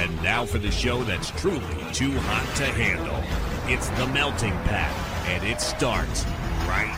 And 0.00 0.22
now 0.22 0.46
for 0.46 0.56
the 0.56 0.70
show 0.70 1.04
that's 1.04 1.30
truly 1.32 1.60
too 1.92 2.12
hot 2.20 2.56
to 2.56 2.64
handle. 2.64 3.22
It's 3.70 3.90
The 3.90 4.06
Melting 4.06 4.54
Pat, 4.64 4.90
and 5.28 5.44
it 5.44 5.60
starts 5.60 6.24
right 6.66 6.96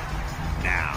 now. 0.63 0.97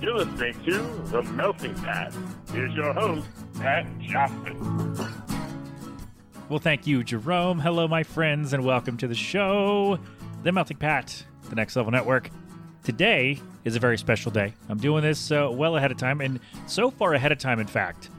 You're 0.00 0.14
listening 0.16 0.54
to 0.64 0.78
The 1.10 1.22
Melting 1.34 1.74
Pat. 1.74 2.14
Here's 2.50 2.72
your 2.72 2.94
host, 2.94 3.28
Pat 3.58 3.86
Johnson. 4.00 5.14
Well, 6.48 6.58
thank 6.58 6.86
you, 6.86 7.04
Jerome. 7.04 7.58
Hello, 7.58 7.86
my 7.86 8.02
friends, 8.02 8.54
and 8.54 8.64
welcome 8.64 8.96
to 8.96 9.08
the 9.08 9.14
show, 9.14 9.98
The 10.42 10.52
Melting 10.52 10.78
Pat, 10.78 11.22
the 11.50 11.54
Next 11.54 11.76
Level 11.76 11.92
Network. 11.92 12.30
Today 12.84 13.40
is 13.64 13.76
a 13.76 13.80
very 13.80 13.96
special 13.96 14.30
day. 14.30 14.52
I'm 14.68 14.76
doing 14.76 15.02
this 15.02 15.30
uh, 15.30 15.48
well 15.50 15.76
ahead 15.76 15.90
of 15.90 15.96
time, 15.96 16.20
and 16.20 16.38
so 16.66 16.90
far 16.90 17.14
ahead 17.14 17.32
of 17.32 17.38
time, 17.38 17.58
in 17.58 17.66
fact, 17.66 18.10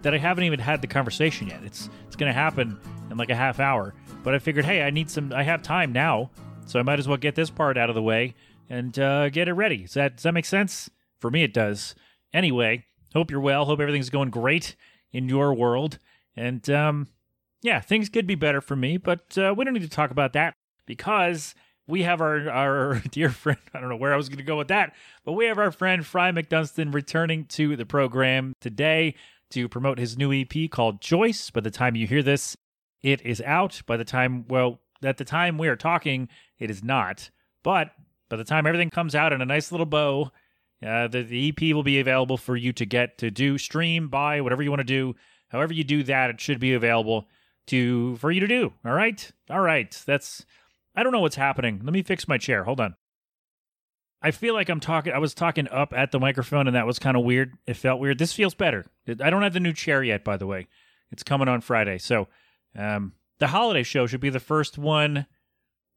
that 0.00 0.14
I 0.14 0.18
haven't 0.18 0.44
even 0.44 0.58
had 0.58 0.80
the 0.80 0.86
conversation 0.86 1.48
yet. 1.48 1.60
It's 1.62 1.90
it's 2.06 2.16
going 2.16 2.30
to 2.30 2.38
happen 2.38 2.78
in 3.10 3.18
like 3.18 3.28
a 3.28 3.34
half 3.34 3.60
hour. 3.60 3.94
But 4.22 4.34
I 4.34 4.38
figured, 4.38 4.64
hey, 4.64 4.82
I 4.82 4.88
need 4.88 5.10
some. 5.10 5.30
I 5.34 5.42
have 5.42 5.62
time 5.62 5.92
now, 5.92 6.30
so 6.64 6.80
I 6.80 6.82
might 6.82 6.98
as 6.98 7.06
well 7.06 7.18
get 7.18 7.34
this 7.34 7.50
part 7.50 7.76
out 7.76 7.90
of 7.90 7.94
the 7.94 8.02
way 8.02 8.34
and 8.70 8.98
uh, 8.98 9.28
get 9.28 9.46
it 9.46 9.52
ready. 9.52 9.82
Does 9.82 9.92
that 9.92 10.16
does 10.16 10.22
that 10.22 10.32
make 10.32 10.46
sense? 10.46 10.88
For 11.18 11.30
me, 11.30 11.42
it 11.42 11.52
does. 11.52 11.94
Anyway, 12.32 12.86
hope 13.12 13.30
you're 13.30 13.40
well. 13.40 13.66
Hope 13.66 13.80
everything's 13.80 14.08
going 14.08 14.30
great 14.30 14.74
in 15.12 15.28
your 15.28 15.52
world. 15.52 15.98
And 16.34 16.68
um, 16.70 17.08
yeah, 17.60 17.80
things 17.80 18.08
could 18.08 18.26
be 18.26 18.36
better 18.36 18.62
for 18.62 18.74
me, 18.74 18.96
but 18.96 19.36
uh, 19.36 19.54
we 19.54 19.66
don't 19.66 19.74
need 19.74 19.82
to 19.82 19.88
talk 19.88 20.10
about 20.10 20.32
that 20.32 20.54
because 20.86 21.54
we 21.86 22.02
have 22.02 22.20
our 22.20 22.48
our 22.50 22.98
dear 23.10 23.30
friend. 23.30 23.58
I 23.72 23.80
don't 23.80 23.88
know 23.88 23.96
where 23.96 24.12
I 24.12 24.16
was 24.16 24.28
going 24.28 24.38
to 24.38 24.44
go 24.44 24.56
with 24.56 24.68
that, 24.68 24.94
but 25.24 25.32
we 25.32 25.46
have 25.46 25.58
our 25.58 25.70
friend 25.70 26.02
Phry 26.02 26.32
McDunstan 26.32 26.94
returning 26.94 27.44
to 27.46 27.76
the 27.76 27.86
program 27.86 28.54
today 28.60 29.14
to 29.50 29.68
promote 29.68 29.98
his 29.98 30.16
new 30.16 30.32
EP 30.32 30.70
called 30.70 31.00
Choice. 31.00 31.50
By 31.50 31.60
the 31.60 31.70
time 31.70 31.96
you 31.96 32.06
hear 32.06 32.22
this, 32.22 32.56
it 33.02 33.24
is 33.24 33.40
out. 33.42 33.82
By 33.86 33.96
the 33.96 34.04
time, 34.04 34.46
well, 34.48 34.80
at 35.02 35.18
the 35.18 35.24
time 35.24 35.58
we 35.58 35.68
are 35.68 35.76
talking, 35.76 36.28
it 36.58 36.70
is 36.70 36.82
not. 36.82 37.30
But 37.62 37.92
by 38.28 38.36
the 38.36 38.44
time 38.44 38.66
everything 38.66 38.90
comes 38.90 39.14
out 39.14 39.32
in 39.32 39.40
a 39.40 39.46
nice 39.46 39.70
little 39.70 39.86
bow, 39.86 40.32
uh, 40.84 41.08
the, 41.08 41.22
the 41.22 41.48
EP 41.48 41.74
will 41.74 41.82
be 41.82 42.00
available 42.00 42.36
for 42.36 42.56
you 42.56 42.72
to 42.72 42.84
get 42.84 43.18
to 43.18 43.30
do, 43.30 43.58
stream, 43.58 44.08
buy, 44.08 44.40
whatever 44.40 44.62
you 44.62 44.70
want 44.70 44.80
to 44.80 44.84
do. 44.84 45.14
However 45.48 45.72
you 45.72 45.84
do 45.84 46.02
that, 46.04 46.30
it 46.30 46.40
should 46.40 46.58
be 46.58 46.74
available 46.74 47.28
to 47.66 48.16
for 48.16 48.30
you 48.30 48.40
to 48.40 48.48
do. 48.48 48.72
All 48.84 48.92
right, 48.92 49.30
all 49.48 49.60
right. 49.60 50.02
That's 50.06 50.44
I 50.94 51.02
don't 51.02 51.12
know 51.12 51.20
what's 51.20 51.36
happening. 51.36 51.80
Let 51.82 51.92
me 51.92 52.02
fix 52.02 52.28
my 52.28 52.38
chair. 52.38 52.64
Hold 52.64 52.80
on. 52.80 52.94
I 54.22 54.30
feel 54.30 54.54
like 54.54 54.68
I'm 54.68 54.80
talking. 54.80 55.12
I 55.12 55.18
was 55.18 55.34
talking 55.34 55.68
up 55.68 55.92
at 55.94 56.10
the 56.10 56.20
microphone, 56.20 56.66
and 56.66 56.74
that 56.74 56.86
was 56.86 56.98
kind 56.98 57.16
of 57.16 57.24
weird. 57.24 57.58
It 57.66 57.74
felt 57.74 58.00
weird. 58.00 58.18
This 58.18 58.32
feels 58.32 58.54
better. 58.54 58.86
I 59.06 59.28
don't 59.28 59.42
have 59.42 59.52
the 59.52 59.60
new 59.60 59.74
chair 59.74 60.02
yet, 60.02 60.24
by 60.24 60.38
the 60.38 60.46
way. 60.46 60.66
It's 61.10 61.22
coming 61.22 61.48
on 61.48 61.60
Friday, 61.60 61.98
so 61.98 62.28
um, 62.76 63.12
the 63.38 63.48
holiday 63.48 63.82
show 63.82 64.06
should 64.06 64.20
be 64.20 64.30
the 64.30 64.40
first 64.40 64.78
one 64.78 65.26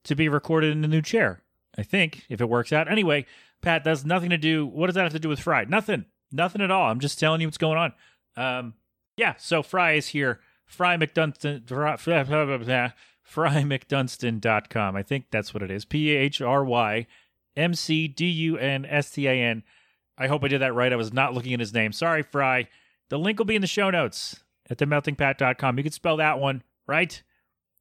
to 0.04 0.16
be 0.16 0.28
recorded 0.28 0.72
in 0.72 0.82
the 0.82 0.88
new 0.88 1.02
chair. 1.02 1.42
I 1.78 1.84
think 1.84 2.26
if 2.30 2.42
it 2.42 2.50
works 2.50 2.74
out. 2.74 2.92
Anyway, 2.92 3.26
Pat, 3.62 3.84
that's 3.84 4.04
nothing 4.04 4.32
to 4.32 4.38
do. 4.38 4.66
What 4.66 4.88
does 4.88 4.96
that 4.96 5.04
have 5.04 5.14
to 5.14 5.20
do 5.20 5.30
with 5.30 5.40
Phry? 5.40 5.68
Nothing. 5.70 6.06
Nothing 6.32 6.62
at 6.62 6.72
all. 6.72 6.90
I'm 6.90 7.00
just 7.00 7.20
telling 7.20 7.40
you 7.40 7.48
what's 7.48 7.58
going 7.58 7.78
on. 7.78 7.94
Um, 8.36 8.74
yeah. 9.16 9.36
So 9.38 9.64
Phry 9.64 9.98
is 9.98 10.10
here. 10.10 10.40
Phry 10.70 11.02
McDunstan. 11.02 11.66
PhryMcDunstan.com. 13.34 14.96
I 14.96 15.04
think 15.04 15.26
that's 15.32 15.54
what 15.54 15.64
it 15.64 15.72
is. 15.72 15.86
P 15.86 16.12
H 16.12 16.42
R 16.42 16.64
Y 16.64 17.08
M 17.56 17.74
C 17.74 18.08
D 18.08 18.26
U 18.26 18.58
N 18.58 18.86
S 18.86 19.12
T 19.12 19.28
A 19.28 19.34
N. 19.34 19.64
I 20.18 20.28
hope 20.28 20.44
I 20.44 20.48
did 20.48 20.62
that 20.62 20.74
right. 20.74 20.92
I 20.92 20.96
was 20.96 21.14
not 21.14 21.34
looking 21.34 21.54
at 21.54 21.60
his 21.60 21.74
name. 21.74 21.92
Sorry, 21.92 22.24
Phry. 22.24 22.68
The 23.10 23.20
link 23.20 23.38
will 23.38 23.46
be 23.46 23.56
in 23.56 23.62
the 23.62 23.68
show 23.68 23.90
notes 23.90 24.44
at 24.70 24.78
themeltingpat.com. 24.78 25.78
You 25.78 25.84
can 25.84 25.92
spell 25.92 26.18
that 26.18 26.40
one, 26.40 26.64
right? 26.88 27.22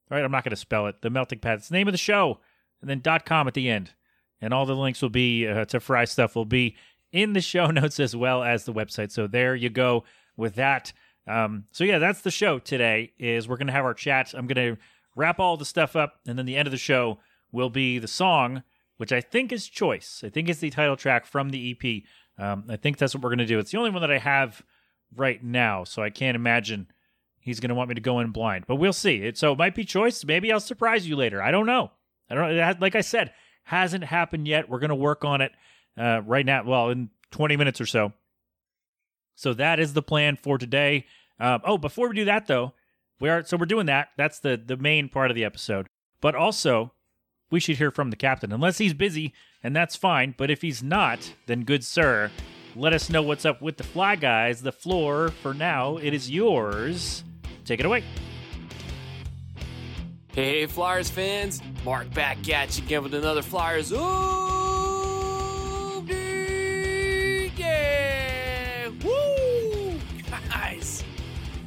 All 0.09 0.17
right, 0.17 0.23
I'm 0.23 0.31
not 0.31 0.43
going 0.43 0.51
to 0.51 0.55
spell 0.55 0.87
it. 0.87 1.01
The 1.01 1.09
Melting 1.09 1.39
Pat. 1.39 1.57
It's 1.57 1.69
the 1.69 1.73
name 1.73 1.87
of 1.87 1.93
the 1.93 1.97
show, 1.97 2.39
and 2.81 2.89
then 2.89 3.01
.com 3.25 3.47
at 3.47 3.53
the 3.53 3.69
end. 3.69 3.91
And 4.39 4.53
all 4.53 4.65
the 4.65 4.75
links 4.75 5.01
will 5.01 5.09
be 5.09 5.47
uh, 5.47 5.65
to 5.65 5.79
Phry 5.79 6.07
stuff 6.07 6.35
will 6.35 6.45
be 6.45 6.75
in 7.11 7.33
the 7.33 7.41
show 7.41 7.67
notes 7.71 7.99
as 7.99 8.15
well 8.15 8.43
as 8.43 8.63
the 8.63 8.73
website. 8.73 9.11
So 9.11 9.27
there 9.27 9.55
you 9.55 9.69
go 9.69 10.03
with 10.37 10.55
that. 10.55 10.93
Um, 11.27 11.65
so 11.71 11.83
yeah, 11.83 11.99
that's 11.99 12.21
the 12.21 12.31
show 12.31 12.59
today. 12.59 13.11
Is 13.17 13.47
we're 13.47 13.57
going 13.57 13.67
to 13.67 13.73
have 13.73 13.83
our 13.83 13.93
chat. 13.93 14.33
I'm 14.33 14.47
going 14.47 14.75
to 14.75 14.81
wrap 15.17 15.39
all 15.39 15.57
the 15.57 15.65
stuff 15.65 15.95
up, 15.95 16.19
and 16.25 16.37
then 16.37 16.45
the 16.45 16.55
end 16.55 16.67
of 16.67 16.71
the 16.71 16.77
show 16.77 17.19
will 17.51 17.69
be 17.69 17.99
the 17.99 18.07
song, 18.07 18.63
which 18.97 19.11
I 19.11 19.19
think 19.19 19.51
is 19.51 19.67
Choice. 19.67 20.23
I 20.25 20.29
think 20.29 20.47
it's 20.47 20.59
the 20.59 20.69
title 20.69 20.95
track 20.95 21.25
from 21.25 21.49
the 21.49 21.71
EP. 21.71 22.03
Um, 22.41 22.65
I 22.69 22.77
think 22.77 22.97
that's 22.97 23.15
what 23.15 23.23
we're 23.23 23.29
going 23.29 23.39
to 23.39 23.45
do. 23.45 23.59
It's 23.59 23.71
the 23.71 23.77
only 23.77 23.89
one 23.89 24.01
that 24.01 24.11
I 24.11 24.19
have 24.19 24.61
right 25.15 25.43
now, 25.43 25.83
so 25.83 26.01
I 26.03 26.09
can't 26.09 26.35
imagine 26.35 26.87
he's 27.39 27.59
going 27.59 27.69
to 27.69 27.75
want 27.75 27.89
me 27.89 27.95
to 27.95 28.01
go 28.01 28.19
in 28.19 28.31
blind. 28.31 28.65
But 28.67 28.75
we'll 28.75 28.93
see. 28.93 29.17
It, 29.17 29.37
so 29.37 29.53
it 29.53 29.57
might 29.57 29.75
be 29.75 29.83
Choice. 29.83 30.23
Maybe 30.23 30.51
I'll 30.51 30.59
surprise 30.59 31.07
you 31.07 31.15
later. 31.15 31.41
I 31.41 31.51
don't 31.51 31.65
know. 31.65 31.91
I 32.29 32.35
don't 32.35 32.55
know. 32.55 32.73
Like 32.79 32.95
I 32.95 33.01
said, 33.01 33.33
hasn't 33.63 34.03
happened 34.03 34.47
yet. 34.47 34.69
We're 34.69 34.79
going 34.79 34.89
to 34.89 34.95
work 34.95 35.25
on 35.25 35.41
it 35.41 35.51
uh, 35.97 36.21
right 36.25 36.45
now. 36.45 36.63
Well, 36.63 36.89
in 36.89 37.09
20 37.31 37.57
minutes 37.57 37.81
or 37.81 37.85
so. 37.85 38.13
So 39.35 39.53
that 39.53 39.79
is 39.79 39.93
the 39.93 40.01
plan 40.01 40.35
for 40.35 40.57
today. 40.57 41.05
Um, 41.39 41.61
oh, 41.63 41.77
before 41.77 42.09
we 42.09 42.15
do 42.15 42.25
that, 42.25 42.47
though, 42.47 42.73
we 43.19 43.29
are 43.29 43.43
so 43.43 43.57
we're 43.57 43.65
doing 43.65 43.85
that. 43.87 44.09
That's 44.17 44.39
the 44.39 44.61
the 44.63 44.77
main 44.77 45.09
part 45.09 45.31
of 45.31 45.35
the 45.35 45.43
episode. 45.43 45.87
But 46.21 46.35
also, 46.35 46.93
we 47.49 47.59
should 47.59 47.77
hear 47.77 47.91
from 47.91 48.09
the 48.09 48.15
captain, 48.15 48.51
unless 48.51 48.77
he's 48.77 48.93
busy, 48.93 49.33
and 49.63 49.75
that's 49.75 49.95
fine. 49.95 50.35
But 50.37 50.49
if 50.49 50.61
he's 50.61 50.81
not, 50.83 51.33
then 51.45 51.63
good 51.63 51.83
sir, 51.83 52.31
let 52.75 52.93
us 52.93 53.09
know 53.09 53.21
what's 53.21 53.45
up 53.45 53.61
with 53.61 53.77
the 53.77 53.83
fly 53.83 54.15
guys. 54.15 54.61
The 54.61 54.71
floor 54.71 55.29
for 55.29 55.53
now 55.53 55.97
it 55.97 56.13
is 56.13 56.29
yours. 56.29 57.23
Take 57.65 57.79
it 57.79 57.85
away. 57.85 58.03
Hey, 60.33 60.67
Flyers 60.67 61.09
fans, 61.09 61.61
Mark 61.83 62.13
back 62.13 62.47
at 62.49 62.77
you 62.77 62.85
again 62.85 63.01
with 63.01 63.15
another 63.15 63.41
Flyers. 63.41 63.91
Ooh, 63.91 63.97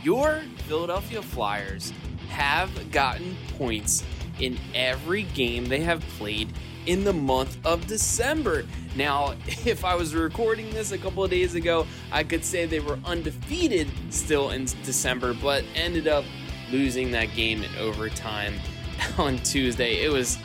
Your 0.03 0.41
Philadelphia 0.67 1.21
Flyers 1.21 1.93
have 2.29 2.91
gotten 2.91 3.37
points 3.59 4.03
in 4.39 4.59
every 4.75 5.25
game 5.25 5.67
they 5.67 5.81
have 5.81 6.01
played 6.19 6.53
in 6.87 7.05
the 7.05 7.13
month 7.13 7.59
of 7.67 7.87
December. 7.87 8.65
Now, 8.97 9.35
if 9.47 9.85
I 9.85 9.95
was 9.95 10.15
recording 10.15 10.71
this 10.71 10.93
a 10.93 10.99
couple 10.99 11.23
of 11.23 11.31
days 11.31 11.55
ago, 11.55 11.87
I 12.11 12.25
could 12.25 12.45
say 12.45 12.65
they 12.65 12.81
were 12.81 12.99
undefeated 13.05 13.89
still 14.09 14.51
in 14.51 14.65
December, 14.85 15.35
but 15.35 15.65
ended 15.75 16.09
up 16.09 16.25
losing 16.71 17.11
that 17.11 17.35
game 17.35 17.63
in 17.63 17.77
overtime 17.77 18.55
on 19.19 19.37
Tuesday. 19.39 20.03
It 20.03 20.11
was 20.11 20.39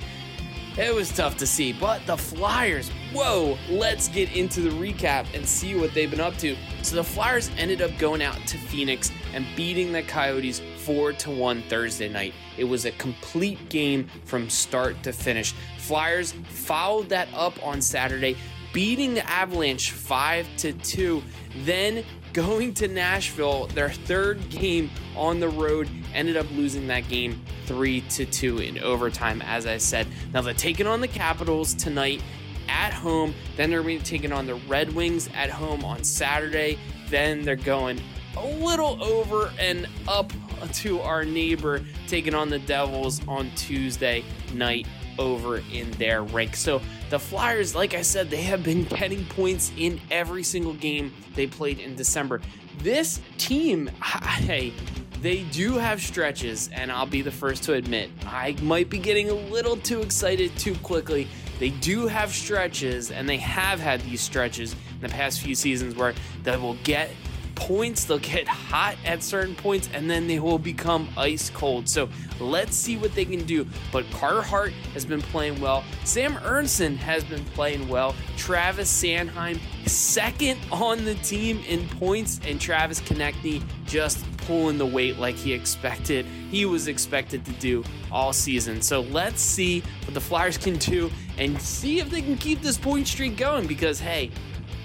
it 0.78 0.94
was 0.94 1.10
tough 1.10 1.38
to 1.38 1.48
see, 1.48 1.72
but 1.72 2.06
the 2.06 2.18
Flyers, 2.18 2.92
whoa, 3.16 3.58
let's 3.70 4.09
get 4.09 4.36
into 4.36 4.59
the 4.59 4.70
recap 4.72 5.26
and 5.34 5.48
see 5.48 5.74
what 5.74 5.94
they've 5.94 6.12
been 6.12 6.20
up 6.20 6.36
to. 6.38 6.53
So 6.81 6.98
the 6.98 7.03
Flyers 7.03 7.50
ended 7.58 7.81
up 7.81 7.98
going 7.98 8.22
out 8.22 8.36
to 8.48 8.58
Phoenix 8.58 9.09
and 9.34 9.46
beating 9.56 9.94
the 9.94 10.03
Coyotes 10.03 10.62
4 10.80 11.14
to 11.14 11.31
1 11.31 11.64
Thursday 11.70 12.09
night. 12.09 12.34
It 12.58 12.66
was 12.66 12.84
a 12.84 12.92
complete 12.92 13.70
game 13.70 14.09
from 14.26 14.50
start 14.50 15.02
to 15.03 15.14
finish. 15.14 15.53
Flyers 15.78 16.34
followed 16.50 17.08
that 17.09 17.30
up 17.34 17.53
on 17.66 17.81
Saturday, 17.81 18.36
beating 18.74 19.14
the 19.14 19.28
Avalanche 19.30 19.92
5 19.92 20.46
to 20.58 20.74
2. 20.74 21.24
Then 21.59 22.03
going 22.34 22.74
to 22.74 22.90
Nashville, 22.90 23.68
their 23.68 23.92
third 23.92 24.50
game 24.50 24.92
on 25.16 25.40
the 25.40 25.47
road, 25.47 25.90
ended 26.14 26.36
up 26.36 26.47
losing 26.52 26.86
that 26.88 27.08
game 27.08 27.42
3 27.66 28.02
to 28.02 28.26
2 28.26 28.59
in 28.59 28.80
overtime, 28.80 29.42
as 29.42 29.66
I 29.66 29.78
said. 29.78 30.06
Now 30.34 30.42
they're 30.42 30.53
taking 30.53 30.86
on 30.86 31.00
the 31.00 31.08
Capitals 31.08 31.74
tonight 31.74 32.22
at 32.68 32.94
home. 32.94 33.34
Then 33.56 33.70
they're 33.70 33.81
going 33.81 33.98
to 33.98 34.03
be 34.03 34.09
taking 34.09 34.32
on 34.32 34.46
the 34.46 34.56
Red 34.56 34.94
Wings 34.94 35.29
at 35.35 35.50
home 35.50 35.84
on 35.84 36.03
Saturday. 36.03 36.78
Then 37.09 37.44
they're 37.44 37.56
going 37.56 38.02
a 38.38 38.46
little 38.46 39.02
over 39.03 39.52
and 39.59 39.88
up 40.08 40.32
to 40.73 41.00
our 41.02 41.23
neighbor, 41.23 41.84
taking 42.08 42.34
on 42.34 42.50
the 42.50 42.59
Devils 42.59 43.26
on 43.28 43.50
Tuesday 43.56 44.23
night 44.53 44.88
over 45.17 45.62
in 45.72 45.90
their 45.91 46.23
rank. 46.23 46.56
So 46.56 46.82
the 47.09 47.20
Flyers, 47.20 47.76
like 47.76 47.94
I 47.94 48.02
said, 48.02 48.29
they 48.29 48.41
have 48.44 48.64
been 48.64 48.84
getting 48.84 49.26
points 49.26 49.72
in 49.78 50.02
every 50.12 50.44
single 50.44 50.73
game 50.73 51.14
they 51.35 51.47
played 51.47 51.79
in 51.79 51.96
December. 51.96 52.41
This 52.79 53.22
team, 53.38 53.88
hey, 54.03 54.73
they 55.22 55.44
do 55.44 55.73
have 55.73 56.02
stretches, 56.02 56.70
and 56.73 56.91
I'll 56.91 57.06
be 57.06 57.22
the 57.22 57.32
first 57.32 57.64
to 57.64 57.73
admit, 57.73 58.09
I 58.26 58.56
might 58.62 58.90
be 58.90 58.97
getting 59.00 59.29
a 59.29 59.34
little 59.34 59.78
too 59.78 60.02
excited 60.02 60.56
too 60.58 60.76
quickly. 60.76 61.28
They 61.59 61.69
do 61.69 62.07
have 62.07 62.34
stretches, 62.34 63.11
and 63.11 63.28
they 63.28 63.37
have 63.37 63.79
had 63.79 64.02
these 64.02 64.22
stretches 64.22 64.73
in 64.73 65.02
the 65.02 65.09
past 65.09 65.41
few 65.41 65.55
seasons 65.55 65.96
where 65.96 66.13
they 66.43 66.57
will 66.57 66.78
get 66.84 67.09
points. 67.55 68.05
They'll 68.05 68.19
get 68.19 68.47
hot 68.47 68.97
at 69.05 69.23
certain 69.23 69.55
points 69.55 69.90
and 69.93 70.09
then 70.09 70.28
they 70.28 70.40
will 70.40 70.59
become 70.59 71.07
ice 71.17 71.49
cold. 71.49 71.90
So 71.90 72.09
let's 72.40 72.75
see 72.75 72.97
what 72.97 73.16
they 73.16 73.25
can 73.25 73.43
do. 73.46 73.66
But 73.91 74.09
Carter 74.11 74.41
Hart 74.41 74.73
has 74.93 75.05
been 75.05 75.22
playing 75.22 75.59
well. 75.59 75.84
Sam 76.03 76.35
Ersson 76.35 76.97
has 76.97 77.23
been 77.23 77.43
playing 77.46 77.87
well. 77.87 78.16
Travis 78.37 78.91
Sanheim, 78.91 79.59
second 79.85 80.59
on 80.72 81.05
the 81.05 81.16
team 81.16 81.64
in 81.67 81.87
points, 81.90 82.40
and 82.46 82.59
Travis 82.59 82.99
Konecny 83.02 83.64
just 83.85 84.26
pulling 84.37 84.78
the 84.78 84.85
weight 84.85 85.17
like 85.17 85.35
he 85.35 85.53
expected. 85.53 86.26
He 86.26 86.66
was 86.66 86.87
expected 86.87 87.46
to 87.46 87.52
do 87.53 87.84
all 88.11 88.34
season. 88.34 88.82
So 88.82 89.02
let's 89.02 89.41
see 89.41 89.82
what 90.05 90.14
the 90.14 90.22
Flyers 90.22 90.58
can 90.58 90.78
do 90.78 91.11
and 91.37 91.59
see 91.61 91.99
if 91.99 92.09
they 92.09 92.22
can 92.22 92.37
keep 92.37 92.61
this 92.61 92.78
point 92.78 93.08
streak 93.08 93.37
going 93.37 93.67
because, 93.67 93.99
hey, 93.99 94.32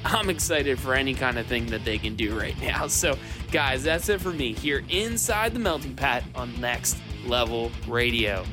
I'm 0.05 0.31
excited 0.31 0.79
for 0.79 0.95
any 0.95 1.15
kind 1.15 1.39
of 1.39 1.47
thing 1.47 1.67
that 1.67 1.85
they 1.85 1.99
can 1.99 2.17
do 2.17 2.39
right 2.39 2.59
now. 2.63 2.87
So, 2.87 3.19
guys, 3.51 3.83
that's 3.83 4.09
it 4.09 4.21
for 4.21 4.33
me 4.33 4.53
here 4.53 4.83
inside 4.89 5.53
the 5.53 5.61
Melting 5.61 5.97
pot 5.97 6.23
on 6.35 6.59
Next 6.61 6.97
Level 7.27 7.71
Radio. 7.87 8.45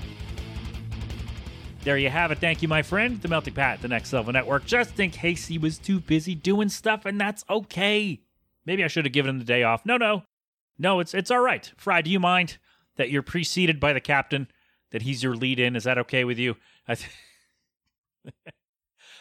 There 1.87 1.97
you 1.97 2.09
have 2.09 2.31
it. 2.31 2.39
Thank 2.39 2.61
you, 2.61 2.67
my 2.67 2.81
friend. 2.81 3.21
The 3.21 3.29
Melting 3.29 3.53
Pat, 3.53 3.81
the 3.81 3.87
Next 3.87 4.11
Level 4.11 4.33
Network, 4.33 4.65
just 4.65 4.99
in 4.99 5.09
case 5.09 5.45
he 5.47 5.57
was 5.57 5.77
too 5.77 6.01
busy 6.01 6.35
doing 6.35 6.67
stuff, 6.67 7.05
and 7.05 7.17
that's 7.17 7.45
okay. 7.49 8.19
Maybe 8.65 8.83
I 8.83 8.87
should 8.87 9.05
have 9.05 9.13
given 9.13 9.29
him 9.29 9.39
the 9.39 9.45
day 9.45 9.63
off. 9.63 9.85
No, 9.85 9.95
no. 9.95 10.23
No, 10.77 10.99
it's 10.99 11.13
it's 11.13 11.31
all 11.31 11.39
right. 11.39 11.71
Phry, 11.81 12.03
do 12.03 12.09
you 12.09 12.19
mind 12.19 12.57
that 12.97 13.09
you're 13.09 13.21
preceded 13.21 13.79
by 13.79 13.93
the 13.93 14.01
captain, 14.01 14.49
that 14.91 15.03
he's 15.03 15.23
your 15.23 15.33
lead 15.33 15.61
in? 15.61 15.77
Is 15.77 15.85
that 15.85 15.97
okay 15.99 16.25
with 16.25 16.37
you? 16.37 16.57
I, 16.89 16.95
th- 16.95 17.09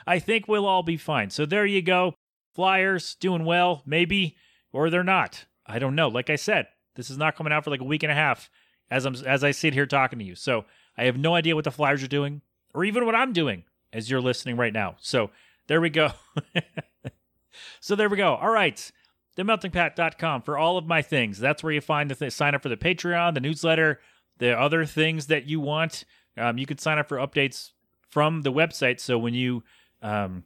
I 0.08 0.18
think 0.18 0.48
we'll 0.48 0.66
all 0.66 0.82
be 0.82 0.96
fine. 0.96 1.30
So 1.30 1.46
there 1.46 1.66
you 1.66 1.82
go. 1.82 2.16
Flyers 2.52 3.14
doing 3.14 3.44
well, 3.44 3.84
maybe, 3.86 4.34
or 4.72 4.90
they're 4.90 5.04
not. 5.04 5.44
I 5.64 5.78
don't 5.78 5.94
know. 5.94 6.08
Like 6.08 6.30
I 6.30 6.36
said, 6.36 6.66
this 6.96 7.10
is 7.10 7.16
not 7.16 7.36
coming 7.36 7.52
out 7.52 7.62
for 7.62 7.70
like 7.70 7.80
a 7.80 7.84
week 7.84 8.02
and 8.02 8.10
a 8.10 8.16
half 8.16 8.50
as 8.90 9.04
I'm 9.04 9.14
as 9.24 9.44
I 9.44 9.52
sit 9.52 9.72
here 9.72 9.86
talking 9.86 10.18
to 10.18 10.24
you. 10.24 10.34
So 10.34 10.64
I 10.98 11.04
have 11.04 11.16
no 11.16 11.36
idea 11.36 11.54
what 11.54 11.62
the 11.62 11.70
Flyers 11.70 12.02
are 12.02 12.08
doing, 12.08 12.42
or 12.76 12.84
even 12.84 13.06
what 13.06 13.14
I'm 13.14 13.32
doing 13.32 13.64
as 13.92 14.10
you're 14.10 14.20
listening 14.20 14.56
right 14.56 14.72
now. 14.72 14.96
So 15.00 15.30
there 15.66 15.80
we 15.80 15.88
go. 15.88 16.10
so 17.80 17.96
there 17.96 18.10
we 18.10 18.18
go. 18.18 18.34
All 18.34 18.50
right. 18.50 18.92
TheMeltingPat.com 19.38 20.42
for 20.42 20.58
all 20.58 20.76
of 20.76 20.86
my 20.86 21.00
things. 21.00 21.38
That's 21.38 21.62
where 21.62 21.72
you 21.72 21.80
find 21.80 22.10
the 22.10 22.14
th- 22.14 22.32
sign 22.32 22.54
up 22.54 22.62
for 22.62 22.68
the 22.68 22.76
Patreon, 22.76 23.34
the 23.34 23.40
newsletter, 23.40 24.00
the 24.38 24.58
other 24.58 24.84
things 24.84 25.26
that 25.28 25.46
you 25.46 25.58
want. 25.58 26.04
Um, 26.36 26.58
you 26.58 26.66
can 26.66 26.76
sign 26.76 26.98
up 26.98 27.08
for 27.08 27.16
updates 27.16 27.70
from 28.08 28.42
the 28.42 28.52
website. 28.52 29.00
So 29.00 29.18
when 29.18 29.32
you, 29.32 29.62
um, 30.02 30.44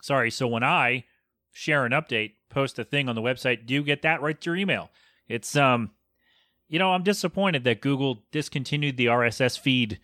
sorry, 0.00 0.30
so 0.30 0.46
when 0.46 0.64
I 0.64 1.04
share 1.52 1.84
an 1.84 1.92
update, 1.92 2.32
post 2.48 2.78
a 2.78 2.84
thing 2.84 3.08
on 3.08 3.14
the 3.14 3.22
website, 3.22 3.66
do 3.66 3.74
you 3.74 3.82
get 3.82 4.00
that 4.02 4.22
right 4.22 4.40
to 4.40 4.50
your 4.50 4.56
email? 4.56 4.90
It's 5.28 5.56
um, 5.56 5.90
you 6.68 6.78
know, 6.78 6.92
I'm 6.92 7.02
disappointed 7.02 7.64
that 7.64 7.82
Google 7.82 8.24
discontinued 8.32 8.96
the 8.96 9.06
RSS 9.06 9.58
feed 9.58 9.98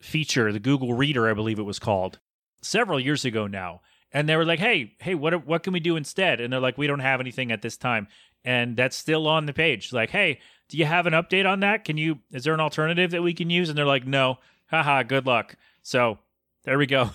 feature, 0.00 0.52
the 0.52 0.60
Google 0.60 0.94
Reader, 0.94 1.28
I 1.28 1.34
believe 1.34 1.58
it 1.58 1.64
was 1.64 1.78
called, 1.78 2.18
several 2.62 3.00
years 3.00 3.24
ago 3.24 3.46
now. 3.46 3.80
And 4.12 4.28
they 4.28 4.36
were 4.36 4.44
like, 4.44 4.60
"Hey, 4.60 4.94
hey, 5.00 5.14
what 5.14 5.46
what 5.46 5.62
can 5.62 5.72
we 5.72 5.80
do 5.80 5.96
instead?" 5.96 6.40
And 6.40 6.52
they're 6.52 6.60
like, 6.60 6.78
"We 6.78 6.86
don't 6.86 7.00
have 7.00 7.20
anything 7.20 7.52
at 7.52 7.62
this 7.62 7.76
time." 7.76 8.06
And 8.44 8.76
that's 8.76 8.96
still 8.96 9.26
on 9.26 9.46
the 9.46 9.52
page. 9.52 9.92
Like, 9.92 10.10
"Hey, 10.10 10.38
do 10.68 10.78
you 10.78 10.84
have 10.86 11.06
an 11.06 11.12
update 11.12 11.46
on 11.46 11.60
that? 11.60 11.84
Can 11.84 11.98
you 11.98 12.20
is 12.30 12.44
there 12.44 12.54
an 12.54 12.60
alternative 12.60 13.10
that 13.10 13.22
we 13.22 13.34
can 13.34 13.50
use?" 13.50 13.68
And 13.68 13.76
they're 13.76 13.84
like, 13.84 14.06
"No." 14.06 14.38
Haha, 14.68 15.04
good 15.04 15.26
luck. 15.26 15.56
So, 15.82 16.18
there 16.64 16.78
we 16.78 16.86
go. 16.86 17.10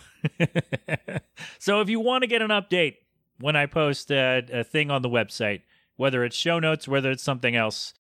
so 1.60 1.82
if 1.82 1.90
you 1.90 2.00
want 2.00 2.24
to 2.24 2.28
get 2.28 2.42
an 2.42 2.50
update 2.50 2.96
when 3.40 3.56
I 3.56 3.66
post 3.66 4.12
a, 4.12 4.46
a 4.52 4.64
thing 4.64 4.90
on 4.90 5.02
the 5.02 5.10
website, 5.10 5.62
whether 5.98 6.24
it's 6.24 6.36
show 6.36 6.60
notes, 6.60 6.88
whether 6.88 7.12
it's 7.12 7.24
something 7.24 7.56
else, 7.56 7.94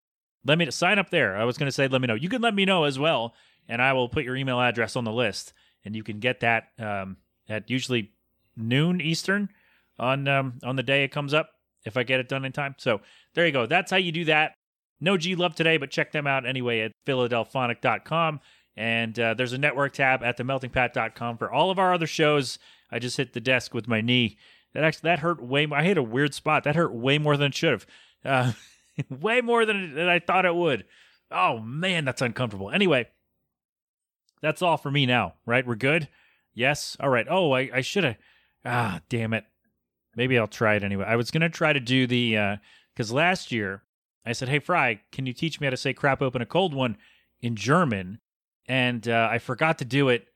let 0.45 0.57
me 0.57 0.71
sign 0.71 0.99
up 0.99 1.09
there. 1.09 1.35
I 1.35 1.43
was 1.43 1.57
going 1.57 1.67
to 1.67 1.71
say, 1.71 1.87
let 1.87 2.01
me 2.01 2.07
know. 2.07 2.15
You 2.15 2.29
can 2.29 2.41
let 2.41 2.55
me 2.55 2.65
know 2.65 2.85
as 2.85 2.97
well, 2.97 3.33
and 3.71 3.81
I 3.81 3.93
will 3.93 4.09
put 4.09 4.25
your 4.25 4.35
email 4.35 4.59
address 4.59 4.97
on 4.97 5.05
the 5.05 5.13
list, 5.13 5.53
and 5.85 5.95
you 5.95 6.03
can 6.03 6.19
get 6.19 6.41
that 6.41 6.67
um, 6.77 7.15
at 7.47 7.69
usually 7.69 8.11
noon 8.57 8.99
Eastern 8.99 9.49
on 9.97 10.27
um, 10.27 10.59
on 10.61 10.75
the 10.75 10.83
day 10.83 11.05
it 11.05 11.11
comes 11.11 11.33
up 11.33 11.51
if 11.85 11.95
I 11.95 12.03
get 12.03 12.19
it 12.19 12.27
done 12.27 12.43
in 12.43 12.51
time. 12.51 12.75
So 12.77 12.99
there 13.33 13.45
you 13.45 13.53
go. 13.53 13.65
That's 13.65 13.89
how 13.89 13.97
you 13.97 14.11
do 14.11 14.25
that. 14.25 14.53
No 14.99 15.15
G 15.17 15.35
Love 15.35 15.55
today, 15.55 15.77
but 15.77 15.89
check 15.89 16.11
them 16.11 16.27
out 16.27 16.45
anyway 16.45 16.81
at 16.81 16.91
Philadelphonic.com. 17.07 18.41
And 18.75 19.17
uh, 19.19 19.33
there's 19.33 19.53
a 19.53 19.57
network 19.57 19.93
tab 19.93 20.21
at 20.21 20.37
themeltingpat.com 20.37 21.37
for 21.37 21.49
all 21.49 21.71
of 21.71 21.79
our 21.79 21.93
other 21.93 22.07
shows. 22.07 22.59
I 22.91 22.99
just 22.99 23.17
hit 23.17 23.33
the 23.33 23.39
desk 23.39 23.73
with 23.73 23.87
my 23.87 24.01
knee. 24.01 24.37
That 24.73 24.83
actually 24.83 25.09
that 25.09 25.19
hurt 25.19 25.41
way 25.41 25.65
more. 25.65 25.77
I 25.77 25.83
hit 25.83 25.97
a 25.97 26.03
weird 26.03 26.33
spot. 26.33 26.65
That 26.65 26.75
hurt 26.75 26.93
way 26.93 27.17
more 27.17 27.37
than 27.37 27.47
it 27.47 27.55
should 27.55 27.71
have. 27.71 27.87
Uh, 28.23 28.51
way 29.09 29.39
more 29.39 29.65
than, 29.65 29.95
than 29.95 30.09
I 30.09 30.19
thought 30.19 30.45
it 30.45 30.55
would. 30.55 30.85
Oh 31.31 31.59
man, 31.59 32.03
that's 32.03 32.21
uncomfortable. 32.21 32.69
Anyway, 32.69 33.07
that's 34.41 34.61
all 34.61 34.77
for 34.77 34.91
me 34.91 35.05
now. 35.05 35.35
Right? 35.45 35.65
We're 35.65 35.75
good. 35.75 36.07
Yes. 36.53 36.97
All 36.99 37.09
right. 37.09 37.27
Oh, 37.29 37.53
I, 37.53 37.69
I 37.73 37.81
should 37.81 38.03
have. 38.03 38.17
Ah, 38.65 39.01
damn 39.09 39.33
it. 39.33 39.45
Maybe 40.15 40.37
I'll 40.37 40.47
try 40.47 40.75
it 40.75 40.83
anyway. 40.83 41.05
I 41.05 41.15
was 41.15 41.31
gonna 41.31 41.49
try 41.49 41.71
to 41.71 41.79
do 41.79 42.05
the 42.05 42.57
because 42.93 43.11
last 43.11 43.51
year 43.51 43.83
I 44.25 44.33
said, 44.33 44.49
"Hey, 44.49 44.59
Phry, 44.59 44.99
can 45.11 45.25
you 45.25 45.31
teach 45.31 45.61
me 45.61 45.65
how 45.65 45.71
to 45.71 45.77
say 45.77 45.93
crap 45.93 46.21
open 46.21 46.41
a 46.41 46.45
cold 46.45 46.73
one 46.73 46.97
in 47.39 47.55
German?" 47.55 48.19
and 48.67 49.07
uh, 49.07 49.27
I 49.29 49.39
forgot 49.39 49.79
to 49.79 49.85
do 49.85 50.07
it 50.07 50.27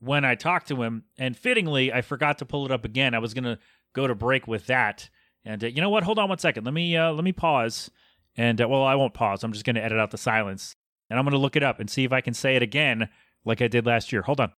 when 0.00 0.24
I 0.24 0.34
talked 0.34 0.68
to 0.68 0.82
him. 0.82 1.04
And 1.18 1.36
fittingly, 1.36 1.92
I 1.92 2.02
forgot 2.02 2.38
to 2.38 2.44
pull 2.44 2.66
it 2.66 2.70
up 2.70 2.84
again. 2.84 3.14
I 3.14 3.18
was 3.18 3.34
gonna 3.34 3.58
go 3.92 4.06
to 4.06 4.14
break 4.14 4.46
with 4.46 4.66
that. 4.66 5.08
And 5.44 5.64
uh, 5.64 5.68
you 5.68 5.80
know 5.80 5.90
what? 5.90 6.02
Hold 6.02 6.18
on 6.18 6.28
one 6.28 6.38
second. 6.38 6.64
Let 6.64 6.74
me 6.74 6.96
uh, 6.96 7.12
let 7.12 7.24
me 7.24 7.32
pause. 7.32 7.90
And 8.36 8.60
uh, 8.60 8.68
well, 8.68 8.82
I 8.84 8.94
won't 8.94 9.14
pause. 9.14 9.42
I'm 9.42 9.52
just 9.52 9.64
gonna 9.64 9.80
edit 9.80 9.98
out 9.98 10.10
the 10.10 10.18
silence, 10.18 10.76
and 11.08 11.18
I'm 11.18 11.24
gonna 11.24 11.38
look 11.38 11.56
it 11.56 11.62
up 11.62 11.80
and 11.80 11.88
see 11.88 12.04
if 12.04 12.12
I 12.12 12.20
can 12.20 12.34
say 12.34 12.56
it 12.56 12.62
again 12.62 13.08
like 13.44 13.62
I 13.62 13.68
did 13.68 13.86
last 13.86 14.12
year. 14.12 14.22
Hold 14.22 14.40
on. 14.40 14.52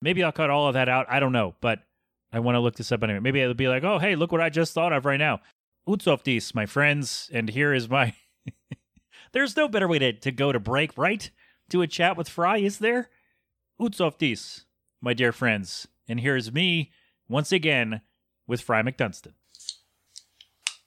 Maybe 0.00 0.22
I'll 0.22 0.32
cut 0.32 0.50
all 0.50 0.68
of 0.68 0.74
that 0.74 0.88
out. 0.88 1.06
I 1.08 1.20
don't 1.20 1.32
know, 1.32 1.54
but 1.60 1.80
I 2.32 2.40
want 2.40 2.54
to 2.56 2.60
look 2.60 2.76
this 2.76 2.92
up 2.92 3.02
anyway. 3.02 3.20
Maybe 3.20 3.40
it'll 3.40 3.54
be 3.54 3.68
like, 3.68 3.84
oh, 3.84 3.98
hey, 3.98 4.14
look 4.14 4.32
what 4.32 4.40
I 4.40 4.48
just 4.48 4.72
thought 4.72 4.92
of 4.92 5.04
right 5.04 5.18
now. 5.18 5.40
Utsoftis, 5.88 6.54
my 6.54 6.66
friends, 6.66 7.30
and 7.32 7.48
here 7.48 7.72
is 7.72 7.88
my. 7.88 8.14
There's 9.32 9.56
no 9.56 9.68
better 9.68 9.88
way 9.88 9.98
to, 9.98 10.12
to 10.12 10.30
go 10.30 10.52
to 10.52 10.60
break, 10.60 10.96
right? 10.96 11.30
to 11.70 11.82
a 11.82 11.86
chat 11.86 12.16
with 12.16 12.28
Phry, 12.28 12.62
is 12.62 12.78
there? 12.78 13.10
Utsoftis, 13.80 14.64
my 15.00 15.14
dear 15.14 15.32
friends. 15.32 15.86
And 16.08 16.20
here's 16.20 16.52
me, 16.52 16.92
once 17.28 17.52
again, 17.52 18.00
with 18.46 18.66
Phry 18.66 18.82
McDunstan. 18.82 19.32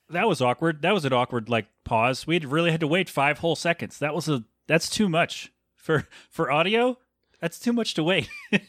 That 0.10 0.28
was 0.28 0.42
awkward. 0.42 0.82
That 0.82 0.94
was 0.94 1.06
an 1.06 1.14
awkward 1.14 1.48
like 1.48 1.68
pause. 1.86 2.28
We 2.28 2.40
really 2.40 2.72
had 2.72 2.82
to 2.82 2.88
wait 2.88 3.10
five 3.10 3.40
whole 3.40 3.56
seconds. 3.56 4.00
That 4.00 4.14
was 4.14 4.28
a 4.28 4.44
that's 4.68 4.90
too 4.90 5.08
much. 5.08 5.54
For 5.78 6.08
for 6.30 6.52
audio, 6.52 6.98
that's 7.42 7.60
too 7.60 7.74
much 7.74 7.94
to 7.96 8.04
wait. 8.04 8.30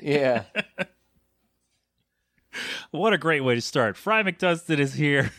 Yeah. 0.00 0.44
what 2.90 3.12
a 3.12 3.18
great 3.18 3.40
way 3.40 3.54
to 3.54 3.60
start. 3.60 3.96
Phry 3.96 4.22
McDunstan 4.22 4.78
is 4.78 4.94
here. 4.94 5.32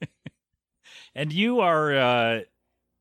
and 1.14 1.32
you 1.32 1.60
are 1.60 1.96
uh 1.96 2.40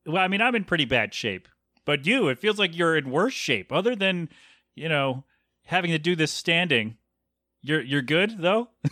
well, 0.05 0.23
I 0.23 0.27
mean, 0.27 0.41
I'm 0.41 0.53
in 0.55 0.63
pretty 0.63 0.85
bad 0.85 1.13
shape. 1.13 1.47
But 1.85 2.05
you, 2.05 2.27
it 2.27 2.39
feels 2.39 2.59
like 2.59 2.75
you're 2.77 2.95
in 2.97 3.09
worse 3.11 3.33
shape. 3.33 3.71
Other 3.71 3.95
than, 3.95 4.29
you 4.75 4.89
know, 4.89 5.23
having 5.65 5.91
to 5.91 5.99
do 5.99 6.15
this 6.15 6.31
standing. 6.31 6.97
You're 7.61 7.81
you're 7.81 8.01
good 8.01 8.39
though? 8.39 8.69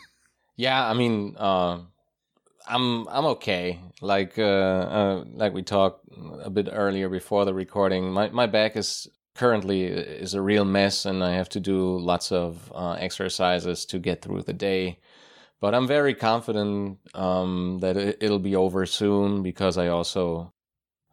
Yeah, 0.56 0.88
I 0.88 0.94
mean, 0.94 1.36
uh, 1.36 1.80
I'm 2.68 3.08
I'm 3.08 3.26
okay. 3.26 3.80
Like 4.02 4.38
uh, 4.38 4.44
uh, 4.44 5.24
like 5.34 5.52
we 5.52 5.64
talked 5.64 6.08
a 6.44 6.50
bit 6.52 6.70
earlier 6.72 7.10
before 7.10 7.44
the 7.44 7.56
recording. 7.56 8.12
My 8.12 8.30
my 8.30 8.46
back 8.46 8.78
is 8.78 9.08
currently 9.36 9.84
is 9.84 10.34
a 10.34 10.42
real 10.42 10.66
mess, 10.66 11.06
and 11.06 11.24
I 11.24 11.34
have 11.34 11.50
to 11.50 11.60
do 11.60 11.98
lots 11.98 12.32
of 12.32 12.72
uh, 12.74 12.94
exercises 12.94 13.86
to 13.86 14.00
get 14.00 14.22
through 14.22 14.44
the 14.44 14.54
day. 14.54 15.00
But 15.60 15.74
I'm 15.74 15.88
very 15.88 16.14
confident 16.14 17.00
um, 17.14 17.80
that 17.82 17.96
it, 17.96 18.18
it'll 18.20 18.40
be 18.40 18.56
over 18.56 18.86
soon 18.86 19.44
because 19.44 19.78
I 19.78 19.88
also 19.88 20.52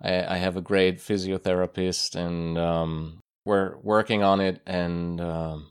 I, 0.01 0.35
I 0.35 0.37
have 0.39 0.57
a 0.57 0.63
great 0.63 0.99
physiotherapist, 0.99 2.17
and 2.17 2.59
um, 2.59 3.21
we're 3.45 3.77
working 3.79 4.23
on 4.23 4.41
it. 4.41 4.61
And 4.67 5.21
um, 5.21 5.71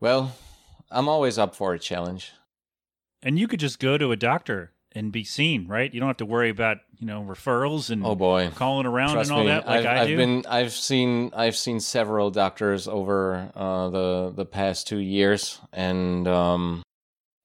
well, 0.00 0.36
I'm 0.90 1.08
always 1.08 1.38
up 1.38 1.54
for 1.54 1.74
a 1.74 1.78
challenge. 1.78 2.32
And 3.22 3.38
you 3.38 3.48
could 3.48 3.60
just 3.60 3.80
go 3.80 3.98
to 3.98 4.12
a 4.12 4.16
doctor 4.16 4.72
and 4.92 5.12
be 5.12 5.22
seen, 5.24 5.68
right? 5.68 5.92
You 5.92 6.00
don't 6.00 6.08
have 6.08 6.16
to 6.18 6.26
worry 6.26 6.50
about, 6.50 6.78
you 6.98 7.06
know, 7.06 7.22
referrals 7.22 7.90
and 7.90 8.04
Oh 8.04 8.14
boy. 8.14 8.50
calling 8.54 8.86
around 8.86 9.12
Trust 9.14 9.30
and 9.30 9.38
all 9.38 9.44
me, 9.44 9.50
that 9.50 9.66
like 9.66 9.84
I've, 9.84 9.86
I 9.86 10.00
I've 10.02 10.16
been 10.16 10.44
I've 10.48 10.72
seen 10.72 11.30
I've 11.36 11.56
seen 11.56 11.80
several 11.80 12.30
doctors 12.30 12.88
over 12.88 13.50
uh, 13.54 13.90
the 13.90 14.32
the 14.34 14.44
past 14.46 14.86
two 14.88 14.98
years, 14.98 15.60
and 15.72 16.26
um, 16.26 16.82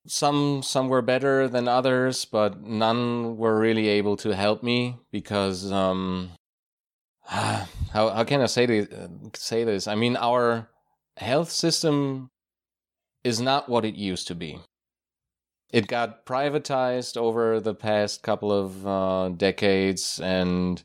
some 0.07 0.63
some 0.63 0.87
were 0.89 1.01
better 1.01 1.47
than 1.47 1.67
others, 1.67 2.25
but 2.25 2.61
none 2.61 3.37
were 3.37 3.59
really 3.59 3.87
able 3.89 4.15
to 4.17 4.35
help 4.35 4.63
me 4.63 4.97
because 5.11 5.71
um, 5.71 6.31
how 7.25 7.65
how 7.91 8.23
can 8.23 8.41
I 8.41 8.47
say 8.47 8.65
this? 8.65 8.87
Say 9.35 9.63
this? 9.63 9.87
I 9.87 9.95
mean, 9.95 10.15
our 10.17 10.69
health 11.17 11.51
system 11.51 12.29
is 13.23 13.39
not 13.39 13.69
what 13.69 13.85
it 13.85 13.95
used 13.95 14.27
to 14.27 14.35
be. 14.35 14.59
It 15.73 15.87
got 15.87 16.25
privatized 16.25 17.17
over 17.17 17.59
the 17.59 17.73
past 17.73 18.21
couple 18.23 18.51
of 18.53 18.87
uh, 18.87 19.29
decades 19.35 20.21
and 20.23 20.81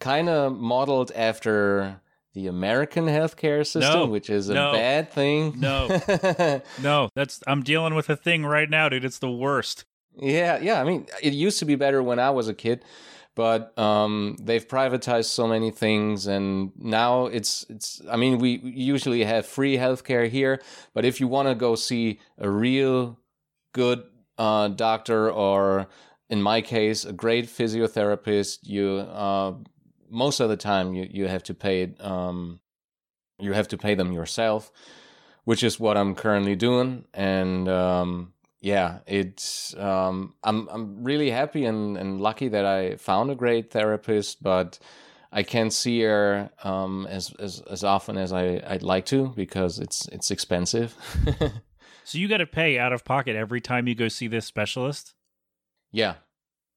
kind 0.00 0.28
of 0.28 0.52
modeled 0.58 1.12
after 1.14 2.00
the 2.32 2.48
American 2.48 3.04
healthcare 3.06 3.64
system, 3.64 4.00
No, 4.00 4.06
which 4.06 4.28
is 4.28 4.48
a 4.48 4.54
no, 4.54 4.72
bad 4.72 5.12
thing. 5.12 5.54
no. 5.60 5.86
No, 6.82 7.08
that's 7.14 7.40
I'm 7.46 7.62
dealing 7.62 7.94
with 7.94 8.10
a 8.10 8.16
thing 8.16 8.44
right 8.44 8.68
now, 8.68 8.88
dude. 8.88 9.04
It's 9.04 9.20
the 9.20 9.30
worst. 9.30 9.84
Yeah, 10.16 10.58
yeah. 10.58 10.80
I 10.80 10.84
mean, 10.84 11.06
it 11.22 11.32
used 11.32 11.58
to 11.60 11.64
be 11.64 11.76
better 11.76 12.02
when 12.02 12.18
I 12.18 12.30
was 12.30 12.48
a 12.48 12.54
kid, 12.54 12.84
but 13.34 13.76
um, 13.78 14.36
they've 14.40 14.66
privatized 14.66 15.26
so 15.26 15.46
many 15.46 15.70
things, 15.70 16.26
and 16.26 16.72
now 16.76 17.26
it's 17.26 17.66
it's. 17.68 18.00
I 18.10 18.16
mean, 18.16 18.38
we 18.38 18.60
usually 18.64 19.22
have 19.24 19.44
free 19.46 19.76
healthcare 19.76 20.28
here, 20.28 20.60
but 20.92 21.04
if 21.04 21.20
you 21.20 21.28
want 21.28 21.48
to 21.48 21.54
go 21.54 21.74
see 21.76 22.18
a 22.38 22.48
real 22.48 23.18
good 23.72 24.04
uh, 24.38 24.68
doctor, 24.68 25.30
or 25.30 25.88
in 26.28 26.42
my 26.42 26.60
case, 26.60 27.04
a 27.04 27.12
great 27.12 27.46
physiotherapist, 27.46 28.60
you 28.62 28.96
uh, 28.96 29.54
most 30.10 30.40
of 30.40 30.48
the 30.48 30.56
time 30.56 30.94
you 30.94 31.08
you 31.10 31.26
have 31.28 31.42
to 31.44 31.54
pay. 31.54 31.94
Um, 32.00 32.60
you 33.40 33.52
have 33.52 33.68
to 33.68 33.76
pay 33.76 33.94
them 33.96 34.12
yourself, 34.12 34.70
which 35.44 35.62
is 35.64 35.80
what 35.80 35.96
I'm 35.96 36.14
currently 36.14 36.56
doing, 36.56 37.04
and. 37.14 37.68
Um, 37.68 38.30
yeah, 38.64 39.00
it's 39.06 39.76
um, 39.76 40.32
I'm 40.42 40.66
I'm 40.70 41.04
really 41.04 41.30
happy 41.30 41.66
and, 41.66 41.98
and 41.98 42.18
lucky 42.18 42.48
that 42.48 42.64
I 42.64 42.96
found 42.96 43.30
a 43.30 43.34
great 43.34 43.70
therapist, 43.70 44.42
but 44.42 44.78
I 45.30 45.42
can't 45.42 45.72
see 45.72 46.00
her 46.00 46.48
um, 46.62 47.06
as, 47.10 47.34
as 47.38 47.60
as 47.70 47.84
often 47.84 48.16
as 48.16 48.32
I, 48.32 48.62
I'd 48.66 48.82
like 48.82 49.04
to 49.06 49.34
because 49.36 49.80
it's 49.80 50.08
it's 50.08 50.30
expensive. 50.30 50.96
So 52.04 52.18
you 52.18 52.28
got 52.28 52.38
to 52.38 52.46
pay 52.46 52.78
out 52.78 52.92
of 52.92 53.04
pocket 53.04 53.34
every 53.34 53.60
time 53.60 53.88
you 53.88 53.94
go 53.94 54.08
see 54.08 54.28
this 54.28 54.46
specialist. 54.46 55.14
yeah, 55.92 56.16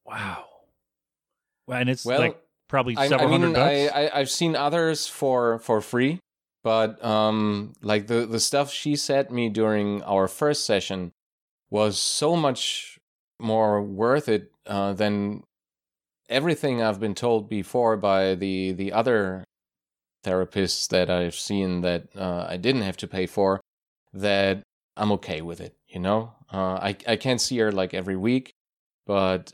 Wow. 0.04 0.46
Well, 1.66 1.78
and 1.78 1.90
it's 1.90 2.04
Well, 2.04 2.18
like 2.18 2.40
probably 2.68 2.94
several 2.94 3.20
I 3.20 3.24
mean, 3.24 3.40
hundred 3.40 3.54
bucks. 3.54 3.94
I, 3.94 4.06
I 4.06 4.20
I've 4.20 4.30
seen 4.30 4.56
others 4.56 5.06
for 5.06 5.58
for 5.58 5.82
free, 5.82 6.18
but 6.64 7.04
um, 7.04 7.74
like 7.82 8.06
the 8.06 8.26
the 8.26 8.40
stuff 8.40 8.72
she 8.72 8.96
sent 8.96 9.30
me 9.30 9.50
during 9.50 10.02
our 10.04 10.28
first 10.28 10.64
session 10.64 11.12
was 11.70 11.98
so 11.98 12.34
much 12.36 12.98
more 13.38 13.82
worth 13.82 14.28
it 14.30 14.50
uh, 14.66 14.94
than 14.94 15.42
everything 16.30 16.82
I've 16.82 17.00
been 17.00 17.14
told 17.14 17.50
before 17.50 17.98
by 17.98 18.34
the 18.34 18.72
the 18.72 18.92
other 18.92 19.44
therapists 20.24 20.88
that 20.88 21.10
I've 21.10 21.34
seen 21.34 21.82
that 21.82 22.08
uh, 22.16 22.46
I 22.48 22.56
didn't 22.56 22.82
have 22.82 22.96
to 22.98 23.06
pay 23.06 23.26
for. 23.26 23.60
That 24.14 24.62
I'm 24.98 25.12
okay 25.12 25.40
with 25.40 25.60
it, 25.60 25.76
you 25.86 26.00
know. 26.00 26.34
Uh, 26.52 26.74
I 26.74 26.96
I 27.06 27.16
can't 27.16 27.40
see 27.40 27.58
her 27.58 27.72
like 27.72 27.94
every 27.94 28.16
week, 28.16 28.54
but 29.06 29.52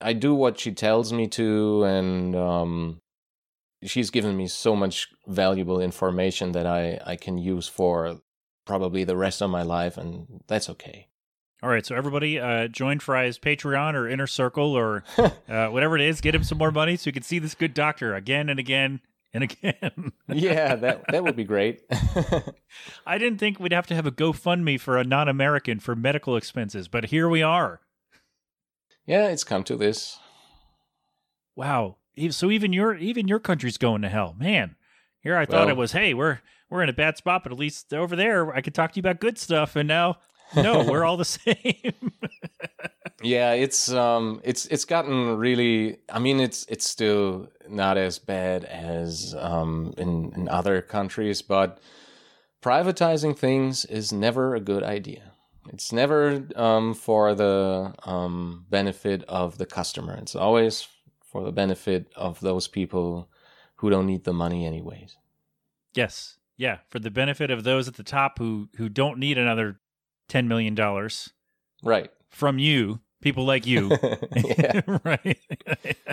I 0.00 0.12
do 0.12 0.34
what 0.34 0.58
she 0.58 0.72
tells 0.72 1.12
me 1.12 1.28
to, 1.28 1.84
and 1.84 2.34
um, 2.34 3.00
she's 3.84 4.10
given 4.10 4.36
me 4.36 4.48
so 4.48 4.74
much 4.74 5.08
valuable 5.26 5.80
information 5.80 6.52
that 6.52 6.66
I 6.66 6.98
I 7.04 7.16
can 7.16 7.38
use 7.38 7.68
for 7.68 8.20
probably 8.64 9.04
the 9.04 9.16
rest 9.16 9.42
of 9.42 9.50
my 9.50 9.62
life, 9.62 9.96
and 9.96 10.42
that's 10.48 10.70
okay. 10.70 11.08
All 11.62 11.70
right, 11.70 11.84
so 11.84 11.94
everybody 11.94 12.38
uh, 12.38 12.68
join 12.68 12.98
Phry's 12.98 13.38
Patreon 13.38 13.94
or 13.94 14.08
Inner 14.08 14.26
Circle 14.26 14.74
or 14.74 15.04
uh, 15.48 15.68
whatever 15.68 15.96
it 15.96 16.02
is. 16.02 16.20
Get 16.20 16.34
him 16.34 16.44
some 16.44 16.58
more 16.58 16.70
money 16.70 16.96
so 16.96 17.04
he 17.04 17.12
can 17.12 17.22
see 17.22 17.38
this 17.38 17.54
good 17.54 17.74
doctor 17.74 18.14
again 18.14 18.48
and 18.48 18.60
again 18.60 19.00
and 19.36 19.44
again. 19.44 20.12
yeah, 20.28 20.74
that 20.74 21.04
that 21.08 21.22
would 21.22 21.36
be 21.36 21.44
great. 21.44 21.82
I 23.06 23.18
didn't 23.18 23.38
think 23.38 23.60
we'd 23.60 23.72
have 23.72 23.86
to 23.88 23.94
have 23.94 24.06
a 24.06 24.10
GoFundMe 24.10 24.80
for 24.80 24.96
a 24.96 25.04
non-American 25.04 25.78
for 25.78 25.94
medical 25.94 26.36
expenses, 26.36 26.88
but 26.88 27.06
here 27.06 27.28
we 27.28 27.42
are. 27.42 27.80
yeah, 29.06 29.28
it's 29.28 29.44
come 29.44 29.62
to 29.64 29.76
this. 29.76 30.18
Wow. 31.54 31.96
So 32.30 32.50
even 32.50 32.72
your 32.72 32.94
even 32.96 33.28
your 33.28 33.38
country's 33.38 33.78
going 33.78 34.02
to 34.02 34.08
hell, 34.08 34.34
man. 34.38 34.74
Here 35.20 35.36
I 35.36 35.44
thought 35.44 35.68
it 35.68 35.76
was, 35.76 35.92
hey, 35.92 36.14
we're 36.14 36.40
we're 36.70 36.82
in 36.82 36.88
a 36.88 36.94
bad 36.94 37.16
spot, 37.18 37.42
but 37.42 37.52
at 37.52 37.58
least 37.58 37.92
over 37.92 38.16
there 38.16 38.54
I 38.54 38.62
could 38.62 38.74
talk 38.74 38.92
to 38.92 38.96
you 38.96 39.02
about 39.02 39.20
good 39.20 39.38
stuff, 39.38 39.76
and 39.76 39.86
now 39.86 40.16
no, 40.54 40.82
we're 40.90 41.04
all 41.04 41.16
the 41.16 41.24
same. 41.24 41.56
Yeah, 43.22 43.52
it's 43.52 43.90
um 43.90 44.40
it's 44.44 44.66
it's 44.66 44.84
gotten 44.84 45.36
really 45.38 45.98
I 46.10 46.18
mean 46.18 46.38
it's 46.38 46.66
it's 46.68 46.88
still 46.88 47.48
not 47.68 47.96
as 47.96 48.18
bad 48.18 48.64
as 48.64 49.34
um 49.38 49.94
in 49.96 50.32
in 50.36 50.48
other 50.48 50.82
countries, 50.82 51.40
but 51.40 51.78
privatizing 52.62 53.36
things 53.36 53.84
is 53.86 54.12
never 54.12 54.54
a 54.54 54.60
good 54.60 54.82
idea. 54.82 55.32
It's 55.72 55.92
never 55.92 56.46
um 56.56 56.92
for 56.94 57.34
the 57.34 57.94
um 58.04 58.66
benefit 58.68 59.24
of 59.24 59.56
the 59.56 59.66
customer. 59.66 60.14
It's 60.14 60.36
always 60.36 60.86
for 61.22 61.42
the 61.42 61.52
benefit 61.52 62.12
of 62.16 62.40
those 62.40 62.68
people 62.68 63.30
who 63.76 63.88
don't 63.90 64.06
need 64.06 64.24
the 64.24 64.32
money 64.34 64.66
anyways. 64.66 65.16
yes, 65.94 66.36
yeah, 66.58 66.78
for 66.88 66.98
the 66.98 67.10
benefit 67.10 67.50
of 67.50 67.64
those 67.64 67.88
at 67.88 67.94
the 67.94 68.02
top 68.04 68.38
who 68.38 68.68
who 68.76 68.88
don't 68.88 69.18
need 69.18 69.38
another 69.38 69.80
ten 70.28 70.48
million 70.48 70.74
dollars 70.74 71.30
Right. 71.82 72.10
from 72.28 72.58
you, 72.58 73.00
people 73.20 73.44
like 73.44 73.66
you. 73.66 73.90
right. 75.04 75.38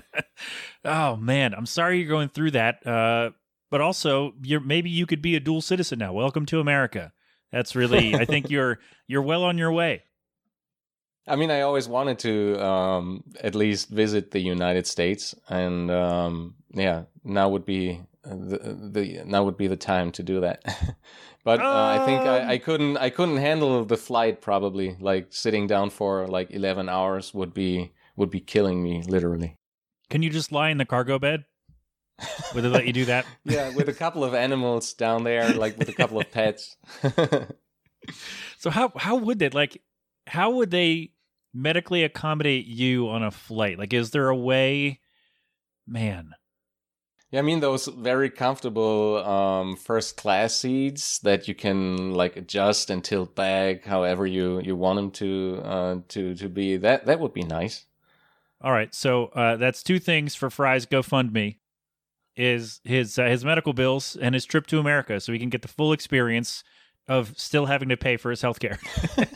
oh 0.86 1.15
man, 1.15 1.53
I'm 1.53 1.65
sorry 1.65 2.00
you're 2.00 2.10
going 2.10 2.29
through 2.29 2.51
that. 2.51 2.86
Uh, 2.86 3.32
but 3.70 3.82
also, 3.82 4.34
you're 4.41 4.60
maybe 4.60 4.89
you 4.89 5.05
could 5.05 5.22
be 5.22 5.36
a 5.36 5.39
dual 5.39 5.62
citizen 5.62 6.00
now. 6.00 6.13
Welcome 6.13 6.46
to 6.48 6.60
America. 6.60 7.12
That's 7.51 7.75
really. 7.75 8.15
I 8.15 8.25
think 8.25 8.50
you're 8.50 8.79
you're 9.08 9.22
well 9.22 9.43
on 9.43 9.58
your 9.58 9.72
way. 9.72 10.03
I 11.25 11.38
mean, 11.38 11.51
I 11.51 11.62
always 11.62 11.88
wanted 11.88 12.20
to 12.20 12.62
um, 12.62 13.24
at 13.39 13.55
least 13.55 13.89
visit 13.89 14.32
the 14.32 14.41
United 14.41 14.86
States, 14.86 15.34
and 15.48 15.89
um, 15.89 16.55
yeah, 16.74 17.03
now 17.24 17.48
would 17.50 17.65
be 17.65 18.01
the, 18.24 18.77
the 18.91 19.24
now 19.25 19.43
would 19.43 19.58
be 19.58 19.67
the 19.67 19.77
time 19.77 20.12
to 20.13 20.24
do 20.24 20.41
that. 20.41 20.63
But 21.43 21.59
uh, 21.59 22.00
I 22.00 22.05
think 22.05 22.21
I, 22.21 22.53
I 22.53 22.57
couldn't 22.57 22.97
I 22.97 23.09
couldn't 23.09 23.38
handle 23.38 23.83
the 23.85 23.97
flight. 23.97 24.41
Probably 24.41 24.95
like 25.00 25.27
sitting 25.29 25.67
down 25.67 25.89
for 25.89 26.27
like 26.27 26.51
eleven 26.51 26.89
hours 26.89 27.33
would 27.33 27.53
be 27.53 27.91
would 28.15 28.29
be 28.29 28.39
killing 28.39 28.81
me 28.81 29.03
literally. 29.07 29.55
Can 30.09 30.21
you 30.21 30.29
just 30.29 30.51
lie 30.51 30.69
in 30.69 30.77
the 30.77 30.85
cargo 30.85 31.19
bed? 31.19 31.45
Would 32.53 32.63
they 32.63 32.69
let 32.69 32.85
you 32.85 32.93
do 32.93 33.05
that? 33.05 33.25
Yeah, 33.43 33.69
with 33.75 33.89
a 33.89 33.93
couple 33.93 34.23
of 34.23 34.33
animals 34.33 34.93
down 34.93 35.23
there, 35.23 35.53
like 35.53 35.77
with 35.77 35.89
a 35.89 35.93
couple 35.93 36.19
of 36.19 36.31
pets. 36.31 36.77
So 38.57 38.69
how 38.69 38.91
how 38.95 39.15
would 39.15 39.39
they 39.39 39.50
like? 39.50 39.81
How 40.27 40.51
would 40.51 40.71
they 40.71 41.12
medically 41.53 42.03
accommodate 42.03 42.65
you 42.65 43.09
on 43.09 43.23
a 43.23 43.31
flight? 43.31 43.77
Like, 43.77 43.93
is 43.93 44.12
there 44.12 44.29
a 44.29 44.35
way? 44.35 45.00
Man, 45.85 46.31
Yeah, 47.33 47.39
I 47.39 47.41
mean 47.41 47.61
those 47.61 47.87
very 47.87 48.29
comfortable 48.29 49.17
um, 49.25 49.75
first 49.75 50.17
class 50.17 50.55
seats 50.55 51.17
that 51.19 51.47
you 51.47 51.55
can 51.55 52.11
like 52.11 52.37
adjust 52.37 52.91
and 52.91 53.03
tilt 53.03 53.33
back 53.33 53.85
however 53.85 54.27
you, 54.27 54.61
you 54.61 54.75
want 54.75 54.97
them 54.97 55.09
to 55.11 55.61
uh, 55.63 55.95
to 56.09 56.35
to 56.35 56.47
be. 56.47 56.77
That 56.77 57.07
that 57.07 57.19
would 57.19 57.33
be 57.33 57.41
nice. 57.41 57.85
All 58.61 58.71
right, 58.71 58.93
so 58.93 59.25
uh, 59.33 59.55
that's 59.55 59.81
two 59.81 59.97
things 59.97 60.35
for 60.35 60.51
Phry's 60.51 60.85
GoFundMe: 60.85 61.57
is 62.35 62.79
his 62.83 63.17
uh, 63.17 63.25
his 63.25 63.43
medical 63.43 63.73
bills 63.73 64.15
and 64.15 64.35
his 64.35 64.45
trip 64.45 64.67
to 64.67 64.77
America, 64.77 65.19
so 65.19 65.33
he 65.33 65.39
can 65.39 65.49
get 65.49 65.63
the 65.63 65.67
full 65.67 65.91
experience 65.91 66.63
of 67.07 67.33
still 67.35 67.65
having 67.65 67.89
to 67.89 67.97
pay 67.97 68.15
for 68.15 68.29
his 68.29 68.43
health 68.43 68.59
care. 68.59 68.79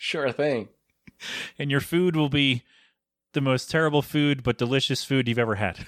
Sure 0.00 0.30
thing. 0.30 0.68
and 1.58 1.70
your 1.70 1.80
food 1.80 2.16
will 2.16 2.28
be 2.30 2.62
the 3.38 3.42
most 3.42 3.70
terrible 3.70 4.02
food 4.02 4.42
but 4.42 4.58
delicious 4.58 5.04
food 5.04 5.28
you've 5.28 5.38
ever 5.38 5.54
had. 5.54 5.78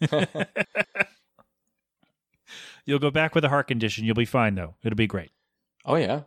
You'll 2.86 2.98
go 2.98 3.10
back 3.10 3.34
with 3.34 3.44
a 3.44 3.50
heart 3.50 3.68
condition. 3.68 4.06
You'll 4.06 4.14
be 4.14 4.24
fine 4.24 4.54
though. 4.54 4.74
It'll 4.82 4.96
be 4.96 5.06
great. 5.06 5.30
Oh 5.84 5.96
yeah. 5.96 6.22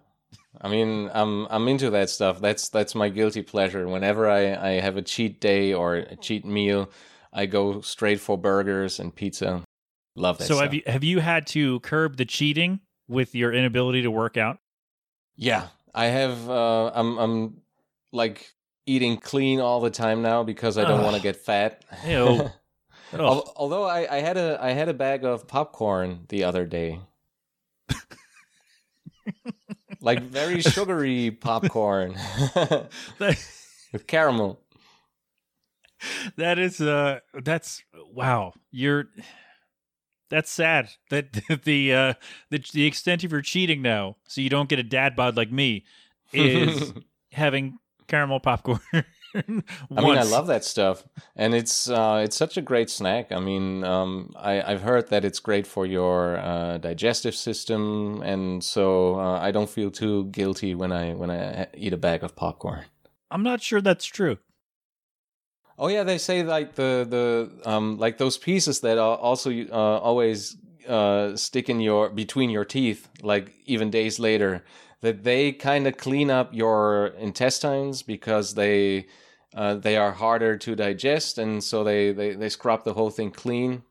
I 0.62 0.70
mean, 0.70 1.10
I'm 1.14 1.48
I'm 1.48 1.68
into 1.68 1.90
that 1.90 2.12
stuff. 2.12 2.40
That's 2.40 2.70
that's 2.70 2.94
my 2.94 3.10
guilty 3.10 3.42
pleasure. 3.42 3.88
Whenever 3.88 4.30
I, 4.30 4.54
I 4.56 4.80
have 4.80 4.98
a 4.98 5.02
cheat 5.02 5.42
day 5.42 5.74
or 5.74 5.96
a 5.96 6.16
cheat 6.16 6.46
meal, 6.46 6.92
I 7.34 7.48
go 7.48 7.82
straight 7.82 8.20
for 8.20 8.38
burgers 8.38 9.00
and 9.00 9.16
pizza. 9.16 9.64
Love 10.16 10.38
that. 10.38 10.46
so 10.46 10.56
stuff. 10.56 10.64
have 10.66 10.74
you 10.76 10.82
have 10.86 11.04
you 11.04 11.20
had 11.20 11.48
to 11.48 11.80
curb 11.80 12.18
the 12.18 12.26
cheating 12.26 12.82
with 13.08 13.34
your 13.34 13.52
inability 13.52 14.04
to 14.04 14.12
work 14.12 14.38
out? 14.38 14.60
Yeah, 15.36 15.68
I 15.94 16.06
have. 16.06 16.48
Uh, 16.50 16.92
I'm 16.94 17.18
I'm 17.18 17.62
like 18.12 18.52
eating 18.88 19.18
clean 19.18 19.60
all 19.60 19.82
the 19.82 19.92
time 19.92 20.24
now 20.24 20.42
because 20.42 20.78
I 20.78 20.86
don't 20.86 21.04
want 21.04 21.16
to 21.16 21.22
get 21.22 21.36
fat. 21.36 21.84
Ew. 22.06 22.50
Al- 23.14 23.54
Although 23.56 23.84
I, 23.84 24.18
I 24.18 24.20
had 24.22 24.38
a 24.38 24.58
I 24.62 24.72
had 24.72 24.90
a 24.90 24.94
bag 24.94 25.24
of 25.24 25.48
popcorn 25.48 26.26
the 26.30 26.44
other 26.44 26.66
day. 26.66 27.00
like 30.02 30.22
very 30.24 30.62
sugary 30.62 31.32
popcorn 31.32 32.16
with 33.20 34.08
caramel. 34.08 34.60
that 36.36 36.60
is 36.60 36.80
uh 36.82 37.20
that's 37.44 37.84
wow. 38.14 38.54
You're 38.72 39.06
that's 40.30 40.52
sad 40.52 40.90
that 41.10 41.34
the 41.64 41.94
uh 41.94 42.14
the 42.50 42.64
the 42.74 42.86
extent 42.86 43.24
of 43.24 43.32
your 43.32 43.42
cheating 43.42 43.82
now 43.82 44.18
so 44.28 44.42
you 44.42 44.50
don't 44.50 44.70
get 44.70 44.80
a 44.80 44.84
dad 44.84 45.16
bod 45.16 45.38
like 45.38 45.52
me 45.52 45.86
is 46.34 46.94
having 47.32 47.78
caramel 48.08 48.40
popcorn. 48.40 48.80
I 49.36 49.42
mean, 50.02 50.18
I 50.18 50.24
love 50.24 50.48
that 50.48 50.64
stuff, 50.64 51.04
and 51.36 51.54
it's 51.54 51.90
uh, 51.90 52.22
it's 52.24 52.36
such 52.36 52.58
a 52.58 52.62
great 52.62 52.90
snack. 52.90 53.32
I 53.32 53.40
mean, 53.40 53.84
um, 53.84 54.34
I, 54.36 54.62
I've 54.62 54.82
heard 54.82 55.10
that 55.10 55.24
it's 55.26 55.40
great 55.40 55.68
for 55.68 55.86
your 55.86 56.38
uh, 56.38 56.78
digestive 56.80 57.36
system, 57.36 58.22
and 58.24 58.64
so 58.64 59.20
uh, 59.20 59.40
I 59.40 59.52
don't 59.52 59.70
feel 59.70 59.92
too 59.92 60.26
guilty 60.26 60.74
when 60.74 60.92
I 60.92 61.14
when 61.14 61.30
I 61.30 61.68
eat 61.76 61.94
a 61.94 61.98
bag 61.98 62.24
of 62.24 62.36
popcorn. 62.36 62.86
I'm 63.30 63.44
not 63.44 63.62
sure 63.62 63.82
that's 63.82 64.06
true. 64.06 64.38
Oh 65.78 65.90
yeah, 65.90 66.04
they 66.04 66.18
say 66.18 66.42
like 66.44 66.76
the 66.76 67.06
the 67.08 67.70
um 67.70 67.98
like 67.98 68.18
those 68.18 68.38
pieces 68.38 68.80
that 68.82 68.98
are 68.98 69.18
also 69.18 69.52
uh, 69.52 70.00
always 70.00 70.58
uh, 70.88 71.36
stick 71.36 71.70
in 71.70 71.80
your 71.80 72.10
between 72.10 72.50
your 72.50 72.66
teeth, 72.66 73.08
like 73.22 73.54
even 73.66 73.92
days 73.92 74.20
later, 74.20 74.64
that 75.02 75.24
they 75.24 75.52
kind 75.52 75.88
of 75.88 75.98
clean 75.98 76.30
up 76.30 76.54
your 76.54 77.08
intestines 77.08 78.02
because 78.04 78.56
they 78.56 79.08
uh, 79.56 79.76
they 79.76 79.96
are 79.98 80.12
harder 80.12 80.58
to 80.58 80.76
digest, 80.76 81.38
and 81.38 81.64
so 81.64 81.84
they 81.84 82.12
they, 82.12 82.34
they 82.34 82.50
scrub 82.50 82.84
the 82.84 82.94
whole 82.94 83.10
thing 83.10 83.32
clean. 83.32 83.84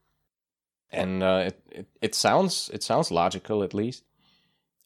And 0.91 1.23
uh, 1.23 1.45
it, 1.47 1.63
it 1.71 1.87
it 2.01 2.15
sounds 2.15 2.71
it 2.73 2.83
sounds 2.83 3.11
logical 3.11 3.63
at 3.63 3.75
least. 3.75 4.05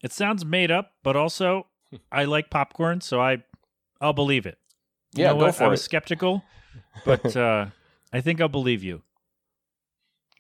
It 0.03 0.13
sounds 0.13 0.45
made 0.45 0.71
up, 0.71 0.93
but 1.03 1.17
also 1.17 1.67
I 2.13 2.25
like 2.25 2.51
popcorn, 2.51 3.01
so 3.01 3.21
I 3.21 3.43
I'll 4.01 4.13
believe 4.15 4.47
it. 4.47 4.59
You 5.15 5.25
Yeah, 5.25 5.29
know 5.31 5.37
go 5.37 5.47
what? 5.47 5.55
for 5.57 5.65
I 5.65 5.69
was 5.69 5.81
it. 5.81 5.85
skeptical, 5.85 6.45
but 7.05 7.37
uh, 7.37 7.67
I 8.13 8.21
think 8.21 8.41
I'll 8.41 8.49
believe 8.49 8.83
you. 8.83 9.03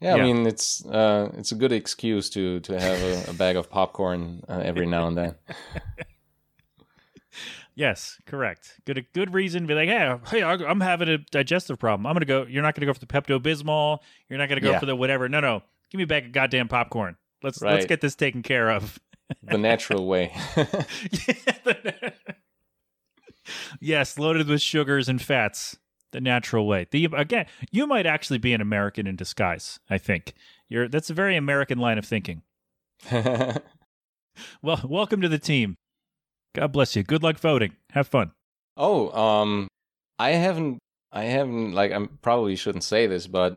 Yeah, 0.01 0.17
Yeah. 0.17 0.23
I 0.23 0.27
mean 0.27 0.47
it's 0.47 0.85
uh, 0.87 1.31
it's 1.37 1.53
a 1.53 1.55
good 1.55 1.73
excuse 1.73 2.31
to 2.31 2.61
to 2.61 2.81
have 2.81 3.03
a, 3.03 3.31
a 3.31 3.35
bag 3.35 3.57
of 3.57 3.71
popcorn 3.71 4.43
uh, 4.49 4.61
every 4.65 4.87
now 4.87 5.07
and 5.07 5.17
then. 5.17 5.35
Yes, 7.77 8.19
correct. 8.27 8.79
Good, 8.85 9.07
good 9.15 9.33
reason. 9.33 9.63
to 9.63 9.69
Be 9.69 9.75
like, 9.75 9.89
hey, 9.89 10.15
hey, 10.27 10.43
I- 10.43 10.53
I'm 10.69 10.81
having 10.81 11.09
a 11.09 11.17
digestive 11.19 11.79
problem. 11.79 12.05
I'm 12.07 12.15
gonna 12.15 12.27
go. 12.27 12.45
You're 12.45 12.65
not 12.65 12.75
gonna 12.75 12.85
go 12.85 12.93
for 12.93 12.99
the 13.01 13.07
Pepto 13.07 13.39
Bismol. 13.41 14.01
You're 14.29 14.39
not 14.39 14.51
gonna 14.51 14.61
go 14.61 14.73
Yeah. 14.73 14.81
for 14.81 14.87
the 14.87 14.95
whatever. 14.97 15.29
No, 15.31 15.41
no. 15.41 15.63
Give 15.91 15.99
me 15.99 16.05
back 16.05 16.25
a 16.25 16.29
goddamn 16.29 16.69
popcorn. 16.69 17.17
Let's 17.43 17.63
let's 17.63 17.87
get 17.87 18.03
this 18.03 18.15
taken 18.15 18.43
care 18.43 18.71
of. 18.71 18.99
the 19.43 19.57
natural 19.57 20.07
way. 20.07 20.37
yes, 23.81 24.19
loaded 24.19 24.49
with 24.49 24.61
sugars 24.61 25.09
and 25.09 25.23
fats, 25.23 25.79
the 26.13 26.21
natural 26.21 26.67
way. 26.67 26.87
The 26.91 27.09
again, 27.17 27.47
you 27.71 27.87
might 27.87 28.07
actually 28.07 28.39
be 28.39 28.53
an 28.53 28.61
American 28.61 29.07
in 29.07 29.17
disguise. 29.17 29.81
I 29.89 29.99
think 29.99 30.35
you're. 30.69 30.89
That's 30.89 31.11
a 31.11 31.15
very 31.15 31.37
American 31.37 31.79
line 31.79 31.99
of 31.99 32.05
thinking. 32.05 32.43
Well, 34.63 34.81
welcome 34.85 35.21
to 35.21 35.29
the 35.29 35.39
team. 35.39 35.77
God 36.55 36.73
bless 36.73 36.97
you. 36.97 37.03
Good 37.03 37.23
luck 37.23 37.39
voting. 37.39 37.77
Have 37.91 38.09
fun. 38.09 38.33
Oh, 38.77 39.11
um, 39.11 39.69
I 40.19 40.31
haven't, 40.31 40.79
I 41.13 41.25
haven't, 41.25 41.73
like, 41.73 41.93
I 41.93 42.07
probably 42.23 42.57
shouldn't 42.57 42.85
say 42.85 43.07
this, 43.07 43.27
but 43.27 43.57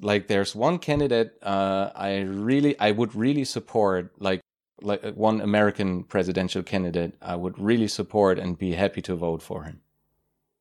like, 0.00 0.28
there's 0.28 0.54
one 0.54 0.78
candidate, 0.78 1.38
uh, 1.42 1.90
I 1.94 2.20
really, 2.20 2.78
I 2.78 2.90
would 2.90 3.14
really 3.14 3.44
support, 3.44 4.12
like, 4.18 4.40
like 4.80 5.04
uh, 5.04 5.12
one 5.12 5.40
American 5.40 6.04
presidential 6.04 6.62
candidate, 6.62 7.14
I 7.20 7.36
would 7.36 7.58
really 7.58 7.88
support 7.88 8.38
and 8.38 8.58
be 8.58 8.72
happy 8.72 9.02
to 9.02 9.14
vote 9.14 9.42
for 9.42 9.64
him. 9.64 9.80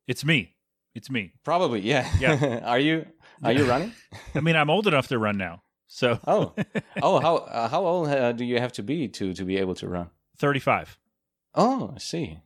It's 0.07 0.25
me. 0.25 0.55
It's 0.97 1.09
me. 1.11 1.31
Probably, 1.43 1.79
yeah. 1.81 2.09
Yeah. 2.19 2.61
are 2.65 2.79
you, 2.79 3.05
are 3.43 3.51
you 3.53 3.65
running? 3.65 3.93
I 4.35 4.39
mean, 4.41 4.55
I'm 4.55 4.69
old 4.71 4.87
enough 4.87 5.07
to 5.09 5.19
run 5.19 5.37
now. 5.37 5.61
So 5.87 6.19
Oh, 6.25 6.53
oh, 7.03 7.19
how, 7.19 7.35
uh, 7.37 7.69
how 7.69 7.85
old 7.85 8.07
uh, 8.09 8.31
do 8.33 8.43
you 8.43 8.59
have 8.59 8.73
to 8.73 8.83
be 8.83 9.07
to 9.09 9.33
to 9.35 9.45
be 9.45 9.57
able 9.57 9.75
to 9.75 9.87
run? 9.87 10.09
35. 10.39 10.97
Oh, 11.53 11.93
I 11.95 11.99
see. 11.99 12.39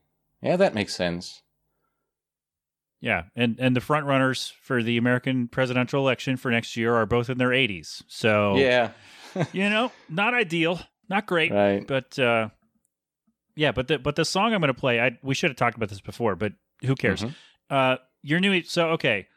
Yeah, 0.43 0.58
that 0.58 0.75
makes 0.75 0.93
sense. 0.93 1.41
Yeah, 3.00 3.24
and 3.36 3.55
and 3.60 3.75
the 3.75 3.81
front 3.81 4.05
runners 4.05 4.53
for 4.62 4.84
the 4.84 4.98
American 4.98 5.48
presidential 5.48 6.01
election 6.01 6.38
for 6.38 6.51
next 6.51 6.75
year 6.77 6.93
are 6.96 7.05
both 7.08 7.29
in 7.29 7.38
their 7.39 7.50
80s. 7.50 8.03
So 8.08 8.58
Yeah. 8.58 8.91
you 9.53 9.70
know, 9.70 9.91
not 10.10 10.34
ideal, 10.34 10.79
not 11.10 11.25
great, 11.25 11.51
Right. 11.51 11.88
but 11.88 12.20
uh 12.20 12.50
yeah, 13.55 13.72
but 13.72 13.88
the 13.88 13.98
but 13.98 14.15
the 14.17 14.25
song 14.25 14.53
I'm 14.53 14.62
going 14.62 14.67
to 14.74 14.79
play, 14.79 15.00
I 15.00 15.17
we 15.24 15.34
should 15.36 15.50
have 15.50 15.58
talked 15.58 15.77
about 15.77 15.89
this 15.89 16.01
before, 16.01 16.36
but 16.36 16.53
who 16.86 16.96
cares? 16.96 17.24
Mhm. 17.24 17.33
Uh 17.70 17.98
your 18.24 18.40
new 18.40 18.64
so 18.64 18.90
okay. 18.92 19.27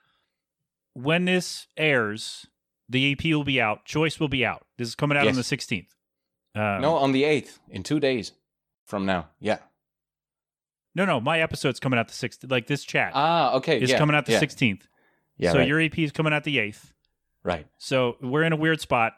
When 0.94 1.24
this 1.24 1.66
airs, 1.76 2.46
the 2.88 3.12
EP 3.12 3.24
will 3.24 3.44
be 3.44 3.60
out. 3.60 3.84
Choice 3.84 4.20
will 4.20 4.28
be 4.28 4.44
out. 4.44 4.64
This 4.78 4.88
is 4.88 4.94
coming 4.94 5.18
out 5.18 5.26
on 5.26 5.34
the 5.34 5.40
16th. 5.42 5.88
Um, 6.54 6.80
no, 6.82 6.94
on 6.96 7.10
the 7.12 7.24
8th, 7.24 7.58
in 7.68 7.82
two 7.82 7.98
days 7.98 8.30
from 8.86 9.04
now. 9.06 9.28
Yeah. 9.40 9.58
no, 10.94 11.04
no. 11.04 11.20
My 11.20 11.40
episode's 11.40 11.80
coming 11.80 11.98
out 11.98 12.06
the 12.06 12.14
16th. 12.14 12.48
Like 12.50 12.68
this 12.68 12.84
chat 12.84 13.10
Ah, 13.14 13.54
okay. 13.54 13.80
is 13.80 13.90
yeah, 13.90 13.98
coming 13.98 14.14
out 14.14 14.26
the 14.26 14.32
yeah, 14.32 14.40
16th. 14.40 14.82
Yeah, 15.36 15.50
so 15.50 15.58
right, 15.58 15.66
your 15.66 15.80
EP 15.80 15.98
is 15.98 16.12
coming 16.12 16.32
out 16.32 16.44
the 16.44 16.58
8th. 16.58 16.92
right. 17.42 17.66
So 17.78 18.16
we're 18.22 18.44
in 18.44 18.52
a 18.52 18.56
weird 18.56 18.80
spot, 18.80 19.14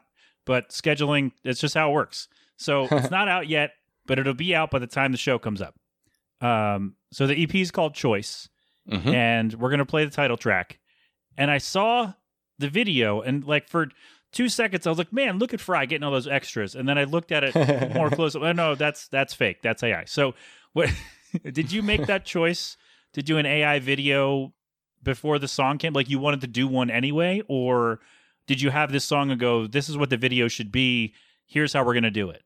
but 0.47 0.71
scheduling, 0.71 1.33
it's 1.45 1.61
just 1.61 1.75
how 1.75 1.91
it 1.91 1.93
works. 1.93 2.29
So 2.57 2.85
it's 2.91 3.11
not 3.11 3.29
out 3.29 3.49
yet, 3.49 3.73
but 4.07 4.19
it'll 4.19 4.33
be 4.33 4.55
out 4.55 4.71
by 4.71 4.79
the 4.79 4.87
time 4.87 5.13
the 5.13 5.19
show 5.19 5.39
comes 5.39 5.61
up. 5.61 5.75
Um, 6.41 6.95
so 7.13 7.27
the 7.27 7.43
EP 7.43 7.55
is 7.57 7.71
called 7.71 7.95
Choice, 7.95 8.49
Mhm. 8.91 9.13
and 9.15 9.55
we're 9.55 9.71
going 9.71 9.79
to 9.79 9.85
play 9.87 10.05
the 10.05 10.11
title 10.11 10.37
track. 10.37 10.79
And 11.37 11.51
I 11.51 11.59
saw 11.59 12.13
the 12.59 12.69
video, 12.69 13.21
and 13.21 13.45
like 13.45 13.69
for 13.69 13.89
two 14.33 14.49
seconds, 14.49 14.87
I 14.87 14.91
was 14.91 14.99
like, 14.99 15.13
man, 15.13 15.39
look 15.39 15.53
at 15.53 15.61
Phry 15.61 15.89
getting 15.89 16.05
all 16.05 16.13
those 16.13 16.29
extras. 16.29 16.75
And 16.75 16.89
then 16.89 16.97
I 16.99 17.05
looked 17.05 17.33
at 17.33 17.45
it 17.45 17.55
more 17.95 18.11
closely. 18.11 18.43
Oh, 18.43 18.53
no, 18.53 18.75
that's 18.75 19.09
that's 19.09 19.35
fake. 19.35 19.61
That's 19.63 19.83
AI. 19.83 20.05
So 20.07 20.35
what 20.73 20.91
did 21.53 21.73
you 21.73 21.83
make 21.83 22.07
that 22.07 22.25
choice 22.25 22.77
to 23.13 23.23
do 23.23 23.39
an 23.39 23.47
AI 23.47 23.79
video 23.81 24.53
before 25.03 25.39
the 25.39 25.49
song 25.49 25.79
came? 25.79 25.93
Like 25.93 26.09
you 26.09 26.19
wanted 26.19 26.41
to 26.43 26.47
do 26.47 26.67
one 26.69 26.91
anyway, 26.91 27.43
or 27.49 28.01
did 28.47 28.61
you 28.61 28.71
have 28.71 28.93
this 28.93 29.05
song 29.05 29.31
and 29.31 29.41
go, 29.41 29.67
"This 29.67 29.89
is 29.89 29.97
what 29.99 30.11
the 30.11 30.17
video 30.17 30.49
should 30.49 30.71
be. 30.73 31.13
Here's 31.47 31.73
how 31.73 31.85
we're 31.85 31.95
gonna 31.95 32.11
do 32.11 32.31
it." 32.31 32.43